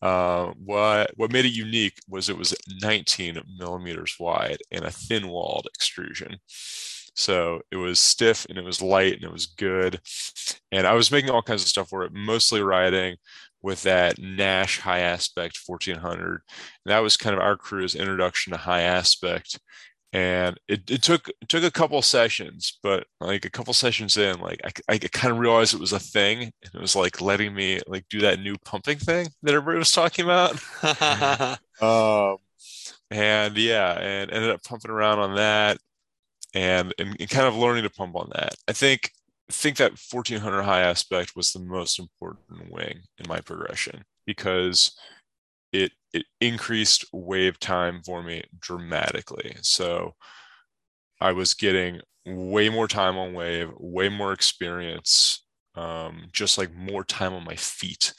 Uh, 0.00 0.52
what 0.64 1.10
what 1.16 1.32
made 1.32 1.44
it 1.44 1.52
unique 1.52 1.98
was 2.08 2.28
it 2.28 2.38
was 2.38 2.54
19 2.82 3.40
millimeters 3.58 4.16
wide 4.18 4.58
and 4.70 4.84
a 4.84 4.90
thin 4.90 5.28
walled 5.28 5.68
extrusion. 5.74 6.36
So 7.14 7.60
it 7.72 7.76
was 7.76 7.98
stiff 7.98 8.46
and 8.48 8.56
it 8.58 8.64
was 8.64 8.80
light 8.80 9.14
and 9.14 9.24
it 9.24 9.32
was 9.32 9.46
good. 9.46 10.00
And 10.70 10.86
I 10.86 10.94
was 10.94 11.10
making 11.10 11.30
all 11.30 11.42
kinds 11.42 11.62
of 11.62 11.68
stuff 11.68 11.88
for 11.88 12.04
it, 12.04 12.12
mostly 12.12 12.62
riding 12.62 13.16
with 13.62 13.82
that 13.82 14.18
Nash 14.18 14.80
high 14.80 15.00
aspect 15.00 15.58
1400. 15.66 16.30
And 16.30 16.40
that 16.86 17.00
was 17.00 17.16
kind 17.16 17.34
of 17.34 17.40
our 17.40 17.56
crew's 17.56 17.94
introduction 17.94 18.52
to 18.52 18.58
high 18.58 18.82
aspect. 18.82 19.58
And 20.12 20.58
it, 20.68 20.90
it 20.90 21.02
took 21.02 21.28
it 21.28 21.48
took 21.48 21.64
a 21.64 21.70
couple 21.70 22.00
sessions, 22.00 22.78
but 22.82 23.06
like 23.20 23.44
a 23.44 23.50
couple 23.50 23.74
sessions 23.74 24.16
in, 24.16 24.40
like 24.40 24.58
I, 24.64 24.94
I 24.94 24.98
kind 24.98 25.32
of 25.32 25.38
realized 25.38 25.74
it 25.74 25.80
was 25.80 25.92
a 25.92 26.00
thing, 26.00 26.44
and 26.44 26.74
it 26.74 26.80
was 26.80 26.96
like 26.96 27.20
letting 27.20 27.54
me 27.54 27.80
like 27.86 28.06
do 28.08 28.20
that 28.22 28.40
new 28.40 28.56
pumping 28.64 28.98
thing 28.98 29.28
that 29.42 29.54
everybody 29.54 29.78
was 29.78 29.92
talking 29.92 30.24
about. 30.24 30.58
Um, 31.80 32.38
and 33.10 33.56
yeah, 33.56 33.92
and 33.92 34.32
ended 34.32 34.50
up 34.50 34.64
pumping 34.64 34.90
around 34.90 35.20
on 35.20 35.36
that 35.36 35.78
and, 36.54 36.94
and, 36.98 37.16
and 37.18 37.30
kind 37.30 37.46
of 37.46 37.56
learning 37.56 37.84
to 37.84 37.90
pump 37.90 38.16
on 38.16 38.30
that. 38.34 38.54
I 38.66 38.72
think 38.72 39.12
think 39.50 39.76
that 39.78 39.98
1400 40.10 40.62
high 40.62 40.82
aspect 40.82 41.32
was 41.34 41.52
the 41.52 41.60
most 41.60 41.98
important 41.98 42.70
wing 42.70 43.00
in 43.18 43.28
my 43.28 43.40
progression 43.40 44.04
because 44.26 44.96
it 45.72 45.92
it 46.12 46.24
increased 46.40 47.04
wave 47.12 47.58
time 47.58 48.02
for 48.04 48.22
me 48.22 48.44
dramatically. 48.60 49.56
So 49.62 50.14
I 51.20 51.32
was 51.32 51.54
getting 51.54 52.00
way 52.26 52.68
more 52.68 52.88
time 52.88 53.16
on 53.18 53.32
wave, 53.32 53.70
way 53.78 54.08
more 54.08 54.32
experience, 54.32 55.44
um, 55.74 56.28
just 56.32 56.58
like 56.58 56.74
more 56.74 57.04
time 57.04 57.34
on 57.34 57.44
my 57.44 57.56
feet. 57.56 58.12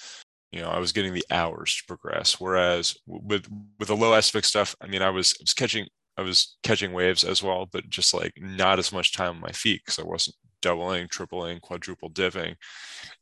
You 0.51 0.61
know, 0.61 0.69
I 0.69 0.79
was 0.79 0.91
getting 0.91 1.13
the 1.13 1.25
hours 1.29 1.75
to 1.75 1.83
progress. 1.87 2.39
Whereas 2.39 2.95
with 3.07 3.47
with 3.79 3.87
the 3.87 3.95
low 3.95 4.13
aspect 4.13 4.47
stuff, 4.47 4.75
I 4.81 4.87
mean, 4.87 5.01
I 5.01 5.09
was, 5.09 5.35
I 5.39 5.43
was 5.43 5.53
catching 5.53 5.87
I 6.17 6.21
was 6.21 6.57
catching 6.63 6.91
waves 6.91 7.23
as 7.23 7.41
well, 7.41 7.67
but 7.71 7.89
just 7.89 8.13
like 8.13 8.33
not 8.37 8.79
as 8.79 8.91
much 8.91 9.13
time 9.13 9.35
on 9.35 9.41
my 9.41 9.51
feet 9.51 9.81
because 9.85 9.99
I 9.99 10.03
wasn't 10.03 10.35
doubling, 10.61 11.07
tripling, 11.07 11.59
quadruple 11.59 12.09
diving, 12.09 12.55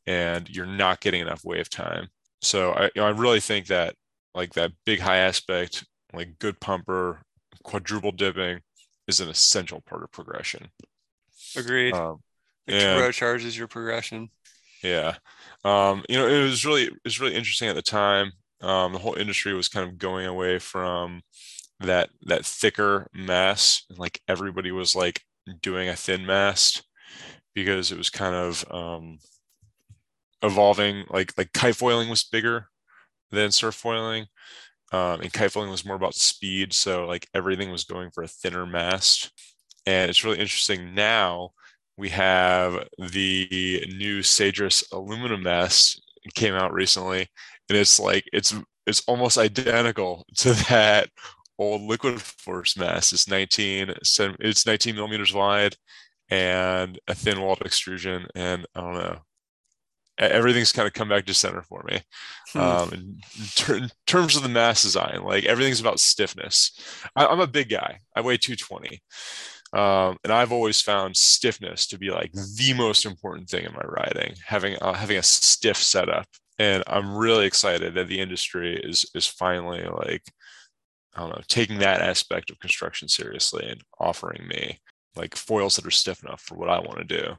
and 0.06 0.48
you're 0.48 0.66
not 0.66 1.00
getting 1.00 1.20
enough 1.20 1.44
wave 1.44 1.70
time. 1.70 2.08
So 2.42 2.72
I, 2.72 2.84
you 2.84 2.90
know, 2.96 3.06
I 3.06 3.10
really 3.10 3.40
think 3.40 3.66
that 3.66 3.94
like 4.34 4.54
that 4.54 4.72
big 4.84 5.00
high 5.00 5.18
aspect, 5.18 5.84
like 6.12 6.38
good 6.38 6.60
pumper, 6.60 7.22
quadruple 7.64 8.12
dipping 8.12 8.60
is 9.06 9.20
an 9.20 9.28
essential 9.28 9.80
part 9.80 10.02
of 10.02 10.12
progression. 10.12 10.68
Agreed. 11.56 11.94
Um, 11.94 12.20
and, 12.66 13.12
charges 13.14 13.56
your 13.56 13.68
progression. 13.68 14.30
Yeah. 14.82 15.16
Um, 15.64 16.04
you 16.08 16.16
know, 16.16 16.28
it 16.28 16.42
was 16.42 16.64
really 16.64 16.84
it 16.84 17.00
was 17.04 17.20
really 17.20 17.34
interesting 17.34 17.68
at 17.68 17.74
the 17.74 17.82
time. 17.82 18.32
Um, 18.60 18.92
the 18.92 18.98
whole 18.98 19.14
industry 19.14 19.54
was 19.54 19.68
kind 19.68 19.88
of 19.88 19.98
going 19.98 20.26
away 20.26 20.58
from 20.58 21.22
that 21.80 22.10
that 22.22 22.44
thicker 22.44 23.08
mast. 23.12 23.86
And 23.88 23.98
like 23.98 24.20
everybody 24.28 24.70
was 24.70 24.94
like 24.94 25.22
doing 25.62 25.88
a 25.88 25.96
thin 25.96 26.26
mast 26.26 26.84
because 27.54 27.92
it 27.92 27.98
was 27.98 28.10
kind 28.10 28.34
of 28.34 28.64
um, 28.70 29.18
evolving. 30.42 31.04
Like 31.10 31.32
like 31.36 31.52
kite 31.52 31.76
foiling 31.76 32.08
was 32.08 32.24
bigger 32.24 32.68
than 33.30 33.52
surf 33.52 33.74
foiling. 33.74 34.26
Um, 34.92 35.20
and 35.20 35.32
kite 35.32 35.52
foiling 35.52 35.70
was 35.70 35.84
more 35.84 35.96
about 35.96 36.14
speed. 36.14 36.72
So 36.72 37.06
like 37.06 37.28
everything 37.34 37.70
was 37.70 37.84
going 37.84 38.10
for 38.10 38.22
a 38.22 38.28
thinner 38.28 38.66
mast. 38.66 39.30
And 39.86 40.10
it's 40.10 40.24
really 40.24 40.38
interesting 40.38 40.94
now 40.94 41.50
we 41.96 42.08
have 42.10 42.86
the 42.98 43.84
new 43.96 44.20
Cedrus 44.20 44.84
aluminum 44.92 45.42
mast 45.42 46.00
came 46.34 46.54
out 46.54 46.72
recently. 46.72 47.28
And 47.68 47.76
it's 47.78 47.98
like 48.00 48.24
it's 48.32 48.54
it's 48.86 49.02
almost 49.06 49.36
identical 49.36 50.24
to 50.36 50.52
that 50.68 51.10
old 51.58 51.82
liquid 51.82 52.22
force 52.22 52.76
mast. 52.76 53.12
It's 53.12 53.28
19 53.28 53.94
it's 54.40 54.66
19 54.66 54.94
millimeters 54.94 55.34
wide 55.34 55.76
and 56.30 56.98
a 57.08 57.14
thin 57.14 57.40
walled 57.40 57.62
extrusion. 57.62 58.26
And 58.34 58.66
I 58.74 58.80
don't 58.80 58.94
know, 58.94 59.18
everything's 60.18 60.72
kind 60.72 60.86
of 60.86 60.92
come 60.92 61.08
back 61.08 61.26
to 61.26 61.34
center 61.34 61.62
for 61.62 61.82
me. 61.88 62.00
Hmm. 62.52 62.58
Um, 62.58 62.92
in, 62.92 63.20
ter- 63.54 63.76
in, 63.76 63.90
terms 64.06 64.36
of 64.36 64.42
the 64.42 64.48
mast 64.48 64.82
design, 64.82 65.22
like 65.22 65.44
everything's 65.44 65.80
about 65.80 66.00
stiffness. 66.00 66.72
I, 67.14 67.26
am 67.26 67.40
a 67.40 67.46
big 67.46 67.68
guy. 67.68 68.00
I 68.14 68.20
weigh 68.20 68.36
220. 68.36 69.00
Um, 69.72 70.16
and 70.24 70.32
I've 70.32 70.52
always 70.52 70.80
found 70.80 71.16
stiffness 71.16 71.86
to 71.88 71.98
be 71.98 72.10
like 72.10 72.32
the 72.32 72.72
most 72.74 73.04
important 73.04 73.50
thing 73.50 73.64
in 73.64 73.72
my 73.72 73.84
riding, 73.84 74.34
having 74.46 74.76
uh, 74.80 74.94
having 74.94 75.18
a 75.18 75.22
stiff 75.22 75.76
setup. 75.76 76.26
And 76.58 76.82
I'm 76.86 77.14
really 77.14 77.46
excited 77.46 77.94
that 77.94 78.08
the 78.08 78.18
industry 78.18 78.80
is 78.82 79.04
is 79.14 79.26
finally 79.26 79.84
like 79.84 80.22
I 81.14 81.20
don't 81.20 81.30
know 81.30 81.42
taking 81.48 81.80
that 81.80 82.00
aspect 82.00 82.50
of 82.50 82.58
construction 82.60 83.08
seriously 83.08 83.66
and 83.68 83.82
offering 84.00 84.48
me 84.48 84.80
like 85.18 85.36
foils 85.36 85.76
that 85.76 85.86
are 85.86 85.90
stiff 85.90 86.22
enough 86.22 86.40
for 86.40 86.56
what 86.56 86.70
I 86.70 86.78
want 86.78 86.98
to 86.98 87.04
do. 87.04 87.36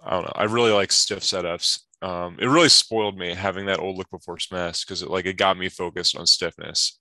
I 0.00 0.10
don't 0.10 0.24
know. 0.24 0.32
I 0.34 0.44
really 0.44 0.72
like 0.72 0.92
stiff 0.92 1.20
setups 1.20 1.80
um, 2.00 2.36
it 2.38 2.46
really 2.46 2.68
spoiled 2.68 3.18
me 3.18 3.34
having 3.34 3.66
that 3.66 3.80
old 3.80 3.96
liquid 3.96 4.22
force 4.22 4.50
mast 4.52 4.86
because 4.86 5.02
it 5.02 5.10
like 5.10 5.26
it 5.26 5.36
got 5.36 5.58
me 5.58 5.68
focused 5.68 6.16
on 6.16 6.26
stiffness. 6.26 6.98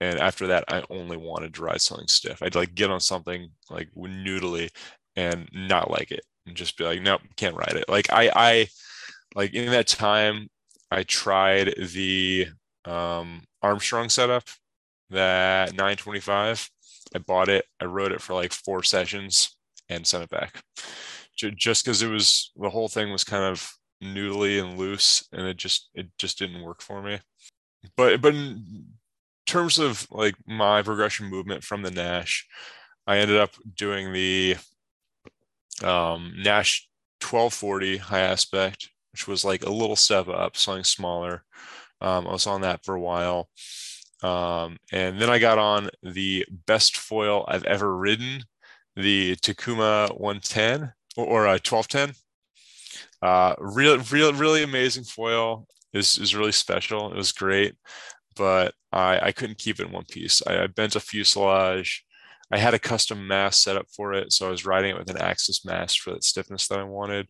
And 0.00 0.18
after 0.18 0.46
that, 0.48 0.64
I 0.68 0.84
only 0.90 1.16
wanted 1.16 1.54
to 1.54 1.62
ride 1.62 1.80
something 1.80 2.08
stiff. 2.08 2.42
I'd 2.42 2.54
like 2.54 2.74
get 2.74 2.90
on 2.90 3.00
something 3.00 3.50
like 3.68 3.90
noodly 3.96 4.70
and 5.16 5.48
not 5.52 5.90
like 5.90 6.12
it 6.12 6.24
and 6.46 6.56
just 6.56 6.78
be 6.78 6.84
like, 6.84 7.02
nope, 7.02 7.20
can't 7.36 7.56
ride 7.56 7.74
it. 7.76 7.88
Like 7.88 8.10
I, 8.12 8.30
I 8.34 8.68
like 9.34 9.54
in 9.54 9.70
that 9.72 9.88
time, 9.88 10.48
I 10.90 11.02
tried 11.02 11.74
the 11.76 12.46
um, 12.86 13.42
Armstrong 13.60 14.08
setup, 14.08 14.44
that 15.10 15.72
925. 15.72 16.70
I 17.14 17.18
bought 17.18 17.48
it. 17.48 17.66
I 17.80 17.84
rode 17.86 18.12
it 18.12 18.22
for 18.22 18.34
like 18.34 18.52
four 18.52 18.82
sessions 18.82 19.57
and 19.88 20.06
sent 20.06 20.24
it 20.24 20.30
back, 20.30 20.62
just 21.36 21.84
because 21.84 22.02
it 22.02 22.08
was 22.08 22.50
the 22.56 22.70
whole 22.70 22.88
thing 22.88 23.10
was 23.10 23.24
kind 23.24 23.44
of 23.44 23.70
noodly 24.02 24.62
and 24.62 24.78
loose 24.78 25.26
and 25.32 25.46
it 25.46 25.56
just 25.56 25.90
it 25.94 26.06
just 26.18 26.38
didn't 26.38 26.62
work 26.62 26.82
for 26.82 27.02
me. 27.02 27.20
But 27.96 28.20
but 28.20 28.34
in 28.34 28.86
terms 29.48 29.78
of 29.78 30.06
like 30.10 30.34
my 30.46 30.82
progression 30.82 31.26
movement 31.26 31.64
from 31.64 31.80
the 31.82 31.90
nash 31.90 32.46
i 33.06 33.16
ended 33.16 33.38
up 33.38 33.50
doing 33.74 34.12
the 34.12 34.54
um 35.82 36.34
nash 36.36 36.86
1240 37.22 37.96
high 37.96 38.20
aspect 38.20 38.90
which 39.12 39.26
was 39.26 39.44
like 39.44 39.64
a 39.64 39.70
little 39.70 39.96
step 39.96 40.28
up 40.28 40.56
something 40.56 40.84
smaller. 40.84 41.42
Um, 42.00 42.28
i 42.28 42.32
was 42.32 42.46
on 42.46 42.60
that 42.60 42.84
for 42.84 42.94
a 42.94 43.00
while. 43.00 43.48
Um, 44.22 44.76
and 44.92 45.20
then 45.20 45.30
i 45.30 45.38
got 45.38 45.58
on 45.58 45.90
the 46.02 46.44
best 46.66 46.96
foil 46.96 47.44
i've 47.48 47.64
ever 47.64 47.96
ridden 47.96 48.42
the 48.98 49.36
takuma 49.36 50.10
110 50.18 50.92
or, 51.16 51.26
or 51.26 51.46
uh, 51.46 51.52
1210 51.52 52.14
uh, 53.22 53.54
real, 53.58 53.98
real, 54.10 54.32
really 54.32 54.62
amazing 54.62 55.04
foil. 55.04 55.66
is 55.92 56.18
is 56.18 56.34
really 56.34 56.52
special. 56.52 57.10
It 57.12 57.16
was 57.16 57.32
great, 57.32 57.74
but 58.36 58.74
I 58.92 59.18
I 59.28 59.32
couldn't 59.32 59.58
keep 59.58 59.80
it 59.80 59.86
in 59.86 59.92
one 59.92 60.04
piece. 60.04 60.42
I, 60.46 60.64
I 60.64 60.66
bent 60.68 60.96
a 60.96 61.00
fuselage. 61.00 62.04
I 62.50 62.58
had 62.58 62.74
a 62.74 62.78
custom 62.78 63.26
mast 63.26 63.62
set 63.62 63.76
up 63.76 63.86
for 63.94 64.14
it, 64.14 64.32
so 64.32 64.46
I 64.48 64.50
was 64.50 64.66
riding 64.66 64.90
it 64.90 64.98
with 64.98 65.10
an 65.10 65.18
axis 65.18 65.64
mast 65.64 66.00
for 66.00 66.12
that 66.12 66.24
stiffness 66.24 66.68
that 66.68 66.80
I 66.80 66.84
wanted. 66.84 67.28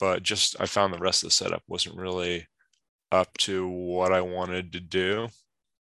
But 0.00 0.22
just 0.22 0.56
I 0.60 0.66
found 0.66 0.92
the 0.94 0.98
rest 0.98 1.22
of 1.22 1.28
the 1.28 1.32
setup 1.32 1.62
wasn't 1.68 1.96
really 1.96 2.46
up 3.12 3.36
to 3.38 3.68
what 3.68 4.12
I 4.12 4.20
wanted 4.22 4.72
to 4.72 4.80
do. 4.80 5.28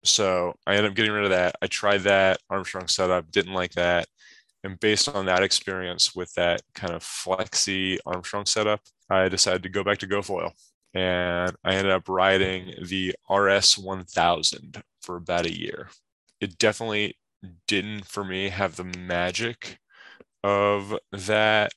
So 0.04 0.54
I 0.66 0.76
ended 0.76 0.90
up 0.92 0.96
getting 0.96 1.12
rid 1.12 1.24
of 1.24 1.30
that. 1.30 1.57
I 1.62 1.66
tried 1.66 2.02
that 2.02 2.38
Armstrong 2.50 2.88
setup, 2.88 3.30
didn't 3.30 3.54
like 3.54 3.72
that. 3.72 4.07
And 4.66 4.80
based 4.80 5.08
on 5.08 5.26
that 5.26 5.44
experience 5.44 6.12
with 6.16 6.34
that 6.34 6.60
kind 6.74 6.92
of 6.92 7.04
flexy 7.04 8.00
Armstrong 8.04 8.46
setup, 8.46 8.80
I 9.08 9.28
decided 9.28 9.62
to 9.62 9.68
go 9.68 9.84
back 9.84 9.98
to 9.98 10.08
GoFoil. 10.08 10.50
And 10.92 11.54
I 11.64 11.74
ended 11.76 11.92
up 11.92 12.08
riding 12.08 12.74
the 12.82 13.14
RS 13.30 13.78
1000 13.78 14.82
for 15.02 15.16
about 15.16 15.46
a 15.46 15.56
year. 15.56 15.88
It 16.40 16.58
definitely 16.58 17.16
didn't, 17.68 18.06
for 18.06 18.24
me, 18.24 18.48
have 18.48 18.74
the 18.74 18.82
magic 18.84 19.78
of 20.42 20.98
that 21.12 21.70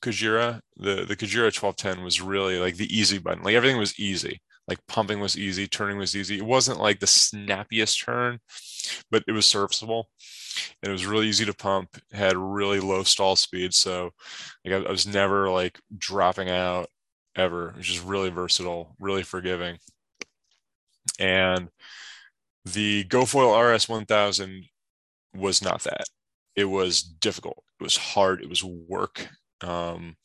Kujira. 0.00 0.60
The, 0.76 1.04
the 1.04 1.16
Kujira 1.16 1.50
1210 1.50 2.04
was 2.04 2.20
really 2.20 2.60
like 2.60 2.76
the 2.76 2.96
easy 2.96 3.18
button. 3.18 3.42
Like 3.42 3.56
everything 3.56 3.78
was 3.78 3.98
easy. 3.98 4.40
Like 4.68 4.78
pumping 4.86 5.18
was 5.18 5.36
easy, 5.36 5.66
turning 5.66 5.98
was 5.98 6.14
easy. 6.14 6.38
It 6.38 6.46
wasn't 6.46 6.78
like 6.78 7.00
the 7.00 7.06
snappiest 7.08 8.04
turn, 8.04 8.38
but 9.10 9.24
it 9.26 9.32
was 9.32 9.46
serviceable 9.46 10.10
and 10.82 10.90
it 10.90 10.92
was 10.92 11.06
really 11.06 11.28
easy 11.28 11.44
to 11.44 11.54
pump 11.54 11.96
had 12.12 12.36
really 12.36 12.80
low 12.80 13.02
stall 13.02 13.36
speed 13.36 13.72
so 13.74 14.10
like 14.64 14.74
I, 14.74 14.88
I 14.88 14.90
was 14.90 15.06
never 15.06 15.50
like 15.50 15.78
dropping 15.98 16.50
out 16.50 16.88
ever. 17.36 17.70
It 17.70 17.76
was 17.76 17.86
just 17.86 18.04
really 18.04 18.30
versatile 18.30 18.96
really 18.98 19.22
forgiving. 19.22 19.78
And 21.18 21.68
the 22.64 23.04
GoFoil 23.04 23.74
RS 23.74 23.88
1000 23.88 24.64
was 25.34 25.62
not 25.62 25.82
that. 25.82 26.04
It 26.56 26.64
was 26.64 27.02
difficult. 27.02 27.62
It 27.80 27.84
was 27.84 27.96
hard. 27.96 28.42
It 28.42 28.48
was 28.48 28.64
work. 28.64 29.28
Um 29.62 30.16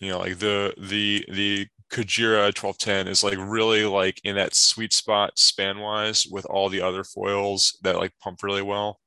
you 0.00 0.10
know 0.10 0.18
like 0.18 0.38
the 0.38 0.72
the 0.78 1.24
the 1.28 1.66
Kujira 1.92 2.56
1210 2.56 3.08
is 3.08 3.24
like 3.24 3.36
really 3.38 3.84
like 3.84 4.20
in 4.22 4.36
that 4.36 4.54
sweet 4.54 4.92
spot 4.92 5.38
span 5.38 5.80
wise 5.80 6.26
with 6.30 6.46
all 6.46 6.68
the 6.68 6.80
other 6.80 7.02
foils 7.02 7.76
that 7.82 7.96
like 7.96 8.12
pump 8.22 8.42
really 8.42 8.62
well 8.62 9.00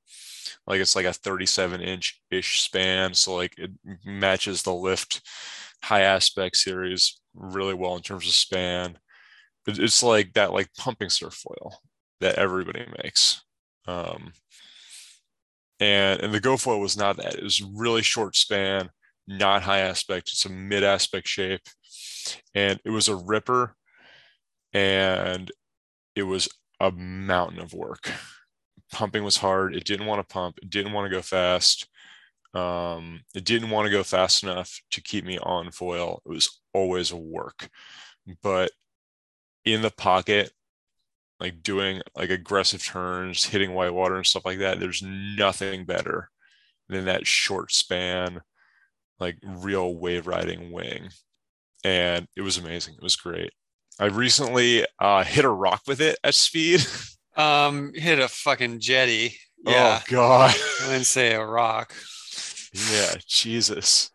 like 0.67 0.79
it's 0.79 0.95
like 0.95 1.05
a 1.05 1.13
37 1.13 1.81
inch 1.81 2.21
ish 2.31 2.61
span 2.61 3.13
so 3.13 3.35
like 3.35 3.53
it 3.57 3.71
matches 4.05 4.63
the 4.63 4.73
lift 4.73 5.21
high 5.83 6.01
aspect 6.01 6.55
series 6.55 7.19
really 7.35 7.73
well 7.73 7.95
in 7.95 8.01
terms 8.01 8.25
of 8.25 8.33
span. 8.33 8.97
But 9.65 9.79
it's 9.79 10.01
like 10.01 10.33
that 10.33 10.53
like 10.53 10.73
pumping 10.77 11.09
surf 11.09 11.33
foil 11.33 11.81
that 12.21 12.35
everybody 12.35 12.85
makes 13.03 13.41
um 13.85 14.31
and 15.79 16.21
and 16.21 16.33
the 16.33 16.39
GoFoil 16.39 16.79
was 16.79 16.95
not 16.95 17.17
that. 17.17 17.35
It 17.35 17.43
was 17.43 17.61
really 17.61 18.01
short 18.01 18.35
span 18.35 18.89
not 19.27 19.63
high 19.63 19.79
aspect. 19.79 20.29
It's 20.29 20.45
a 20.45 20.49
mid 20.49 20.83
aspect 20.83 21.27
shape 21.27 21.61
and 22.55 22.79
it 22.85 22.89
was 22.89 23.07
a 23.07 23.15
ripper 23.15 23.75
and 24.73 25.51
it 26.15 26.23
was 26.23 26.49
a 26.79 26.91
mountain 26.91 27.59
of 27.59 27.73
work 27.73 28.11
pumping 28.93 29.23
was 29.23 29.37
hard. 29.37 29.75
It 29.75 29.85
didn't 29.85 30.05
want 30.05 30.27
to 30.27 30.33
pump. 30.33 30.59
It 30.61 30.69
didn't 30.69 30.93
want 30.93 31.09
to 31.09 31.15
go 31.15 31.21
fast. 31.21 31.87
Um, 32.53 33.21
it 33.33 33.45
didn't 33.45 33.71
want 33.71 33.85
to 33.87 33.91
go 33.91 34.03
fast 34.03 34.43
enough 34.43 34.79
to 34.91 35.01
keep 35.01 35.25
me 35.25 35.39
on 35.39 35.71
foil. 35.71 36.21
It 36.25 36.29
was 36.29 36.61
always 36.73 37.11
a 37.11 37.17
work, 37.17 37.69
but 38.41 38.71
in 39.65 39.81
the 39.81 39.89
pocket, 39.89 40.51
like 41.39 41.63
doing 41.63 42.01
like 42.15 42.29
aggressive 42.29 42.85
turns, 42.85 43.45
hitting 43.45 43.73
whitewater 43.73 44.15
and 44.15 44.25
stuff 44.25 44.45
like 44.45 44.59
that, 44.59 44.79
there's 44.79 45.01
nothing 45.01 45.85
better 45.85 46.29
than 46.89 47.05
that 47.05 47.27
short 47.27 47.71
span, 47.71 48.41
like 49.19 49.37
real 49.43 49.95
wave 49.95 50.27
riding 50.27 50.71
wing. 50.71 51.09
And 51.83 52.27
it 52.37 52.41
was 52.41 52.57
amazing. 52.57 52.95
It 52.95 53.03
was 53.03 53.15
great. 53.15 53.51
I 53.99 54.05
recently 54.05 54.85
uh, 54.99 55.23
hit 55.23 55.45
a 55.45 55.49
rock 55.49 55.81
with 55.87 56.01
it 56.01 56.17
at 56.23 56.33
speed. 56.35 56.85
Um, 57.35 57.93
hit 57.93 58.19
a 58.19 58.27
fucking 58.27 58.79
jetty. 58.79 59.37
Oh 59.65 59.71
Yeah, 59.71 60.01
God. 60.07 60.55
I 60.81 60.87
wouldn't 60.87 61.05
say 61.05 61.33
a 61.33 61.45
rock. 61.45 61.93
Yeah, 62.91 63.15
Jesus. 63.27 64.11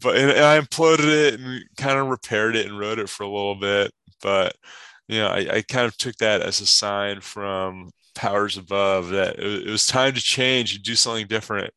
But 0.00 0.16
and, 0.16 0.30
and 0.30 0.44
I 0.44 0.60
imploded 0.60 1.06
it 1.06 1.40
and 1.40 1.62
kind 1.76 1.98
of 1.98 2.08
repaired 2.08 2.56
it 2.56 2.66
and 2.66 2.78
rode 2.78 2.98
it 2.98 3.08
for 3.08 3.24
a 3.24 3.28
little 3.28 3.56
bit. 3.56 3.92
But 4.22 4.54
you 5.08 5.18
know, 5.18 5.28
I, 5.28 5.56
I 5.56 5.62
kind 5.62 5.86
of 5.86 5.96
took 5.96 6.16
that 6.16 6.42
as 6.42 6.60
a 6.60 6.66
sign 6.66 7.20
from 7.20 7.90
powers 8.14 8.56
above 8.56 9.08
that 9.10 9.38
it, 9.38 9.66
it 9.66 9.70
was 9.70 9.86
time 9.86 10.12
to 10.14 10.20
change 10.20 10.74
and 10.74 10.84
do 10.84 10.94
something 10.94 11.26
different. 11.26 11.72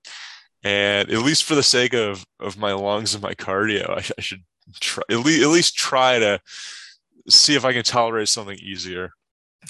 And 0.64 1.10
at 1.10 1.20
least 1.20 1.44
for 1.44 1.56
the 1.56 1.64
sake 1.64 1.94
of 1.94 2.26
of 2.40 2.58
my 2.58 2.74
lungs 2.74 3.14
and 3.14 3.24
my 3.24 3.34
cardio, 3.34 3.90
I, 3.90 4.04
I 4.18 4.22
should 4.22 4.44
try 4.80 5.04
at 5.10 5.20
least, 5.20 5.44
at 5.44 5.50
least 5.50 5.76
try 5.76 6.20
to 6.20 6.40
see 7.30 7.56
if 7.56 7.66
I 7.66 7.74
can 7.74 7.84
tolerate 7.84 8.28
something 8.30 8.58
easier. 8.60 9.12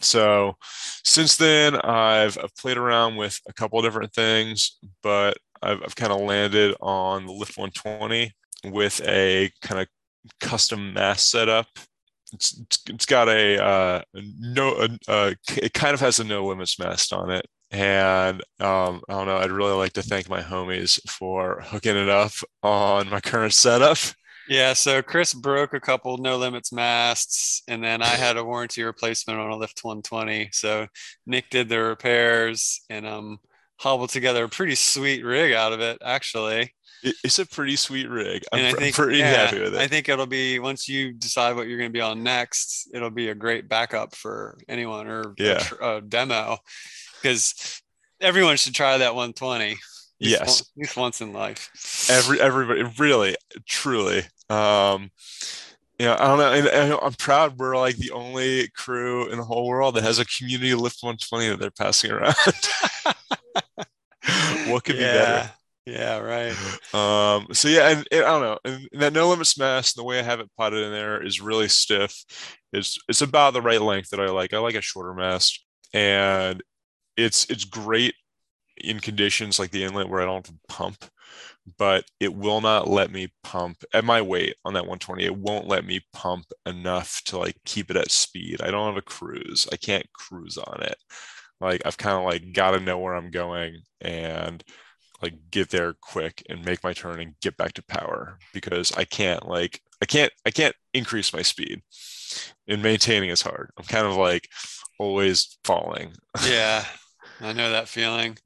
So 0.01 0.55
since 1.03 1.37
then, 1.37 1.75
I've, 1.75 2.37
I've 2.37 2.55
played 2.55 2.77
around 2.77 3.15
with 3.15 3.39
a 3.47 3.53
couple 3.53 3.79
of 3.79 3.85
different 3.85 4.13
things, 4.13 4.77
but 5.01 5.37
I've, 5.61 5.81
I've 5.83 5.95
kind 5.95 6.11
of 6.11 6.21
landed 6.21 6.75
on 6.81 7.25
the 7.25 7.31
Lift 7.31 7.57
120 7.57 8.33
with 8.71 9.01
a 9.05 9.51
kind 9.61 9.81
of 9.81 9.87
custom 10.39 10.93
mast 10.93 11.29
setup. 11.29 11.67
It's, 12.33 12.59
it's, 12.89 13.05
got 13.05 13.29
a 13.29 13.63
uh, 13.63 14.01
no, 14.13 14.87
it 15.07 15.73
kind 15.73 15.93
of 15.93 15.99
has 15.99 16.19
a 16.19 16.23
no 16.23 16.45
limits 16.45 16.79
mast 16.79 17.13
on 17.13 17.29
it. 17.31 17.45
And 17.71 18.41
um, 18.59 19.01
I 19.09 19.13
don't 19.13 19.27
know, 19.27 19.37
I'd 19.37 19.51
really 19.51 19.73
like 19.73 19.93
to 19.93 20.01
thank 20.01 20.29
my 20.29 20.41
homies 20.41 20.99
for 21.09 21.61
hooking 21.63 21.95
it 21.95 22.09
up 22.09 22.31
on 22.63 23.09
my 23.09 23.19
current 23.21 23.53
setup. 23.53 23.97
Yeah, 24.47 24.73
so 24.73 25.01
Chris 25.01 25.33
broke 25.33 25.73
a 25.73 25.79
couple 25.79 26.17
no 26.17 26.37
limits 26.37 26.71
masts, 26.71 27.63
and 27.67 27.83
then 27.83 28.01
I 28.01 28.07
had 28.07 28.37
a 28.37 28.43
warranty 28.43 28.83
replacement 28.83 29.39
on 29.39 29.49
a 29.51 29.55
Lift 29.57 29.83
120. 29.83 30.49
So 30.51 30.87
Nick 31.25 31.49
did 31.49 31.67
the 31.69 31.79
repairs 31.81 32.81
and 32.89 33.07
um 33.07 33.39
hobbled 33.79 34.09
together 34.09 34.45
a 34.45 34.49
pretty 34.49 34.75
sweet 34.75 35.23
rig 35.23 35.53
out 35.53 35.73
of 35.73 35.81
it, 35.81 35.97
actually. 36.03 36.73
It's 37.23 37.37
a 37.39 37.45
pretty 37.45 37.75
sweet 37.75 38.07
rig. 38.09 38.43
I'm, 38.51 38.59
And 38.59 38.67
I 38.75 38.79
think 38.79 38.95
pretty 38.95 39.17
yeah, 39.17 39.31
happy 39.45 39.59
with 39.61 39.75
it. 39.75 39.79
I 39.81 39.87
think 39.87 40.09
it'll 40.09 40.25
be 40.25 40.59
once 40.59 40.87
you 40.87 41.11
decide 41.13 41.55
what 41.55 41.67
you're 41.67 41.77
going 41.77 41.89
to 41.89 41.93
be 41.93 42.01
on 42.01 42.23
next, 42.23 42.89
it'll 42.93 43.11
be 43.11 43.29
a 43.29 43.35
great 43.35 43.67
backup 43.69 44.15
for 44.15 44.57
anyone 44.69 45.07
or 45.07 45.21
a 45.21 45.33
Yeah. 45.37 45.57
tr- 45.59 45.83
a 45.83 46.01
demo 46.01 46.57
because 47.21 47.81
everyone 48.21 48.57
should 48.57 48.73
try 48.73 48.97
that 48.97 49.13
120. 49.13 49.77
Yes. 50.19 50.39
one- 50.39 50.47
at 50.49 50.65
least 50.77 50.97
once 50.97 51.21
in 51.21 51.33
life. 51.33 51.69
every 52.09 52.39
everybody 52.41 52.83
really 52.97 53.35
truly 53.67 54.23
um 54.49 55.09
you 55.99 56.05
know 56.05 56.13
i 56.13 56.17
don't 56.27 56.37
know 56.37 56.51
and, 56.53 56.67
and 56.67 56.93
i'm 57.01 57.13
proud 57.13 57.57
we're 57.57 57.75
like 57.77 57.95
the 57.97 58.11
only 58.11 58.67
crew 58.69 59.27
in 59.29 59.37
the 59.37 59.43
whole 59.43 59.65
world 59.67 59.95
that 59.95 60.03
has 60.03 60.19
a 60.19 60.25
community 60.25 60.73
lift 60.75 60.99
120 61.01 61.49
that 61.49 61.59
they're 61.59 61.71
passing 61.71 62.11
around 62.11 62.35
what 64.67 64.83
could 64.83 64.95
be 64.95 65.01
better 65.01 65.51
Yeah, 65.85 66.17
right. 66.17 66.51
um 66.93 67.47
so 67.53 67.67
yeah 67.67 67.89
and, 67.89 68.07
and 68.11 68.23
i 68.23 68.27
don't 68.27 68.41
know 68.41 68.59
and 68.65 69.01
that 69.01 69.13
no 69.13 69.29
limits 69.29 69.57
mast 69.57 69.95
the 69.95 70.03
way 70.03 70.19
i 70.19 70.23
have 70.23 70.39
it 70.39 70.49
potted 70.57 70.83
in 70.83 70.91
there 70.91 71.21
is 71.23 71.39
really 71.41 71.67
stiff 71.67 72.23
it's 72.73 72.97
it's 73.07 73.21
about 73.21 73.53
the 73.53 73.61
right 73.61 73.81
length 73.81 74.09
that 74.09 74.19
i 74.19 74.25
like 74.27 74.53
i 74.53 74.57
like 74.57 74.75
a 74.75 74.81
shorter 74.81 75.13
mast 75.13 75.63
and 75.93 76.61
it's 77.17 77.45
it's 77.49 77.65
great 77.65 78.15
in 78.77 78.99
conditions 78.99 79.59
like 79.59 79.71
the 79.71 79.83
inlet 79.83 80.09
where 80.09 80.21
i 80.21 80.25
don't 80.25 80.45
have 80.47 80.55
to 80.55 80.61
pump 80.67 81.05
but 81.77 82.05
it 82.19 82.33
will 82.33 82.61
not 82.61 82.87
let 82.87 83.11
me 83.11 83.27
pump 83.43 83.83
at 83.93 84.05
my 84.05 84.21
weight 84.21 84.55
on 84.65 84.73
that 84.73 84.83
120 84.83 85.23
it 85.23 85.35
won't 85.35 85.67
let 85.67 85.85
me 85.85 85.99
pump 86.13 86.45
enough 86.65 87.21
to 87.25 87.37
like 87.37 87.55
keep 87.65 87.89
it 87.89 87.97
at 87.97 88.11
speed. 88.11 88.61
I 88.61 88.69
don't 88.69 88.87
have 88.87 88.97
a 88.97 89.01
cruise. 89.01 89.67
I 89.71 89.77
can't 89.77 90.05
cruise 90.13 90.57
on 90.57 90.83
it. 90.83 90.95
Like 91.59 91.81
i've 91.85 91.97
kind 91.97 92.17
of 92.17 92.25
like 92.25 92.53
got 92.53 92.71
to 92.71 92.79
know 92.79 92.99
where 92.99 93.15
i'm 93.15 93.31
going 93.31 93.77
and 94.01 94.63
like 95.21 95.33
get 95.49 95.69
there 95.69 95.95
quick 96.01 96.43
and 96.49 96.65
make 96.65 96.83
my 96.83 96.93
turn 96.93 97.19
and 97.19 97.35
get 97.41 97.57
back 97.57 97.73
to 97.73 97.83
power 97.83 98.37
because 98.53 98.91
I 98.91 99.05
can't 99.05 99.47
like 99.47 99.81
I 100.01 100.05
can't 100.05 100.31
I 100.45 100.51
can't 100.51 100.75
increase 100.93 101.33
my 101.33 101.41
speed. 101.41 101.81
And 102.67 102.83
maintaining 102.83 103.29
is 103.29 103.41
hard. 103.41 103.71
I'm 103.77 103.85
kind 103.85 104.05
of 104.05 104.15
like 104.15 104.47
always 104.99 105.57
falling. 105.63 106.13
Yeah, 106.47 106.85
I 107.41 107.53
know 107.53 107.71
that 107.71 107.89
feeling. 107.89 108.37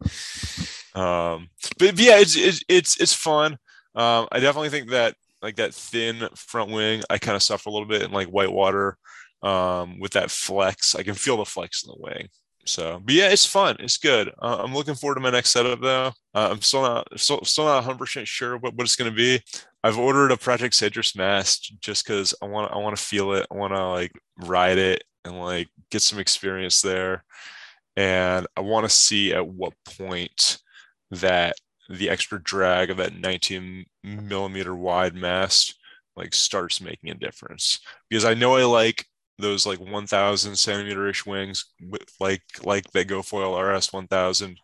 Um 0.96 1.50
but, 1.78 1.96
but 1.96 2.00
yeah, 2.00 2.20
it's 2.20 2.36
it's 2.36 2.64
it's 2.68 3.00
it's 3.00 3.14
fun. 3.14 3.54
Um 3.96 4.28
I 4.32 4.40
definitely 4.40 4.70
think 4.70 4.90
that 4.90 5.16
like 5.42 5.56
that 5.58 5.74
thin 5.74 6.28
front 6.36 6.72
wing 6.72 7.04
I 7.10 7.18
kind 7.18 7.36
of 7.36 7.44
suffer 7.44 7.70
a 7.70 7.72
little 7.72 7.88
bit 7.88 8.02
in 8.04 8.12
like 8.12 8.28
whitewater 8.28 8.98
um 9.42 10.00
with 10.00 10.14
that 10.14 10.32
flex. 10.32 10.96
I 10.96 11.04
can 11.04 11.16
feel 11.16 11.38
the 11.38 11.46
flex 11.46 11.84
in 11.84 11.90
the 11.90 11.98
wing. 12.00 12.30
So, 12.66 13.02
but 13.04 13.14
yeah, 13.14 13.30
it's 13.30 13.46
fun. 13.46 13.78
It's 13.80 13.98
good. 13.98 14.30
Uh, 14.40 14.58
I'm 14.60 14.74
looking 14.74 14.94
forward 14.94 15.16
to 15.16 15.22
my 15.22 15.32
next 15.32 15.50
setup 15.50 15.82
though. 15.82 16.12
Uh, 16.36 16.50
I'm 16.52 16.62
still 16.62 16.84
not 16.84 17.08
still, 17.20 17.44
still 17.44 17.66
not 17.66 17.76
100 17.76 17.98
percent 17.98 18.28
sure 18.28 18.58
what, 18.58 18.76
what 18.76 18.84
it's 18.84 18.96
going 18.96 19.10
to 19.10 19.16
be. 19.16 19.42
I've 19.84 19.98
ordered 19.98 20.32
a 20.32 20.38
Project 20.38 20.76
Cedrus 20.76 21.16
mast 21.18 21.74
just 21.80 22.06
because 22.06 22.34
I 22.42 22.46
want 22.46 22.72
I 22.72 22.78
want 22.78 22.96
to 22.96 23.04
feel 23.04 23.34
it. 23.34 23.48
I 23.52 23.56
want 23.56 23.74
to 23.74 23.88
like 23.88 24.12
ride 24.38 24.78
it 24.78 25.04
and 25.26 25.40
like 25.40 25.68
get 25.90 26.02
some 26.02 26.20
experience 26.20 26.82
there, 26.82 27.24
and 28.00 28.48
I 28.56 28.62
want 28.62 28.86
to 28.86 28.90
see 28.90 29.34
at 29.34 29.46
what 29.46 29.74
point 29.98 30.60
that 31.12 31.56
the 31.90 32.10
extra 32.10 32.42
drag 32.42 32.90
of 32.90 32.98
that 32.98 33.14
19 33.14 33.86
millimeter 34.04 34.74
wide 34.74 35.16
mast 35.16 35.76
like 36.16 36.34
starts 36.34 36.80
making 36.80 37.10
a 37.10 37.16
difference 37.16 37.82
because 38.10 38.24
I 38.24 38.36
know 38.36 38.56
I 38.56 38.64
like 38.64 39.06
those 39.38 39.66
like 39.66 39.80
1000 39.80 40.56
centimeter 40.56 41.10
ish 41.10 41.26
wings 41.26 41.66
with 41.82 42.10
like 42.22 42.42
like 42.64 42.90
that 42.92 43.10
GoFoil 43.10 43.76
RS 43.76 43.92
1000. 43.92 44.58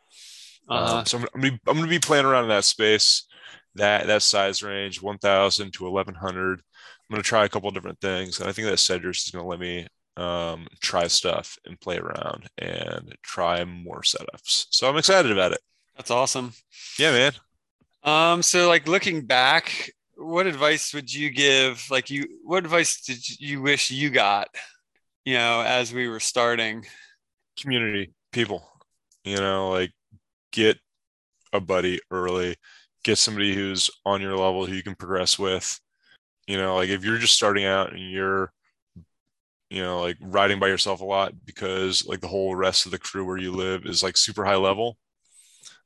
Uh-huh. 0.69 0.97
Um, 0.99 1.05
so 1.05 1.17
I'm, 1.17 1.23
I'm, 1.33 1.41
gonna 1.41 1.51
be, 1.51 1.59
I'm 1.67 1.75
gonna 1.75 1.87
be 1.87 1.99
playing 1.99 2.25
around 2.25 2.43
in 2.43 2.49
that 2.49 2.63
space, 2.63 3.27
that 3.75 4.07
that 4.07 4.23
size 4.23 4.63
range, 4.63 5.01
1000 5.01 5.73
to 5.73 5.83
1100. 5.83 6.59
I'm 6.59 6.63
gonna 7.11 7.21
try 7.21 7.43
a 7.43 7.49
couple 7.49 7.67
of 7.67 7.75
different 7.75 7.99
things, 7.99 8.39
and 8.39 8.47
I 8.47 8.53
think 8.53 8.67
that 8.69 8.77
Cedrus 8.77 9.25
is 9.25 9.31
gonna 9.31 9.45
let 9.45 9.59
me 9.59 9.87
um, 10.17 10.67
try 10.81 11.07
stuff 11.07 11.57
and 11.65 11.79
play 11.79 11.97
around 11.97 12.49
and 12.57 13.15
try 13.21 13.65
more 13.65 14.01
setups. 14.01 14.67
So 14.69 14.89
I'm 14.89 14.97
excited 14.97 15.31
about 15.31 15.51
it. 15.51 15.59
That's 15.95 16.11
awesome. 16.11 16.53
Yeah, 16.99 17.11
man. 17.11 17.31
Um, 18.03 18.41
so 18.41 18.67
like 18.67 18.87
looking 18.87 19.25
back, 19.25 19.91
what 20.15 20.47
advice 20.47 20.93
would 20.93 21.13
you 21.13 21.29
give? 21.29 21.85
Like 21.89 22.09
you, 22.09 22.25
what 22.43 22.63
advice 22.63 23.01
did 23.01 23.39
you 23.39 23.61
wish 23.61 23.91
you 23.91 24.09
got? 24.09 24.47
You 25.25 25.35
know, 25.35 25.61
as 25.61 25.93
we 25.93 26.07
were 26.07 26.19
starting. 26.19 26.85
community 27.59 28.11
people 28.31 28.67
you 29.23 29.37
know 29.37 29.69
like 29.71 29.91
get 30.51 30.77
a 31.53 31.59
buddy 31.59 31.99
early 32.11 32.55
get 33.03 33.17
somebody 33.17 33.53
who's 33.55 33.89
on 34.05 34.21
your 34.21 34.37
level 34.37 34.65
who 34.65 34.73
you 34.73 34.83
can 34.83 34.95
progress 34.95 35.39
with 35.39 35.79
you 36.47 36.57
know 36.57 36.75
like 36.75 36.89
if 36.89 37.03
you're 37.03 37.17
just 37.17 37.33
starting 37.33 37.65
out 37.65 37.91
and 37.91 38.11
you're 38.11 38.51
you 39.69 39.81
know 39.81 40.01
like 40.01 40.17
riding 40.21 40.59
by 40.59 40.67
yourself 40.67 41.01
a 41.01 41.05
lot 41.05 41.33
because 41.45 42.05
like 42.05 42.21
the 42.21 42.27
whole 42.27 42.55
rest 42.55 42.85
of 42.85 42.91
the 42.91 42.99
crew 42.99 43.25
where 43.25 43.37
you 43.37 43.51
live 43.51 43.85
is 43.85 44.03
like 44.03 44.17
super 44.17 44.45
high 44.45 44.55
level 44.55 44.97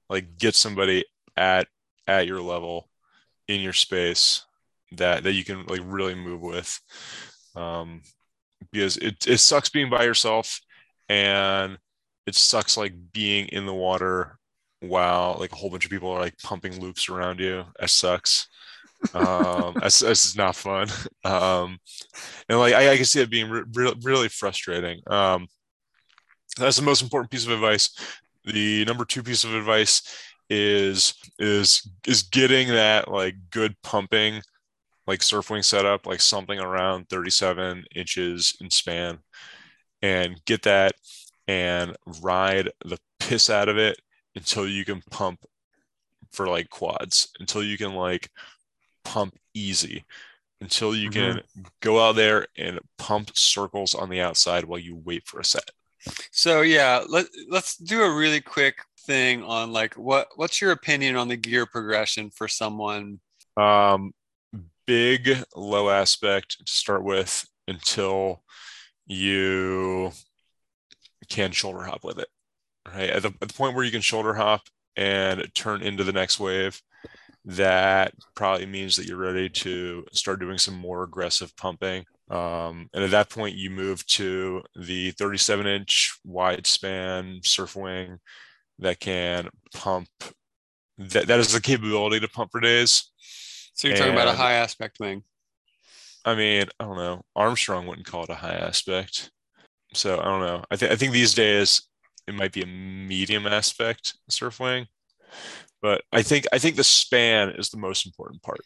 like 0.10 0.38
get 0.38 0.56
somebody 0.56 1.06
at 1.38 1.68
at 2.08 2.28
your 2.28 2.42
level 2.42 2.90
in 3.48 3.62
your 3.62 3.74
space 3.74 4.44
that 4.92 5.24
that 5.24 5.34
you 5.34 5.44
can 5.44 5.66
like 5.68 5.82
really 5.84 6.16
move 6.16 6.42
with 6.42 6.80
um 7.56 8.02
because 8.72 8.98
it, 8.98 9.28
it 9.28 9.38
sucks 9.40 9.70
being 9.70 9.90
by 9.90 10.04
yourself 10.04 10.60
and 11.08 11.78
it 12.28 12.36
sucks 12.36 12.78
like 12.78 12.94
being 13.12 13.48
in 13.48 13.66
the 13.66 13.74
water 13.74 14.38
while 14.82 15.38
like 15.40 15.52
a 15.52 15.56
whole 15.56 15.70
bunch 15.70 15.86
of 15.86 15.92
people 15.92 16.10
are 16.10 16.20
like 16.20 16.38
pumping 16.44 16.80
loops 16.80 17.10
around 17.10 17.40
you. 17.40 17.66
That 17.80 17.90
sucks. 17.90 18.48
Um 19.14 19.76
that's, 19.82 20.00
that's 20.00 20.36
not 20.36 20.56
fun. 20.56 20.88
Um 21.26 21.80
and 22.50 22.60
like 22.60 22.74
i, 22.74 22.92
I 22.92 22.96
can 22.98 23.06
see 23.06 23.22
it 23.22 23.30
being 23.30 23.50
re- 23.50 23.64
re- 23.74 23.96
really 24.04 24.30
frustrating. 24.30 25.02
Um 25.08 25.48
that's 26.58 26.78
the 26.78 26.84
most 26.84 27.02
important 27.02 27.32
piece 27.32 27.46
of 27.46 27.52
advice. 27.52 27.92
The 28.46 28.84
number 28.86 29.06
two 29.06 29.24
piece 29.24 29.44
of 29.44 29.54
advice 29.54 30.02
is 30.50 31.14
is 31.38 31.88
is 32.08 32.24
getting 32.24 32.70
that 32.70 33.10
like 33.10 33.36
good 33.52 33.76
pumping 33.84 34.42
like 35.06 35.22
surf 35.22 35.50
wing 35.50 35.62
setup 35.62 36.08
like 36.08 36.22
something 36.22 36.60
around 36.60 37.08
37 37.10 37.86
inches 37.96 38.58
in 38.60 38.70
span 38.72 39.20
and 40.02 40.44
get 40.46 40.64
that 40.64 40.94
and 41.48 41.96
ride 42.22 42.70
the 42.84 42.98
piss 43.20 43.50
out 43.50 43.70
of 43.70 43.78
it 43.78 44.00
until 44.36 44.68
you 44.68 44.84
can 44.86 45.02
pump 45.12 45.40
for 46.32 46.48
like 46.48 46.70
quads 46.70 47.30
until 47.40 47.62
you 47.64 47.78
can 47.78 47.94
like 47.94 48.30
pump 49.04 49.36
easy 49.54 50.04
until 50.62 50.96
you 50.96 51.10
Mm-hmm. 51.10 51.38
can 51.38 51.42
go 51.82 52.00
out 52.00 52.16
there 52.16 52.48
and 52.58 52.80
pump 52.98 53.36
circles 53.36 53.96
on 53.96 54.10
the 54.10 54.22
outside 54.22 54.66
while 54.66 54.80
you 54.80 54.96
wait 54.96 55.26
for 55.28 55.40
a 55.40 55.46
set. 55.46 55.70
So 56.32 56.62
yeah, 56.62 57.04
let 57.08 57.28
let's 57.50 57.76
do 57.78 58.02
a 58.04 58.16
really 58.16 58.42
quick 58.42 58.84
thing 59.02 59.44
on 59.44 59.72
like 59.72 59.96
what 59.96 60.28
what's 60.36 60.62
your 60.62 60.72
opinion 60.72 61.16
on 61.16 61.28
the 61.28 61.36
gear 61.38 61.66
progression 61.66 62.30
for 62.32 62.48
someone? 62.48 63.20
Um, 63.58 64.14
big 64.88 65.44
low 65.56 65.90
aspect 65.90 66.66
to 66.66 66.72
start 66.72 67.04
with 67.04 67.46
until 67.68 68.44
you 69.06 70.12
can 71.30 71.52
shoulder 71.52 71.84
hop 71.84 72.04
with 72.04 72.20
it. 72.20 72.28
Right 72.88 73.10
at 73.10 73.22
the, 73.22 73.34
at 73.42 73.48
the 73.50 73.54
point 73.54 73.76
where 73.76 73.84
you 73.86 73.92
can 73.92 74.02
shoulder 74.02 74.34
hop 74.34 74.62
and 74.96 75.48
turn 75.54 75.82
into 75.82 76.04
the 76.04 76.14
next 76.14 76.40
wave, 76.40 76.82
that 77.50 78.14
probably 78.36 78.68
means 78.68 78.96
that 78.96 79.08
you're 79.08 79.18
ready 79.18 79.50
to 79.50 80.06
start 80.12 80.40
doing 80.40 80.60
some 80.60 80.76
more 80.76 81.02
aggressive 81.02 81.56
pumping. 81.58 82.06
Um, 82.30 82.90
and 82.94 83.04
at 83.04 83.10
that 83.10 83.32
point, 83.32 83.56
you 83.56 83.72
move 83.72 84.06
to 84.08 84.62
the 84.76 85.12
37 85.12 85.66
inch 85.66 86.20
wide 86.24 86.68
span 86.68 87.40
surf 87.44 87.76
wing 87.76 88.20
that 88.78 89.00
can 89.00 89.50
pump. 89.74 90.10
That, 91.00 91.26
that 91.26 91.40
is 91.40 91.52
the 91.52 91.60
capability 91.60 92.20
to 92.20 92.28
pump 92.28 92.52
for 92.52 92.60
days. 92.60 93.10
So 93.74 93.88
you're 93.88 93.98
talking 93.98 94.14
about 94.14 94.28
a 94.28 94.34
high 94.34 94.54
aspect 94.54 95.00
wing. 95.00 95.24
I 96.24 96.36
mean, 96.36 96.66
I 96.80 96.84
don't 96.84 96.98
know. 96.98 97.24
Armstrong 97.36 97.88
wouldn't 97.88 98.06
call 98.06 98.26
it 98.26 98.30
a 98.30 98.36
high 98.36 98.56
aspect. 98.56 99.32
So 99.96 100.20
I 100.20 100.26
don't 100.26 100.42
know. 100.42 100.64
I 100.70 100.76
think 100.76 100.92
I 100.92 100.96
think 100.96 101.14
these 101.14 101.34
days 101.34 101.82
it 102.28 102.36
might 102.36 102.52
be 102.52 102.62
a 102.62 102.68
medium 102.68 103.48
aspect 103.48 104.18
surf 104.30 104.60
wing. 104.60 104.86
But 105.82 106.02
I 106.12 106.22
think 106.22 106.46
I 106.54 106.60
think 106.60 106.76
the 106.76 106.84
span 106.84 107.50
is 107.52 107.70
the 107.70 107.78
most 107.78 108.06
important 108.06 108.42
part. 108.44 108.62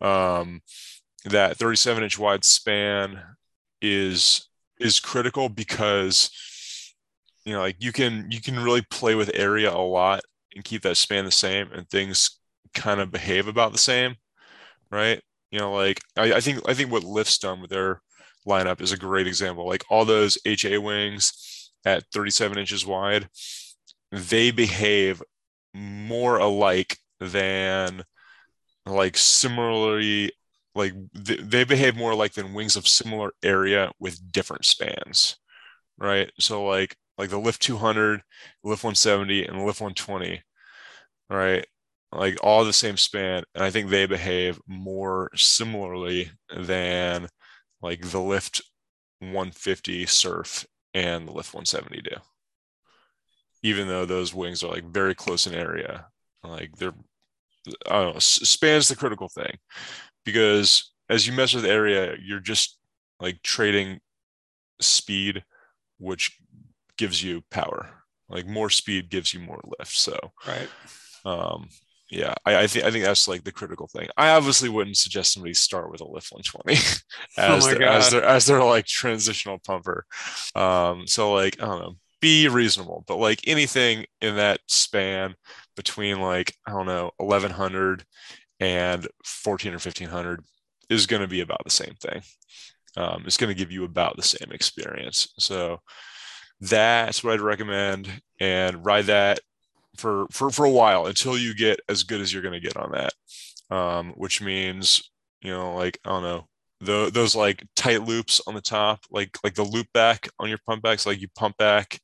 Um, 0.00 0.62
that 1.24 1.56
37 1.56 2.02
inch 2.02 2.18
wide 2.18 2.44
span 2.44 3.20
is 3.80 4.48
is 4.80 5.00
critical 5.00 5.48
because 5.48 6.30
you 7.44 7.52
know 7.52 7.60
like 7.60 7.76
you 7.78 7.92
can 7.92 8.30
you 8.30 8.40
can 8.40 8.58
really 8.58 8.82
play 8.90 9.14
with 9.14 9.30
area 9.34 9.72
a 9.72 9.78
lot 9.78 10.20
and 10.54 10.64
keep 10.64 10.82
that 10.82 10.96
span 10.96 11.24
the 11.24 11.30
same 11.30 11.70
and 11.72 11.88
things 11.88 12.38
kind 12.74 13.00
of 13.00 13.10
behave 13.10 13.46
about 13.48 13.72
the 13.72 13.78
same 13.78 14.16
right 14.90 15.20
you 15.50 15.58
know 15.58 15.72
like 15.72 16.00
I, 16.16 16.34
I 16.34 16.40
think 16.40 16.60
i 16.68 16.74
think 16.74 16.90
what 16.90 17.04
lift's 17.04 17.38
done 17.38 17.60
with 17.60 17.70
their 17.70 18.02
lineup 18.46 18.80
is 18.80 18.92
a 18.92 18.96
great 18.96 19.26
example 19.26 19.66
like 19.68 19.84
all 19.90 20.04
those 20.04 20.38
ha 20.46 20.78
wings 20.78 21.70
at 21.84 22.04
37 22.12 22.58
inches 22.58 22.86
wide 22.86 23.28
they 24.10 24.50
behave 24.50 25.22
more 25.74 26.38
alike 26.38 26.98
than 27.20 28.04
like 28.86 29.16
similarly 29.16 30.32
like 30.74 30.94
th- 31.24 31.40
they 31.40 31.64
behave 31.64 31.96
more 31.96 32.12
alike 32.12 32.32
than 32.34 32.54
wings 32.54 32.76
of 32.76 32.88
similar 32.88 33.32
area 33.42 33.90
with 34.00 34.32
different 34.32 34.64
spans 34.64 35.36
right? 35.98 36.30
So 36.40 36.64
like 36.64 36.96
like 37.18 37.30
the 37.30 37.38
lift 37.38 37.62
200 37.62 38.22
lift 38.64 38.84
170 38.84 39.44
and 39.46 39.64
lift 39.66 39.80
120 39.80 40.42
right? 41.30 41.66
Like 42.12 42.38
all 42.42 42.64
the 42.64 42.72
same 42.74 42.96
span 42.98 43.44
and 43.54 43.64
i 43.64 43.70
think 43.70 43.88
they 43.90 44.06
behave 44.06 44.60
more 44.66 45.30
similarly 45.34 46.30
than 46.56 47.28
like 47.82 48.02
the 48.10 48.20
lift 48.20 48.62
150 49.20 50.06
surf 50.06 50.66
and 50.94 51.28
the 51.28 51.32
lift 51.32 51.54
170 51.54 52.02
do 52.02 52.16
even 53.62 53.88
though 53.88 54.04
those 54.04 54.34
wings 54.34 54.62
are 54.62 54.70
like 54.70 54.84
very 54.84 55.14
close 55.14 55.46
in 55.46 55.54
area 55.54 56.06
like 56.44 56.76
they're 56.76 56.94
i 57.88 57.92
don't 58.02 58.14
know 58.14 58.18
span's 58.18 58.88
the 58.88 58.96
critical 58.96 59.28
thing. 59.28 59.56
Because 60.24 60.92
as 61.08 61.26
you 61.26 61.32
mess 61.32 61.54
with 61.54 61.64
area 61.64 62.16
you're 62.20 62.40
just 62.40 62.78
like 63.20 63.42
trading 63.42 64.00
speed 64.80 65.44
which 65.98 66.36
gives 66.96 67.22
you 67.22 67.42
power. 67.50 67.88
Like 68.28 68.46
more 68.46 68.70
speed 68.70 69.10
gives 69.10 69.32
you 69.34 69.40
more 69.40 69.60
lift 69.78 69.96
so 69.96 70.18
Right. 70.46 70.68
um 71.24 71.68
yeah 72.10 72.34
i 72.44 72.62
I 72.64 72.66
think 72.66 72.84
i 72.84 72.90
think 72.90 73.04
that's 73.04 73.28
like 73.28 73.44
the 73.44 73.52
critical 73.52 73.86
thing. 73.88 74.08
I 74.16 74.30
obviously 74.30 74.68
wouldn't 74.68 74.96
suggest 74.96 75.32
somebody 75.32 75.54
start 75.54 75.90
with 75.90 76.00
a 76.00 76.04
lift 76.04 76.32
120 76.32 76.74
as 77.38 77.64
Oh 77.64 77.68
their, 77.68 77.82
as 77.88 78.10
their 78.10 78.24
as 78.24 78.46
their 78.46 78.64
like 78.64 78.86
transitional 78.86 79.58
pumper. 79.58 80.04
Um 80.54 81.06
so 81.06 81.32
like 81.32 81.62
i 81.62 81.66
don't 81.66 81.80
know 81.80 81.96
be 82.22 82.48
reasonable 82.48 83.04
but 83.06 83.18
like 83.18 83.40
anything 83.46 84.06
in 84.22 84.36
that 84.36 84.60
span 84.66 85.34
between 85.76 86.20
like 86.20 86.54
i 86.66 86.70
don't 86.70 86.86
know 86.86 87.10
1100 87.18 88.04
and 88.62 89.08
14 89.24 89.72
or 89.72 89.74
1500 89.74 90.40
is 90.88 91.06
going 91.06 91.22
to 91.22 91.28
be 91.28 91.40
about 91.40 91.64
the 91.64 91.70
same 91.70 91.94
thing. 92.00 92.22
Um, 92.96 93.24
it's 93.26 93.36
going 93.36 93.48
to 93.48 93.58
give 93.58 93.72
you 93.72 93.84
about 93.84 94.16
the 94.16 94.22
same 94.22 94.52
experience. 94.52 95.28
So 95.38 95.80
that's 96.64 97.24
what 97.24 97.32
i'd 97.32 97.40
recommend 97.40 98.08
and 98.38 98.86
ride 98.86 99.06
that 99.06 99.40
for 99.96 100.26
for 100.30 100.48
for 100.48 100.64
a 100.64 100.70
while 100.70 101.06
until 101.06 101.36
you 101.36 101.56
get 101.56 101.80
as 101.88 102.04
good 102.04 102.20
as 102.20 102.32
you're 102.32 102.40
going 102.40 102.54
to 102.54 102.60
get 102.60 102.76
on 102.76 102.92
that. 102.92 103.12
Um 103.76 104.12
which 104.12 104.40
means 104.40 105.10
you 105.40 105.50
know 105.50 105.74
like 105.74 105.98
i 106.04 106.10
don't 106.10 106.22
know 106.22 106.46
the, 106.82 107.10
those 107.12 107.34
like 107.34 107.64
tight 107.76 108.02
loops 108.02 108.40
on 108.46 108.54
the 108.54 108.60
top 108.60 109.00
like 109.10 109.36
like 109.44 109.54
the 109.54 109.62
loop 109.62 109.86
back 109.94 110.28
on 110.38 110.48
your 110.48 110.58
pump 110.66 110.82
backs 110.82 111.06
like 111.06 111.20
you 111.20 111.28
pump 111.36 111.56
back 111.56 112.00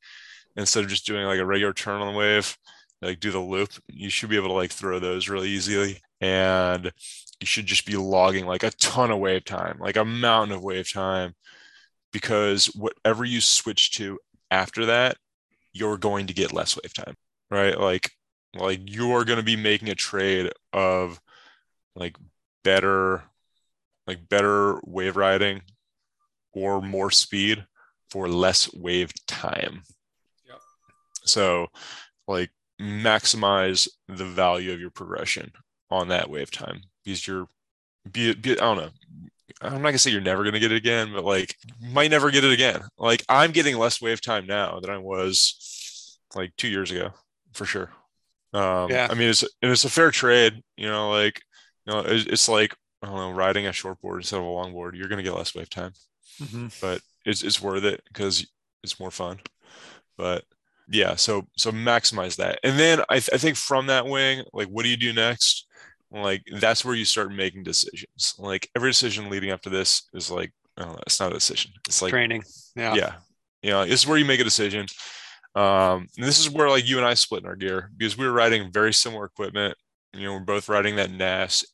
instead 0.57 0.85
of 0.85 0.91
just 0.91 1.07
doing 1.07 1.25
like 1.27 1.39
a 1.39 1.47
regular 1.47 1.73
turn 1.73 2.01
on 2.01 2.13
the 2.13 2.19
wave 2.19 2.57
like 3.03 3.21
do 3.21 3.31
the 3.31 3.39
loop 3.39 3.71
you 3.89 4.11
should 4.11 4.31
be 4.31 4.37
able 4.37 4.49
to 4.49 4.55
like 4.55 4.71
throw 4.71 4.99
those 4.99 5.29
really 5.29 5.49
easily 5.49 6.01
and 6.21 6.93
you 7.41 7.47
should 7.47 7.67
just 7.67 7.87
be 7.87 7.97
logging 7.97 8.47
like 8.47 8.63
a 8.63 8.71
ton 8.73 9.11
of 9.11 9.19
wave 9.19 9.45
time 9.45 9.79
like 9.81 9.97
a 9.97 10.05
mountain 10.05 10.57
of 10.57 10.63
wave 10.63 10.93
time 10.93 11.35
because 12.13 12.67
whatever 12.67 13.25
you 13.25 13.41
switch 13.41 13.93
to 13.93 14.19
after 14.51 14.87
that 14.87 15.17
you're 15.73 15.99
going 15.99 16.27
to 16.27 16.35
get 16.35 16.53
less 16.53 16.77
wave 16.77 16.95
time 16.95 17.15
right? 17.51 17.79
Like 17.79 18.11
like 18.55 18.81
you're 18.85 19.25
going 19.25 19.39
to 19.39 19.45
be 19.45 19.57
making 19.57 19.89
a 19.89 19.95
trade 19.95 20.53
of 20.73 21.21
like 21.95 22.17
better 22.65 23.23
like 24.09 24.29
better 24.29 24.81
wave 24.85 25.17
riding 25.17 25.61
or 26.53 26.81
more 26.83 27.11
speed 27.13 27.65
for 28.11 28.29
less 28.29 28.73
wave 28.75 29.13
time 29.27 29.83
Yep. 30.49 30.59
so 31.25 31.69
like 32.27 32.51
maximize 32.81 33.89
the 34.09 34.25
value 34.25 34.73
of 34.73 34.81
your 34.81 34.91
progression 34.91 35.53
on 35.91 36.09
that 36.09 36.31
wave 36.31 36.51
time 36.51 36.81
because 37.05 37.27
you're 37.27 37.47
be 38.11 38.35
be 38.35 38.53
I 38.53 38.55
don't 38.55 38.77
know. 38.79 38.91
I'm 39.61 39.73
not 39.83 39.89
gonna 39.89 39.99
say 39.99 40.11
you're 40.11 40.21
never 40.21 40.45
gonna 40.45 40.61
get 40.61 40.73
it 40.73 40.77
again, 40.77 41.13
but 41.13 41.25
like 41.25 41.55
might 41.83 42.11
never 42.11 42.31
get 42.31 42.45
it 42.45 42.53
again. 42.53 42.81
Like 42.97 43.25
I'm 43.29 43.51
getting 43.53 43.77
less 43.77 44.01
wave 44.01 44.21
time 44.21 44.47
now 44.47 44.79
than 44.81 44.91
I 44.91 44.99
was 44.99 46.19
like 46.35 46.55
two 46.57 46.69
years 46.69 46.91
ago, 46.91 47.11
for 47.53 47.65
sure. 47.67 47.91
Um, 48.55 48.91
Yeah. 48.91 49.09
I 49.11 49.15
mean, 49.15 49.29
it's 49.31 49.43
and 49.43 49.73
it's 49.73 49.85
a 49.85 49.91
fair 49.91 50.11
trade. 50.11 50.63
You 50.77 50.87
know, 50.89 51.11
like 51.11 51.43
you 51.87 51.93
know, 51.93 52.01
it's, 52.01 52.27
it's 52.27 52.49
like 52.49 52.75
I 53.03 53.07
don't 53.07 53.17
know, 53.17 53.33
riding 53.33 53.67
a 53.67 53.73
short 53.73 54.01
board 54.01 54.21
instead 54.21 54.39
of 54.39 54.45
a 54.45 54.49
long 54.49 54.73
board. 54.73 54.97
You're 54.97 55.09
gonna 55.09 55.23
get 55.23 55.35
less 55.37 55.55
wave 55.55 55.71
time, 55.71 55.93
but 56.81 57.01
it's 57.25 57.43
it's 57.43 57.63
worth 57.63 57.85
it 57.85 58.03
because 58.09 58.47
it's 58.83 58.99
more 59.01 59.11
fun. 59.11 59.41
But 60.17 60.45
yeah, 60.89 61.15
so 61.17 61.47
so 61.57 61.71
maximize 61.71 62.37
that, 62.37 62.59
and 62.65 62.79
then 62.79 63.01
I, 63.09 63.15
th- 63.15 63.31
I 63.33 63.39
think 63.39 63.57
from 63.57 63.87
that 63.87 64.07
wing, 64.07 64.45
like 64.53 64.69
what 64.69 64.83
do 64.85 64.89
you 64.89 64.97
do 64.97 65.13
next? 65.13 65.67
Like 66.11 66.43
that's 66.61 66.85
where 66.85 66.95
you 66.95 67.05
start 67.05 67.33
making 67.33 67.65
decisions. 67.65 68.35
Like 68.39 68.71
every 68.75 68.91
decision 68.91 69.29
leading 69.31 69.51
up 69.51 69.61
to 69.63 69.71
this 69.71 70.09
is 70.15 70.31
like, 70.31 70.53
I 70.77 70.83
don't 70.83 70.93
know, 70.95 71.01
it's 71.07 71.21
not 71.21 71.33
a 71.33 71.35
decision. 71.35 71.73
It's 71.87 72.01
like 72.01 72.11
Training. 72.11 72.43
Yeah. 72.75 72.95
yeah, 72.95 73.13
you 73.63 73.71
know, 73.71 73.85
this 73.85 74.01
is 74.01 74.07
where 74.07 74.19
you 74.19 74.25
make 74.25 74.41
a 74.41 74.45
decision. 74.45 74.87
Um, 75.55 76.07
and 76.17 76.27
this 76.27 76.39
is 76.39 76.51
where 76.51 76.71
like 76.71 76.89
you 76.89 76.99
and 76.99 77.07
I 77.07 77.15
split 77.15 77.43
in 77.43 77.49
our 77.49 77.57
gear 77.57 77.91
because 77.97 78.17
we 78.17 78.27
were 78.27 78.33
riding 78.33 78.73
very 78.73 78.95
similar 78.95 79.25
equipment. 79.25 79.77
You 80.15 80.25
know, 80.25 80.33
we're 80.35 80.41
both 80.41 80.69
riding 80.69 80.97
that 80.97 81.11
Nash, 81.11 81.65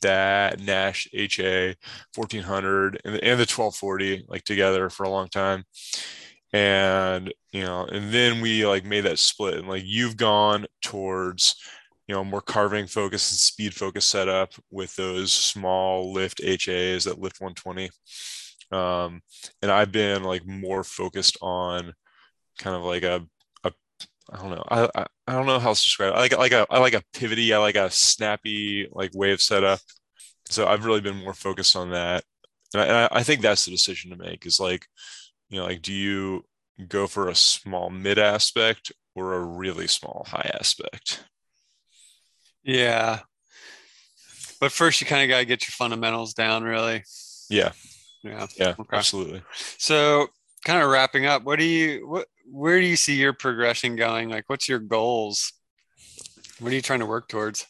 that 0.00 0.60
Nash 0.60 1.08
HA 1.12 1.74
1400 2.14 3.00
and, 3.04 3.14
and 3.14 3.38
the 3.38 3.48
1240 3.48 4.26
like 4.28 4.44
together 4.44 4.90
for 4.90 5.04
a 5.04 5.10
long 5.10 5.28
time. 5.28 5.64
And 6.52 7.32
you 7.52 7.62
know, 7.62 7.86
and 7.86 8.12
then 8.12 8.40
we 8.40 8.66
like 8.66 8.84
made 8.84 9.02
that 9.02 9.18
split, 9.18 9.54
and 9.54 9.68
like 9.68 9.84
you've 9.86 10.18
gone 10.18 10.66
towards 10.82 11.56
you 12.06 12.14
know 12.14 12.24
more 12.24 12.40
carving 12.42 12.86
focus 12.86 13.30
and 13.30 13.38
speed 13.38 13.74
focus 13.74 14.04
setup 14.04 14.52
with 14.70 14.94
those 14.96 15.32
small 15.32 16.12
lift 16.12 16.42
HAs 16.44 17.04
that 17.04 17.18
lift 17.18 17.40
120 17.40 17.90
um, 18.72 19.22
and 19.60 19.70
I've 19.70 19.92
been 19.92 20.22
like 20.22 20.46
more 20.46 20.84
focused 20.84 21.36
on 21.40 21.92
kind 22.58 22.76
of 22.76 22.82
like 22.82 23.02
a, 23.02 23.26
a 23.64 23.72
I 24.30 24.36
don't 24.36 24.50
know 24.50 24.64
I, 24.68 24.88
I 24.94 25.06
I 25.32 25.36
don't 25.36 25.46
know 25.46 25.58
how 25.58 25.70
else 25.70 25.82
to 25.82 25.88
describe 25.88 26.12
it. 26.12 26.16
I 26.16 26.20
like 26.20 26.36
like 26.38 26.52
a 26.52 26.66
I 26.70 26.78
like 26.78 26.94
a 26.94 27.02
pivoty 27.14 27.54
I 27.54 27.58
like 27.58 27.76
a 27.76 27.90
snappy 27.90 28.88
like 28.92 29.10
wave 29.14 29.40
setup 29.40 29.80
so 30.48 30.66
I've 30.66 30.84
really 30.84 31.00
been 31.00 31.16
more 31.16 31.34
focused 31.34 31.76
on 31.76 31.90
that 31.90 32.24
and 32.74 32.82
I, 32.82 32.86
and 32.86 33.08
I 33.12 33.22
think 33.22 33.40
that's 33.40 33.64
the 33.64 33.70
decision 33.70 34.10
to 34.10 34.16
make 34.16 34.46
is 34.46 34.60
like 34.60 34.86
you 35.48 35.58
know 35.58 35.64
like 35.66 35.82
do 35.82 35.92
you 35.92 36.44
go 36.88 37.06
for 37.06 37.28
a 37.28 37.34
small 37.34 37.90
mid 37.90 38.18
aspect 38.18 38.92
or 39.14 39.34
a 39.34 39.40
really 39.44 39.86
small 39.86 40.26
high 40.28 40.50
aspect 40.58 41.24
Yeah. 42.62 43.20
But 44.60 44.72
first, 44.72 45.00
you 45.00 45.06
kind 45.06 45.22
of 45.22 45.28
got 45.28 45.38
to 45.38 45.44
get 45.44 45.62
your 45.66 45.72
fundamentals 45.72 46.34
down, 46.34 46.62
really. 46.62 47.02
Yeah. 47.50 47.72
Yeah. 48.22 48.46
Yeah. 48.56 48.74
Okay. 48.78 48.96
Absolutely. 48.96 49.42
So, 49.78 50.28
kind 50.64 50.82
of 50.82 50.90
wrapping 50.90 51.26
up, 51.26 51.44
what 51.44 51.58
do 51.58 51.64
you 51.64 52.06
what 52.06 52.26
where 52.50 52.80
do 52.80 52.86
you 52.86 52.96
see 52.96 53.14
your 53.14 53.32
progression 53.32 53.96
going? 53.96 54.28
Like, 54.28 54.44
what's 54.48 54.68
your 54.68 54.78
goals? 54.78 55.52
What 56.58 56.72
are 56.72 56.74
you 56.74 56.82
trying 56.82 57.00
to 57.00 57.06
work 57.06 57.28
towards? 57.28 57.66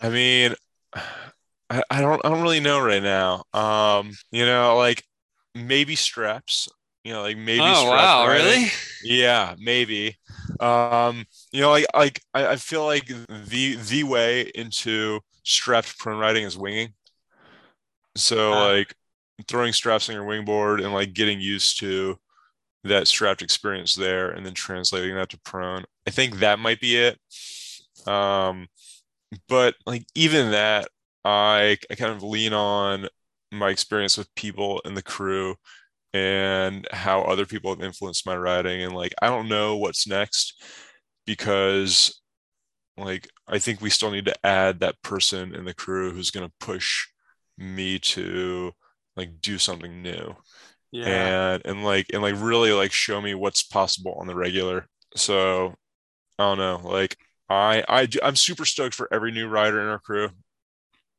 I 0.00 0.08
mean, 0.08 0.54
I, 0.94 1.82
I 1.90 2.00
don't 2.00 2.24
I 2.24 2.28
don't 2.28 2.42
really 2.42 2.60
know 2.60 2.80
right 2.80 3.02
now. 3.02 3.44
Um, 3.52 4.12
you 4.32 4.44
know, 4.44 4.76
like 4.76 5.04
maybe 5.54 5.94
straps. 5.94 6.68
You 7.04 7.14
know, 7.14 7.22
like 7.22 7.38
maybe. 7.38 7.62
oh 7.62 7.88
wow, 7.88 8.26
riding. 8.26 8.46
really? 8.46 8.68
Yeah, 9.04 9.54
maybe. 9.58 10.18
Um, 10.58 11.24
you 11.50 11.60
know, 11.60 11.70
like 11.70 11.86
like 11.94 12.20
I, 12.34 12.48
I 12.48 12.56
feel 12.56 12.84
like 12.84 13.06
the 13.06 13.76
the 13.76 14.02
way 14.02 14.50
into 14.54 15.20
strapped 15.42 15.98
prone 15.98 16.18
riding 16.18 16.44
is 16.44 16.58
winging. 16.58 16.92
So 18.16 18.50
like 18.50 18.94
throwing 19.48 19.72
straps 19.72 20.08
on 20.08 20.14
your 20.14 20.24
wingboard 20.24 20.84
and 20.84 20.92
like 20.92 21.14
getting 21.14 21.40
used 21.40 21.78
to 21.80 22.18
that 22.84 23.08
strapped 23.08 23.42
experience 23.42 23.94
there 23.94 24.30
and 24.30 24.44
then 24.44 24.54
translating 24.54 25.14
that 25.16 25.30
to 25.30 25.40
prone. 25.40 25.84
I 26.06 26.10
think 26.10 26.38
that 26.38 26.58
might 26.58 26.80
be 26.80 26.96
it. 26.96 27.18
Um, 28.08 28.68
but 29.48 29.74
like 29.86 30.04
even 30.14 30.52
that, 30.52 30.88
I 31.24 31.76
I 31.90 31.94
kind 31.96 32.12
of 32.12 32.22
lean 32.22 32.52
on 32.52 33.08
my 33.52 33.70
experience 33.70 34.16
with 34.18 34.34
people 34.34 34.80
in 34.84 34.94
the 34.94 35.02
crew 35.02 35.56
and 36.14 36.86
how 36.92 37.22
other 37.22 37.46
people 37.46 37.70
have 37.74 37.82
influenced 37.84 38.26
my 38.26 38.36
writing 38.36 38.82
and 38.82 38.94
like 38.94 39.14
I 39.22 39.28
don't 39.28 39.48
know 39.48 39.76
what's 39.76 40.06
next 40.08 40.62
because 41.26 42.20
like 42.96 43.28
I 43.48 43.58
think 43.58 43.80
we 43.80 43.90
still 43.90 44.10
need 44.10 44.26
to 44.26 44.46
add 44.46 44.80
that 44.80 45.02
person 45.02 45.54
in 45.54 45.64
the 45.64 45.74
crew 45.74 46.12
who's 46.12 46.30
going 46.30 46.46
to 46.46 46.54
push 46.66 47.06
me 47.58 47.98
to 47.98 48.72
like 49.16 49.40
do 49.40 49.58
something 49.58 50.02
new 50.02 50.34
and 51.02 51.62
and 51.64 51.84
like 51.84 52.06
and 52.12 52.22
like 52.22 52.34
really 52.38 52.72
like 52.72 52.92
show 52.92 53.20
me 53.20 53.34
what's 53.34 53.62
possible 53.62 54.14
on 54.20 54.26
the 54.26 54.34
regular. 54.36 54.86
So 55.16 55.74
i 56.38 56.44
don't 56.44 56.58
know 56.58 56.80
like 56.84 57.16
i 57.50 57.84
i 57.88 58.08
i'm 58.22 58.36
super 58.36 58.64
stoked 58.64 58.94
for 58.94 59.08
every 59.12 59.32
new 59.32 59.48
rider 59.48 59.80
in 59.82 59.88
our 59.88 59.98
crew 60.00 60.30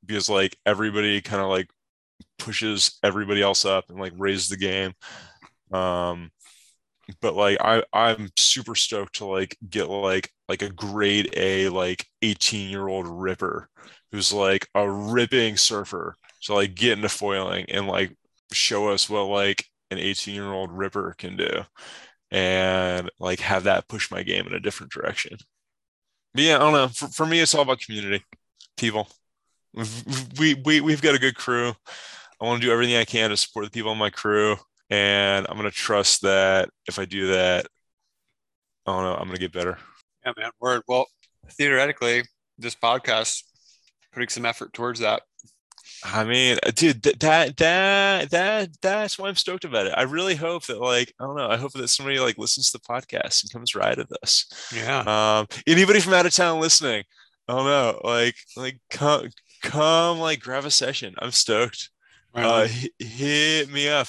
because 0.05 0.30
like 0.30 0.57
everybody 0.65 1.22
kind 1.22 1.41
of 1.41 1.49
like 1.49 1.69
pushes 2.39 2.99
everybody 3.03 3.41
else 3.41 3.65
up 3.65 3.86
and 3.89 3.99
like 3.99 4.13
raises 4.17 4.49
the 4.49 4.57
game. 4.57 4.93
Um 5.74 6.32
but 7.22 7.36
like 7.36 7.57
i 7.61 7.84
i'm 7.93 8.30
super 8.38 8.76
stoked 8.76 9.15
to 9.15 9.26
like 9.26 9.57
get 9.69 9.89
like 9.89 10.30
like 10.47 10.61
a 10.61 10.69
grade 10.69 11.30
a 11.36 11.69
like 11.69 12.05
18 12.22 12.69
year 12.69 12.88
old 12.88 13.07
ripper 13.07 13.69
who's 14.11 14.32
like 14.34 14.67
a 14.76 14.89
ripping 14.89 15.57
surfer 15.57 16.15
to 16.43 16.53
like 16.53 16.76
get 16.76 16.93
into 16.93 17.09
foiling 17.09 17.65
and 17.69 17.88
like 17.88 18.15
show 18.53 18.89
us 18.89 19.09
what 19.09 19.23
like 19.25 19.65
an 19.91 19.97
18 19.97 20.33
year 20.35 20.51
old 20.51 20.71
ripper 20.71 21.13
can 21.17 21.35
do 21.37 21.49
and 22.31 23.09
like 23.19 23.39
have 23.39 23.63
that 23.65 23.87
push 23.87 24.09
my 24.11 24.23
game 24.23 24.47
in 24.47 24.53
a 24.53 24.59
different 24.59 24.91
direction 24.91 25.37
but 26.33 26.43
yeah 26.43 26.55
i 26.55 26.59
don't 26.59 26.73
know 26.73 26.87
for, 26.87 27.07
for 27.07 27.25
me 27.25 27.39
it's 27.39 27.53
all 27.53 27.61
about 27.61 27.79
community 27.79 28.23
people 28.77 29.07
We've- 29.73 30.25
we, 30.39 30.53
we 30.65 30.81
we've 30.81 31.01
got 31.01 31.15
a 31.15 31.19
good 31.19 31.35
crew 31.35 31.73
i 32.41 32.45
want 32.45 32.61
to 32.61 32.67
do 32.67 32.71
everything 32.73 32.95
i 32.95 33.05
can 33.05 33.29
to 33.29 33.37
support 33.37 33.65
the 33.65 33.71
people 33.71 33.91
in 33.91 33.97
my 33.97 34.09
crew 34.09 34.55
and 34.89 35.45
i'm 35.49 35.57
going 35.57 35.69
to 35.69 35.75
trust 35.75 36.21
that 36.23 36.69
if 36.87 36.99
i 36.99 37.05
do 37.05 37.27
that 37.27 37.67
i 38.85 38.91
don't 38.91 39.03
know 39.03 39.13
i'm 39.13 39.27
going 39.27 39.35
to 39.35 39.41
get 39.41 39.53
better 39.53 39.77
Yeah, 40.25 40.33
man. 40.37 40.51
Word. 40.59 40.83
Well, 40.87 41.05
theoretically, 41.53 42.23
this 42.57 42.75
podcast 42.75 43.43
putting 44.13 44.29
some 44.29 44.45
effort 44.45 44.71
towards 44.73 44.99
that. 44.99 45.23
I 46.03 46.23
mean, 46.23 46.57
uh, 46.65 46.71
dude, 46.73 47.03
th- 47.03 47.19
that 47.19 47.57
that 47.57 48.31
that 48.31 48.81
that's 48.81 49.19
why 49.19 49.27
I'm 49.29 49.35
stoked 49.35 49.65
about 49.65 49.85
it. 49.85 49.93
I 49.95 50.03
really 50.03 50.35
hope 50.35 50.65
that, 50.65 50.79
like, 50.79 51.13
I 51.19 51.25
don't 51.25 51.35
know. 51.37 51.47
I 51.49 51.57
hope 51.57 51.73
that 51.73 51.87
somebody 51.89 52.19
like 52.19 52.37
listens 52.39 52.71
to 52.71 52.79
the 52.79 52.83
podcast 52.93 53.43
and 53.43 53.51
comes 53.51 53.75
ride 53.75 53.97
with 53.97 54.11
us. 54.23 54.45
Yeah. 54.75 54.99
Um, 55.39 55.47
anybody 55.67 55.99
from 55.99 56.13
out 56.13 56.25
of 56.25 56.33
town 56.33 56.59
listening, 56.59 57.03
I 57.47 57.53
don't 57.53 57.65
know, 57.65 58.01
like, 58.03 58.35
like 58.55 58.79
come 58.89 59.29
come 59.61 60.19
like 60.19 60.39
grab 60.39 60.65
a 60.65 60.71
session. 60.71 61.13
I'm 61.19 61.31
stoked. 61.31 61.89
Right 62.33 62.45
Uh, 62.45 62.67
hit 62.99 63.69
me 63.69 63.87
up. 63.89 64.07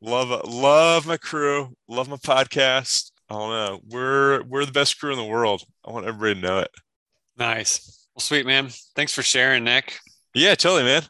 Love 0.00 0.46
love 0.48 1.06
my 1.06 1.16
crew. 1.16 1.74
Love 1.88 2.08
my 2.08 2.16
podcast. 2.16 3.12
I 3.30 3.34
don't 3.34 3.50
know. 3.50 3.80
We're 3.88 4.42
we're 4.42 4.66
the 4.66 4.72
best 4.72 4.98
crew 4.98 5.12
in 5.12 5.18
the 5.18 5.24
world. 5.24 5.62
I 5.86 5.90
want 5.92 6.06
everybody 6.06 6.34
to 6.40 6.46
know 6.46 6.58
it. 6.58 6.70
nice. 7.38 8.06
Well, 8.14 8.20
sweet 8.20 8.44
man. 8.44 8.68
Thanks 8.94 9.14
for 9.14 9.22
sharing, 9.22 9.64
Nick. 9.64 9.98
Yeah, 10.34 10.54
totally, 10.54 10.84
man. 10.84 11.02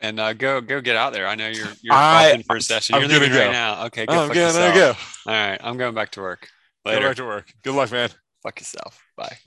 And 0.00 0.20
uh, 0.20 0.32
go 0.34 0.60
go 0.60 0.80
get 0.82 0.94
out 0.96 1.12
there. 1.14 1.26
I 1.26 1.34
know 1.36 1.48
you're 1.48 1.68
you're 1.82 1.94
I- 1.94 2.42
for 2.46 2.56
a 2.56 2.60
session. 2.60 2.94
I'm 2.94 3.02
You're 3.02 3.10
leaving 3.10 3.32
go. 3.32 3.38
right 3.38 3.52
now. 3.52 3.86
Okay, 3.86 4.04
go 4.06 4.12
Oh, 4.12 4.20
I'm 4.20 4.26
fuck 4.28 4.34
good. 4.34 4.40
yourself. 4.54 4.74
There 4.74 4.92
go. 4.92 4.98
All 5.30 5.48
right, 5.48 5.60
I'm 5.62 5.76
going 5.78 5.94
back 5.94 6.10
to 6.12 6.20
work. 6.20 6.48
Go 6.84 6.92
Later. 6.92 7.08
back 7.08 7.16
to 7.16 7.24
work. 7.24 7.52
Good 7.64 7.74
luck, 7.74 7.90
man. 7.90 8.10
Fuck 8.42 8.60
yourself. 8.60 9.02
Bye. 9.16 9.36